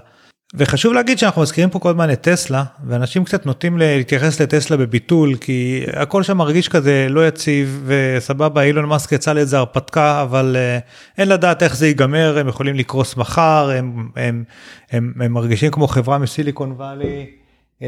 וחשוב 0.56 0.93
להגיד 0.93 1.20
שאנחנו 1.20 1.41
מזכירים 1.41 1.70
פה 1.70 1.80
כל 1.80 1.89
הזמן 1.89 2.12
את 2.12 2.22
טסלה 2.22 2.64
ואנשים 2.88 3.24
קצת 3.24 3.45
נוטים 3.45 3.78
להתייחס 3.78 4.41
לטסלה 4.41 4.78
בביטול 4.78 5.36
כי 5.36 5.84
הכל 5.93 6.24
שם 6.24 6.38
מרגיש 6.38 6.70
כזה 6.70 7.08
לא 7.10 7.28
יציב 7.28 7.84
וסבבה 7.86 8.62
אילון 8.62 8.86
מאסק 8.86 9.12
יצא 9.12 9.34
לאיזה 9.34 9.58
הרפתקה 9.58 10.22
אבל 10.22 10.56
uh, 10.56 10.60
אין 11.18 11.30
לדעת 11.30 11.64
איך 11.64 11.76
זה 11.76 11.88
ייגמר 11.88 12.38
הם 12.38 12.47
יכולים 12.47 12.76
לקרוס 12.76 13.18
מחר 13.18 13.70
הם, 13.78 14.10
הם, 14.16 14.43
הם, 14.91 15.14
הם 15.20 15.34
מרגישים 15.34 15.72
כמו 15.72 15.88
חברה 15.88 16.18
מסיליקון 16.18 16.72
וואלי 16.72 17.26
uh, 17.80 17.84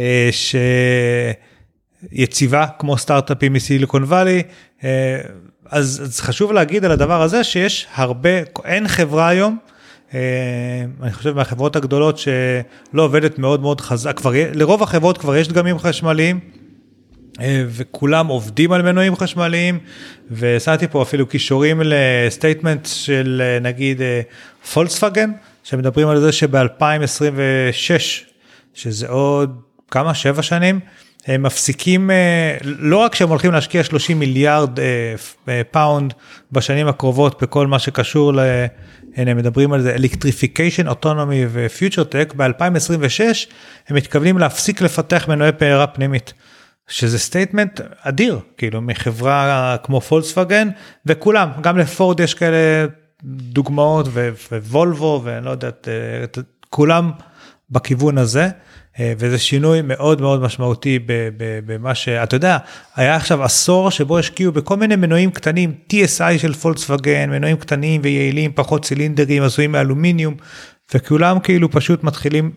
שיציבה 2.12 2.66
כמו 2.80 2.98
סטארט-אפים 2.98 3.54
מסיליקון 3.54 4.04
וואלי 4.04 4.44
uh, 4.80 4.84
אז, 5.70 6.02
אז 6.04 6.20
חשוב 6.20 6.52
להגיד 6.52 6.86
על 6.86 6.92
הדבר 6.92 7.22
הזה 7.22 7.44
שיש 7.44 7.88
הרבה 7.96 8.30
אין 8.66 8.88
חברה 8.88 9.28
היום. 9.28 9.58
אני 10.14 11.14
חושב 11.14 11.36
מהחברות 11.36 11.76
הגדולות 11.76 12.18
שלא 12.18 13.02
עובדת 13.02 13.40
מאוד 13.40 13.62
מאוד 13.62 13.82
חזק, 13.82 14.18
כבר 14.18 14.32
לרוב 14.54 14.84
החברות 14.84 15.18
כבר 15.18 15.36
יש 15.36 15.48
דגמים 15.48 15.80
חשמליים. 15.80 16.40
וכולם 17.68 18.28
עובדים 18.28 18.72
על 18.72 18.82
מנועים 18.82 19.16
חשמליים 19.16 19.80
ושמתי 20.32 20.88
פה 20.88 21.02
אפילו 21.02 21.28
קישורים 21.28 21.82
ל 21.84 21.94
statement 21.94 22.86
של 22.86 23.42
נגיד 23.62 24.02
פולקסווגן 24.74 25.32
שמדברים 25.64 26.08
על 26.08 26.20
זה 26.20 26.32
שב-2026 26.32 27.92
שזה 28.74 29.08
עוד 29.08 29.62
כמה 29.92 30.14
שבע 30.14 30.42
שנים 30.42 30.80
הם 31.26 31.44
מפסיקים 31.44 32.12
אה, 32.12 32.58
לא 32.64 32.98
רק 32.98 33.16
שהם 33.16 33.30
הולכים 33.30 33.52
להשקיע 33.52 33.84
30 33.84 34.20
מיליארד 34.20 34.80
אה, 34.80 34.86
אה, 35.50 35.62
pound 35.72 36.14
בשנים 36.52 36.88
הקרובות 36.88 37.44
בכל 37.44 37.68
מה 37.68 37.80
שקשור 37.80 38.34
ל... 38.34 38.40
הנה 39.16 39.34
מדברים 39.34 39.74
על 39.74 39.82
זה 39.82 39.96
electrification 39.96 40.88
אוטונומי 40.88 41.46
ו 41.52 41.59
future 41.59 42.04
tech 42.04 42.34
ב-2026 42.38 43.22
הם 43.88 43.96
מתכוונים 43.96 44.38
להפסיק 44.38 44.82
לפתח 44.82 45.28
מנועי 45.28 45.52
בעירה 45.52 45.88
פנימית. 45.88 46.34
שזה 46.88 47.20
statement 47.20 47.82
אדיר 48.02 48.40
כאילו 48.58 48.82
מחברה 48.82 49.76
כמו 49.84 50.02
פולקסווגן 50.02 50.70
וכולם 51.06 51.50
גם 51.62 51.78
לפורד 51.78 52.20
יש 52.20 52.34
כאלה 52.34 52.86
דוגמאות 53.24 54.08
ווולבו 54.52 55.22
ואני 55.24 55.46
לא 55.46 55.50
יודעת 55.50 55.88
כולם 56.70 57.12
בכיוון 57.70 58.18
הזה. 58.18 58.50
אה, 59.00 59.14
וזה 59.18 59.38
שינוי 59.38 59.82
מאוד 59.82 60.22
מאוד 60.22 60.42
משמעותי 60.42 61.00
במה 61.66 61.96
שאתה 61.96 62.36
יודע 62.36 62.58
היה 62.96 63.16
עכשיו 63.16 63.44
עשור 63.44 63.92
שבו 63.92 64.18
השקיעו 64.18 64.52
בכל 64.52 64.78
מיני 64.78 64.96
מנועים 64.96 65.32
קטנים 65.32 65.74
TSI 65.94 66.38
של 66.38 66.54
פולקסווגן 66.54 67.30
מנועים 67.30 67.58
קטנים 67.58 68.02
ויעילים 68.04 68.52
פחות 68.56 68.86
צילינדרים 68.86 69.44
עשויים 69.44 69.72
מאלומיניום 69.72 70.36
וכולם 70.94 71.40
כאילו 71.40 71.72
פשוט 71.72 72.04
מתחילים 72.04 72.52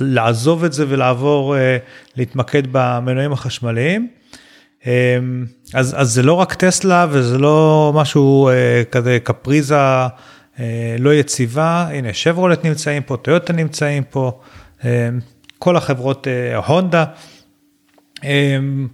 לעזוב 0.00 0.64
את 0.64 0.72
זה 0.72 0.84
ולעבור 0.88 1.56
אה, 1.56 1.76
להתמקד 2.16 2.62
במנועים 2.72 3.32
החשמליים. 3.32 4.08
אה, 4.86 5.18
אז, 5.74 5.94
אז 5.98 6.12
זה 6.12 6.22
לא 6.22 6.32
רק 6.32 6.54
טסלה 6.54 7.06
וזה 7.10 7.38
לא 7.38 7.92
משהו 7.94 8.50
כזה 8.90 9.18
קפריזה 9.22 9.76
לא 10.98 11.14
יציבה 11.14 11.88
הנה 11.90 12.12
שברולט 12.12 12.64
נמצאים 12.64 13.02
פה 13.02 13.16
טויוטה 13.16 13.52
נמצאים 13.52 14.02
פה. 14.10 14.40
כל 15.58 15.76
החברות 15.76 16.28
אה, 16.28 16.56
הונדה. 16.56 17.04
אמ, 18.24 18.88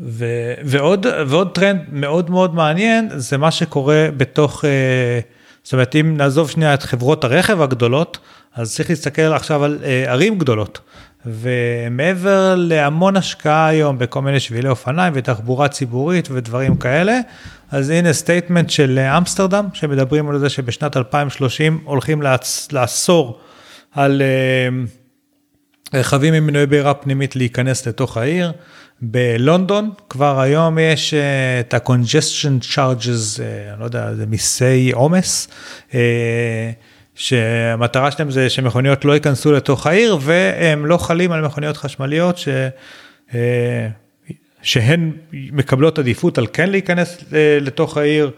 ו, 0.00 0.26
ועוד, 0.64 1.06
ועוד 1.26 1.54
טרנד 1.54 1.80
מאוד 1.92 2.30
מאוד 2.30 2.54
מעניין 2.54 3.08
זה 3.14 3.38
מה 3.38 3.50
שקורה 3.50 4.08
בתוך, 4.16 4.64
אה, 4.64 5.20
זאת 5.62 5.72
אומרת 5.72 5.96
אם 5.96 6.16
נעזוב 6.16 6.50
שנייה 6.50 6.74
את 6.74 6.82
חברות 6.82 7.24
הרכב 7.24 7.62
הגדולות, 7.62 8.18
אז 8.54 8.74
צריך 8.74 8.90
להסתכל 8.90 9.22
עכשיו 9.22 9.64
על 9.64 9.78
אה, 9.84 10.04
ערים 10.06 10.38
גדולות. 10.38 10.80
ומעבר 11.26 12.54
להמון 12.56 13.16
השקעה 13.16 13.66
היום 13.66 13.98
בכל 13.98 14.22
מיני 14.22 14.40
שבילי 14.40 14.68
אופניים 14.68 15.12
ותחבורה 15.16 15.68
ציבורית 15.68 16.28
ודברים 16.30 16.76
כאלה, 16.76 17.18
אז 17.70 17.90
הנה 17.90 18.12
statement 18.12 18.70
של 18.70 18.98
אמסטרדם 18.98 19.68
שמדברים 19.74 20.28
על 20.28 20.38
זה 20.38 20.48
שבשנת 20.48 20.96
2030 20.96 21.78
הולכים 21.84 22.22
לאסור 22.72 23.40
על 23.92 24.22
רכבים 25.94 26.34
עם 26.34 26.46
מנועי 26.46 26.66
בעירה 26.66 26.94
פנימית 26.94 27.36
להיכנס 27.36 27.86
לתוך 27.86 28.16
העיר. 28.16 28.52
בלונדון 29.02 29.90
כבר 30.08 30.40
היום 30.40 30.78
יש 30.78 31.14
אה, 31.14 31.60
את 31.60 31.74
ה-congestion 31.74 32.74
charges, 32.74 33.42
אה, 33.42 33.72
אני 33.72 33.80
לא 33.80 33.84
יודע, 33.84 34.14
זה 34.14 34.26
מיסי 34.26 34.90
עומס, 34.92 35.48
אה, 35.94 36.70
שהמטרה 37.14 38.10
שלהם 38.10 38.30
זה 38.30 38.50
שמכוניות 38.50 39.04
לא 39.04 39.12
ייכנסו 39.12 39.52
לתוך 39.52 39.86
העיר 39.86 40.18
והם 40.20 40.86
לא 40.86 40.96
חלים 40.96 41.32
על 41.32 41.44
מכוניות 41.44 41.76
חשמליות 41.76 42.38
ש... 42.38 42.48
שהן 44.62 45.12
מקבלות 45.32 45.98
עדיפות 45.98 46.38
על 46.38 46.46
כן 46.52 46.70
להיכנס 46.70 47.24
לתוך 47.60 47.96
העיר. 47.96 48.30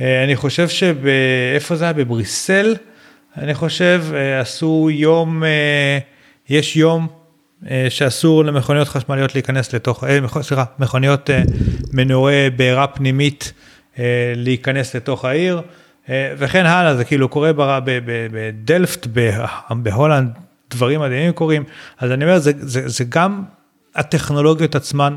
אני 0.00 0.36
חושב 0.36 0.68
שבאיפה 0.68 1.76
זה 1.76 1.84
היה? 1.84 1.92
בבריסל, 1.92 2.76
אני 3.36 3.54
חושב, 3.54 4.04
עשו 4.40 4.88
יום 4.92 5.42
יש 6.52 6.76
יום 6.76 7.06
אה, 7.70 7.86
שאסור 7.90 8.44
למכוניות 8.44 8.88
חשמליות 8.88 9.34
להיכנס 9.34 9.72
לתוך, 9.72 10.04
אה, 10.04 10.18
סליחה, 10.42 10.64
מכוניות 10.78 11.30
אה, 11.30 11.42
מנועי 11.92 12.50
בעירה 12.50 12.86
פנימית 12.86 13.52
להיכנס 14.36 14.96
לתוך 14.96 15.24
העיר, 15.24 15.62
וכן 16.08 16.66
הלאה, 16.66 16.96
זה 16.96 17.04
כאילו 17.04 17.28
קורה 17.28 17.50
בדלפט, 18.32 19.06
בהולנד, 19.70 20.30
דברים 20.70 21.00
מדהימים 21.00 21.32
קורים, 21.32 21.64
אז 21.98 22.10
אני 22.10 22.24
אומר, 22.24 22.38
זה, 22.38 22.52
זה, 22.56 22.88
זה 22.88 23.04
גם 23.08 23.42
הטכנולוגיות 23.94 24.74
עצמן, 24.74 25.16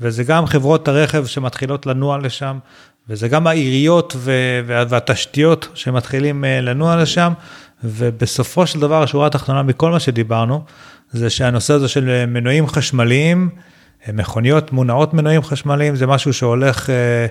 וזה 0.00 0.24
גם 0.24 0.46
חברות 0.46 0.88
הרכב 0.88 1.26
שמתחילות 1.26 1.86
לנוע 1.86 2.18
לשם, 2.18 2.58
וזה 3.08 3.28
גם 3.28 3.46
העיריות 3.46 4.16
והתשתיות 4.66 5.68
שמתחילים 5.74 6.44
לנוע 6.62 6.96
לשם, 6.96 7.32
ובסופו 7.84 8.66
של 8.66 8.80
דבר 8.80 9.02
השורה 9.02 9.26
התחתונה 9.26 9.62
מכל 9.62 9.90
מה 9.90 10.00
שדיברנו, 10.00 10.64
זה 11.10 11.30
שהנושא 11.30 11.74
הזה 11.74 11.88
של 11.88 12.26
מנועים 12.26 12.66
חשמליים, 12.66 13.50
מכוניות 14.12 14.72
מונעות 14.72 15.14
מנועים 15.14 15.42
חשמליים, 15.42 15.96
זה 15.96 16.06
משהו 16.06 16.32
שהולך 16.32 16.90
אה, 16.90 17.26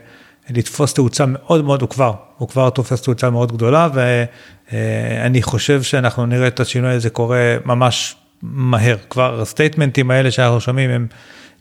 לתפוס 0.50 0.94
תאוצה 0.94 1.26
מאוד 1.28 1.66
מאוד, 1.66 1.82
הוא 1.82 1.90
כבר, 1.90 2.14
הוא 2.38 2.48
כבר 2.48 2.70
תופס 2.70 3.02
תאוצה 3.02 3.30
מאוד 3.30 3.52
גדולה, 3.52 3.88
ואני 3.94 5.42
חושב 5.42 5.82
שאנחנו 5.82 6.26
נראה 6.26 6.48
את 6.48 6.60
השינוי 6.60 6.92
הזה 6.92 7.10
קורה 7.10 7.58
ממש 7.66 8.16
מהר. 8.42 8.98
כבר 9.10 9.42
הסטייטמנטים 9.42 10.12
האלה 10.12 10.32
שאנחנו 10.32 10.62
שומעים 10.62 10.90
הם 10.90 11.08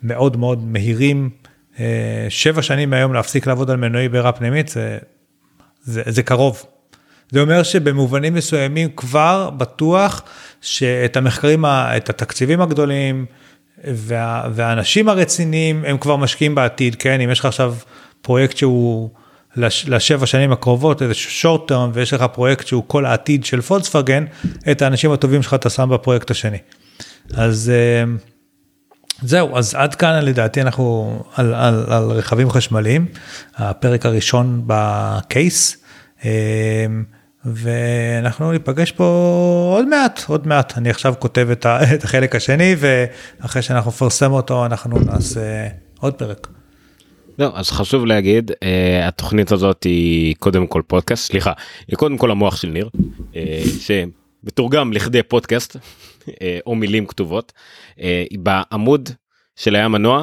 מאוד 0.03 0.37
מאוד 0.37 0.65
מהירים. 0.65 1.31
אה, 1.81 2.27
שבע 2.29 2.63
שנים 2.63 2.91
מהיום 2.91 3.13
להפסיק 3.13 3.47
לעבוד 3.47 3.71
על 3.71 3.77
מנועי 3.77 4.09
בעירה 4.09 4.33
פנימית, 4.33 4.69
זה, 4.69 4.99
זה, 5.83 6.03
זה 6.07 6.23
קרוב, 6.23 6.63
זה 7.31 7.41
אומר 7.41 7.63
שבמובנים 7.63 8.35
מסוימים 8.35 8.89
כבר 8.97 9.51
בטוח 9.57 10.23
שאת 10.61 11.17
המחקרים, 11.17 11.65
את 11.67 12.11
התקציבים 12.11 12.61
הגדולים 12.61 13.27
וה, 13.85 14.49
והאנשים 14.55 15.09
הרציניים 15.09 15.85
הם 15.85 15.99
כבר 15.99 16.17
משקיעים 16.17 16.55
בעתיד, 16.55 16.95
כן? 16.95 17.21
אם 17.21 17.31
יש 17.31 17.41
לך 17.41 17.45
עכשיו 17.45 17.75
פרויקט 18.23 18.57
שהוא 18.57 19.11
לש, 19.57 19.89
לשבע 19.89 20.27
שנים 20.27 20.53
הקרובות, 20.53 21.03
איזה 21.03 21.15
שורט 21.15 21.69
טרם, 21.69 21.91
ויש 21.95 22.13
לך 22.13 22.23
פרויקט 22.23 22.67
שהוא 22.67 22.85
כל 22.87 23.07
העתיד 23.07 23.45
של 23.45 23.61
פולקסווגן, 23.61 24.25
את 24.71 24.83
האנשים 24.83 25.13
הטובים 25.13 25.43
שלך 25.43 25.55
אתה 25.55 25.71
שם 25.71 25.89
בפרויקט 25.93 26.31
השני. 26.31 26.59
אז 27.35 27.73
אה, 27.75 28.05
זהו, 29.23 29.57
אז 29.57 29.75
עד 29.75 29.95
כאן 29.95 30.25
לדעתי 30.25 30.63
אנחנו 30.63 31.19
על, 31.35 31.55
על, 31.55 31.85
על 31.89 32.11
רכבים 32.11 32.51
חשמליים, 32.51 33.07
הפרק 33.57 34.07
הראשון 34.07 34.63
בקייס. 34.67 35.77
אה, 36.25 36.87
ואנחנו 37.45 38.53
ניפגש 38.53 38.93
פה 38.93 39.05
עוד 39.77 39.89
מעט, 39.89 40.21
עוד 40.29 40.47
מעט. 40.47 40.79
אני 40.79 40.91
עכשיו 40.91 41.15
כותב 41.19 41.49
את, 41.53 41.67
החלק 42.05 42.35
השני, 42.35 42.75
ואחרי 42.79 43.63
שאנחנו 43.63 43.91
נפרסם 43.91 44.33
אותו, 44.33 44.67
אנחנו 44.67 44.99
נעשה 44.99 45.69
עוד 46.01 46.15
פרק. 46.15 46.49
לא, 47.39 47.51
אז 47.55 47.71
חשוב 47.71 48.07
להגיד, 48.07 48.51
uh, 48.51 48.55
התוכנית 49.03 49.53
הזאת 49.53 49.83
היא 49.85 50.35
קודם 50.39 50.67
כל 50.67 50.83
פודקאסט, 50.87 51.27
סליחה, 51.27 51.53
היא 51.89 51.97
קודם 51.97 52.19
כל 52.19 52.31
המוח 52.31 52.57
של 52.57 52.69
ניר, 52.69 52.89
uh, 53.33 53.37
שמתורגם 53.81 54.93
לכדי 54.93 55.23
פודקאסט, 55.23 55.77
uh, 55.77 56.31
או 56.67 56.75
מילים 56.75 57.07
כתובות, 57.07 57.53
בעמוד 58.39 59.11
של 59.59 59.77
הים 59.77 59.93
מנוע 59.93 60.19
אה, 60.19 60.23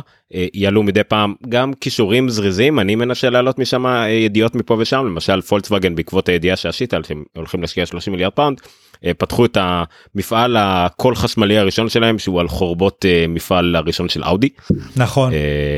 יעלו 0.53 0.83
מדי 0.83 1.03
פעם 1.03 1.33
גם 1.49 1.73
קישורים 1.73 2.29
זריזים 2.29 2.79
אני 2.79 2.95
מנסה 2.95 3.29
להעלות 3.29 3.59
משם 3.59 3.85
אה, 3.85 4.09
ידיעות 4.09 4.55
מפה 4.55 4.75
ושם 4.79 5.05
למשל 5.05 5.41
פולקסווגן 5.41 5.95
בעקבות 5.95 6.29
הידיעה 6.29 6.55
שעשית 6.55 6.93
שהם 7.07 7.23
הולכים 7.35 7.61
להשקיע 7.61 7.85
30 7.85 8.13
מיליארד 8.13 8.33
pound 8.33 8.61
אה, 9.05 9.13
פתחו 9.13 9.45
את 9.45 9.57
המפעל 9.61 10.57
הכל 10.59 11.15
חשמלי 11.15 11.57
הראשון 11.57 11.89
שלהם 11.89 12.19
שהוא 12.19 12.39
על 12.39 12.47
חורבות 12.47 13.05
מפעל 13.29 13.75
הראשון 13.75 14.09
של 14.09 14.23
אאודי. 14.23 14.49
נכון. 14.95 15.33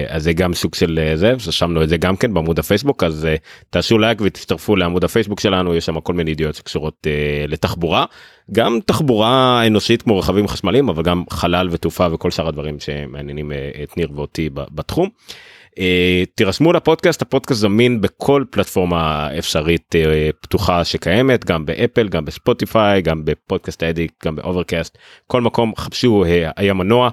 אז 0.08 0.24
זה 0.24 0.34
גם 0.34 0.54
סוג 0.54 0.76
של 0.76 1.00
זה 1.16 1.34
ששמנו 1.38 1.84
את 1.84 1.90
זה 1.90 1.98
גם 1.98 2.16
כן 2.16 2.34
בעמוד 2.34 2.60
הפייסבוק 2.60 3.04
אז 3.04 3.28
תעשו 3.70 3.98
לייק 3.98 4.22
ותצטרפו 4.22 4.76
לעמוד 4.76 5.04
הפייסבוק 5.04 5.40
שלנו 5.40 5.76
יש 5.76 5.86
שם 5.86 6.00
כל 6.00 6.14
מיני 6.14 6.32
ידיעות 6.32 6.56
שקשורות 6.56 7.08
לתחבורה 7.48 8.06
גם 8.52 8.80
תחבורה 8.86 9.64
אנושית 9.68 10.02
כמו 10.02 10.20
רכבים 10.20 10.48
חשמליים 10.48 10.90
אבל 10.90 11.04
גם 11.04 11.24
חלל 11.30 11.68
ותעופה 11.72 12.08
וכל 12.14 12.32
שאר 12.32 12.48
הדברים 12.48 12.80
שמעניינים 12.80 13.52
את 13.84 13.98
ניר 13.98 14.10
ואותי 14.16 14.50
בתחום. 14.54 15.10
Uh, 15.78 15.80
תירשמו 16.36 16.74
לפודקאסט 16.74 17.22
הפודקאסט 17.22 17.62
זמין 17.62 18.02
בכל 18.02 18.44
פלטפורמה 18.50 19.30
אפשרית 19.38 19.96
uh, 19.96 20.36
פתוחה 20.42 20.84
שקיימת 20.84 21.46
גם 21.46 21.66
באפל 21.66 22.08
גם 22.08 22.26
בספוטיפיי 22.26 23.02
גם 23.02 23.26
ב 23.26 23.33
Podcast 23.33 23.84
Addict 23.84 24.12
גם 24.26 24.36
באוברקאסט 24.36 24.98
כל 25.28 25.42
מקום 25.42 25.74
חפשו 25.78 26.24
היה 26.56 26.74
מנוע 26.74 27.10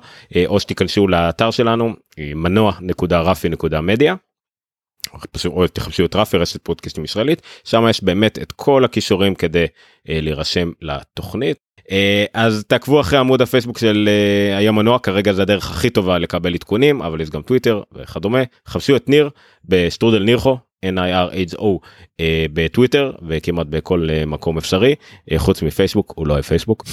או 0.46 0.60
שתיכנסו 0.60 1.08
לאתר 1.08 1.50
שלנו 1.50 1.92
מנוע 2.34 2.72
נקודה 2.80 3.20
רפי 3.20 3.48
נקודה 3.48 3.80
מדיה. 3.80 4.14
או 5.46 5.66
תחפשו 5.68 6.04
את 6.04 6.16
רפי 6.16 6.36
רשת 6.36 6.60
פודקאסטים 6.62 7.04
ישראלית 7.04 7.42
שם 7.64 7.84
יש 7.90 8.04
באמת 8.04 8.38
את 8.38 8.52
כל 8.52 8.84
הכישורים 8.84 9.34
כדי 9.34 9.66
אה, 10.08 10.20
להירשם 10.20 10.70
לתוכנית. 10.82 11.56
אה, 11.90 12.24
אז 12.34 12.64
תעקבו 12.68 13.00
אחרי 13.00 13.18
עמוד 13.18 13.42
הפייסבוק 13.42 13.78
של 13.78 14.08
אה, 14.08 14.56
היה 14.56 14.72
מנוע 14.72 14.98
כרגע 14.98 15.32
זה 15.32 15.42
הדרך 15.42 15.70
הכי 15.70 15.90
טובה 15.90 16.18
לקבל 16.18 16.54
עדכונים 16.54 17.02
אבל 17.02 17.20
יש 17.20 17.30
גם 17.30 17.42
טוויטר 17.42 17.82
וכדומה 17.92 18.42
חפשו 18.68 18.96
את 18.96 19.08
ניר 19.08 19.30
בשטרודל 19.64 20.22
נירחו 20.22 20.58
NIRHO 20.96 21.78
אה, 22.20 22.46
בטוויטר 22.52 23.12
וכמעט 23.28 23.66
בכל 23.66 24.08
אה, 24.10 24.26
מקום 24.26 24.58
אפשרי. 24.58 24.94
אה, 25.32 25.38
חוץ 25.38 25.62
מפייסבוק 25.62 26.12
הוא 26.16 26.26
לא 26.26 26.42
פייסבוק. 26.42 26.84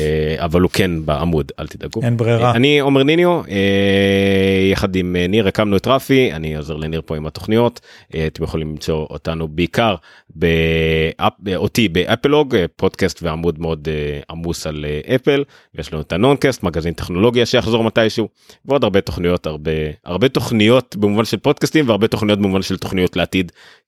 אה, 0.00 0.44
אבל 0.44 0.60
הוא 0.60 0.70
כן 0.70 1.06
בעמוד 1.06 1.52
אל 1.60 1.66
תדאגו. 1.66 2.00
אין 2.02 2.16
ברירה. 2.16 2.50
אה, 2.50 2.56
אני 2.56 2.80
עומר 2.80 3.02
ניניו 3.02 3.42
אה, 3.48 4.68
יחד 4.72 4.96
עם 4.96 5.16
אה, 5.16 5.26
ניר 5.26 5.48
הקמנו 5.48 5.76
את 5.76 5.86
רפי. 5.86 6.32
אני 6.32 6.56
עוזר 6.56 6.76
לניר 6.76 7.02
פה 7.06 7.16
עם 7.16 7.26
התוכניות. 7.26 7.80
אה, 8.14 8.26
אתם 8.26 8.44
יכולים 8.44 8.70
למצוא 8.70 9.06
אותנו 9.10 9.48
בעיקר 9.48 9.94
באפ, 10.30 11.32
אותי 11.56 11.88
באפלוג 11.88 12.54
אה, 12.54 12.64
פודקאסט 12.76 13.22
ועמוד 13.22 13.60
מאוד 13.60 13.88
אה, 13.90 14.20
עמוס 14.30 14.66
על 14.66 14.84
אה, 14.88 15.14
אפל. 15.14 15.44
יש 15.78 15.92
לנו 15.92 16.02
את 16.02 16.12
הנונקאסט 16.12 16.62
מגזין 16.62 16.92
טכנולוגיה 16.92 17.46
שיחזור 17.46 17.84
מתישהו. 17.84 18.28
ועוד 18.64 18.84
הרבה 18.84 19.00
תוכניות 19.00 19.46
הרבה 19.46 19.70
הרבה 20.04 20.28
תוכניות 20.28 20.96
במובן 20.96 21.24
של 21.24 21.36
פודקאסטים 21.36 21.88
והרבה 21.88 22.08
תוכניות 22.08 22.38
במובן 22.38 22.62
של 22.62 22.76
תוכניות 22.76 23.16
לעתיד 23.16 23.35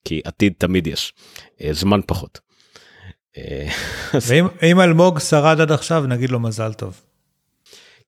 כי 0.05 0.21
עתיד 0.23 0.53
תמיד 0.57 0.87
יש 0.87 1.13
אה, 1.63 1.73
זמן 1.73 1.99
פחות. 2.05 2.39
אה, 3.37 3.67
ואם 4.27 4.47
אם 4.63 4.81
אלמוג 4.81 5.19
שרד 5.19 5.61
עד 5.61 5.71
עכשיו 5.71 6.03
נגיד 6.07 6.29
לו 6.29 6.39
מזל 6.39 6.73
טוב. 6.73 7.01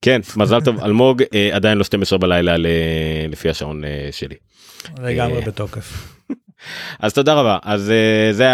כן 0.02 0.20
מזל 0.36 0.60
טוב 0.60 0.80
אלמוג 0.84 1.22
אה, 1.34 1.50
עדיין 1.52 1.78
לא 1.78 1.84
12 1.84 2.18
בלילה 2.18 2.56
לפי 3.28 3.50
השעון 3.50 3.82
שלי. 4.10 4.36
לגמרי 4.98 5.40
בתוקף. 5.40 6.18
אז 7.00 7.14
תודה 7.14 7.34
רבה 7.34 7.58
אז 7.62 7.92
זה 8.32 8.46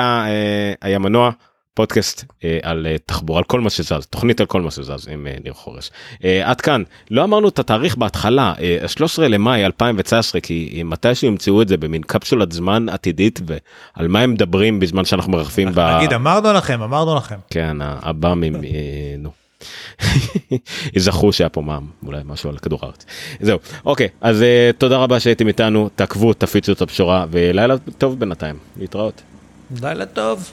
היה 0.80 0.98
מנוע 0.98 1.30
פודקאסט 1.78 2.24
אה, 2.44 2.58
על 2.62 2.86
אה, 2.86 2.96
תחבורה 3.06 3.38
על 3.38 3.44
כל 3.44 3.60
מה 3.60 3.70
שזז 3.70 4.06
תוכנית 4.10 4.40
על 4.40 4.46
כל 4.46 4.62
מה 4.62 4.70
שזז 4.70 5.08
עם 5.10 5.26
אה, 5.26 5.36
ניר 5.44 5.52
חורש. 5.52 5.90
אה, 6.24 6.50
עד 6.50 6.60
כאן 6.60 6.82
לא 7.10 7.24
אמרנו 7.24 7.48
את 7.48 7.58
התאריך 7.58 7.96
בהתחלה 7.96 8.52
אה, 8.60 8.88
13 8.88 9.28
למאי 9.28 9.64
2019 9.64 10.40
כי 10.40 10.82
מתישהו 10.84 11.28
ימצאו 11.28 11.62
את 11.62 11.68
זה 11.68 11.76
במין 11.76 12.02
קפסולת 12.02 12.52
זמן 12.52 12.88
עתידית 12.88 13.40
ועל 13.46 14.08
מה 14.08 14.20
הם 14.20 14.32
מדברים 14.32 14.80
בזמן 14.80 15.04
שאנחנו 15.04 15.32
מרחפים 15.32 15.68
ב... 15.74 15.80
נגיד 15.80 16.12
אמרנו 16.12 16.52
לכם 16.52 16.82
אמרנו 16.82 17.16
לכם. 17.16 17.36
כן 17.50 17.76
הבאמים 17.80 18.54
אה, 18.56 18.60
נו. 19.18 19.30
יזכרו 20.96 21.32
שהיה 21.32 21.48
פה 21.48 21.60
מע"מ 21.60 21.86
אולי 22.06 22.20
משהו 22.24 22.50
על 22.50 22.58
כדור 22.58 22.78
הארץ 22.82 23.06
זהו 23.40 23.58
אוקיי 23.84 24.08
אז 24.20 24.40
uh, 24.40 24.76
תודה 24.78 24.96
רבה 24.96 25.20
שהייתם 25.20 25.48
איתנו 25.48 25.88
תעקבו 25.96 26.32
תפיצו 26.32 26.72
את 26.72 26.82
הבשורה 26.82 27.26
ולילה 27.30 27.74
טוב 27.98 28.20
בינתיים 28.20 28.58
להתראות. 28.76 29.22
לילה 29.82 30.06
טוב. 30.06 30.52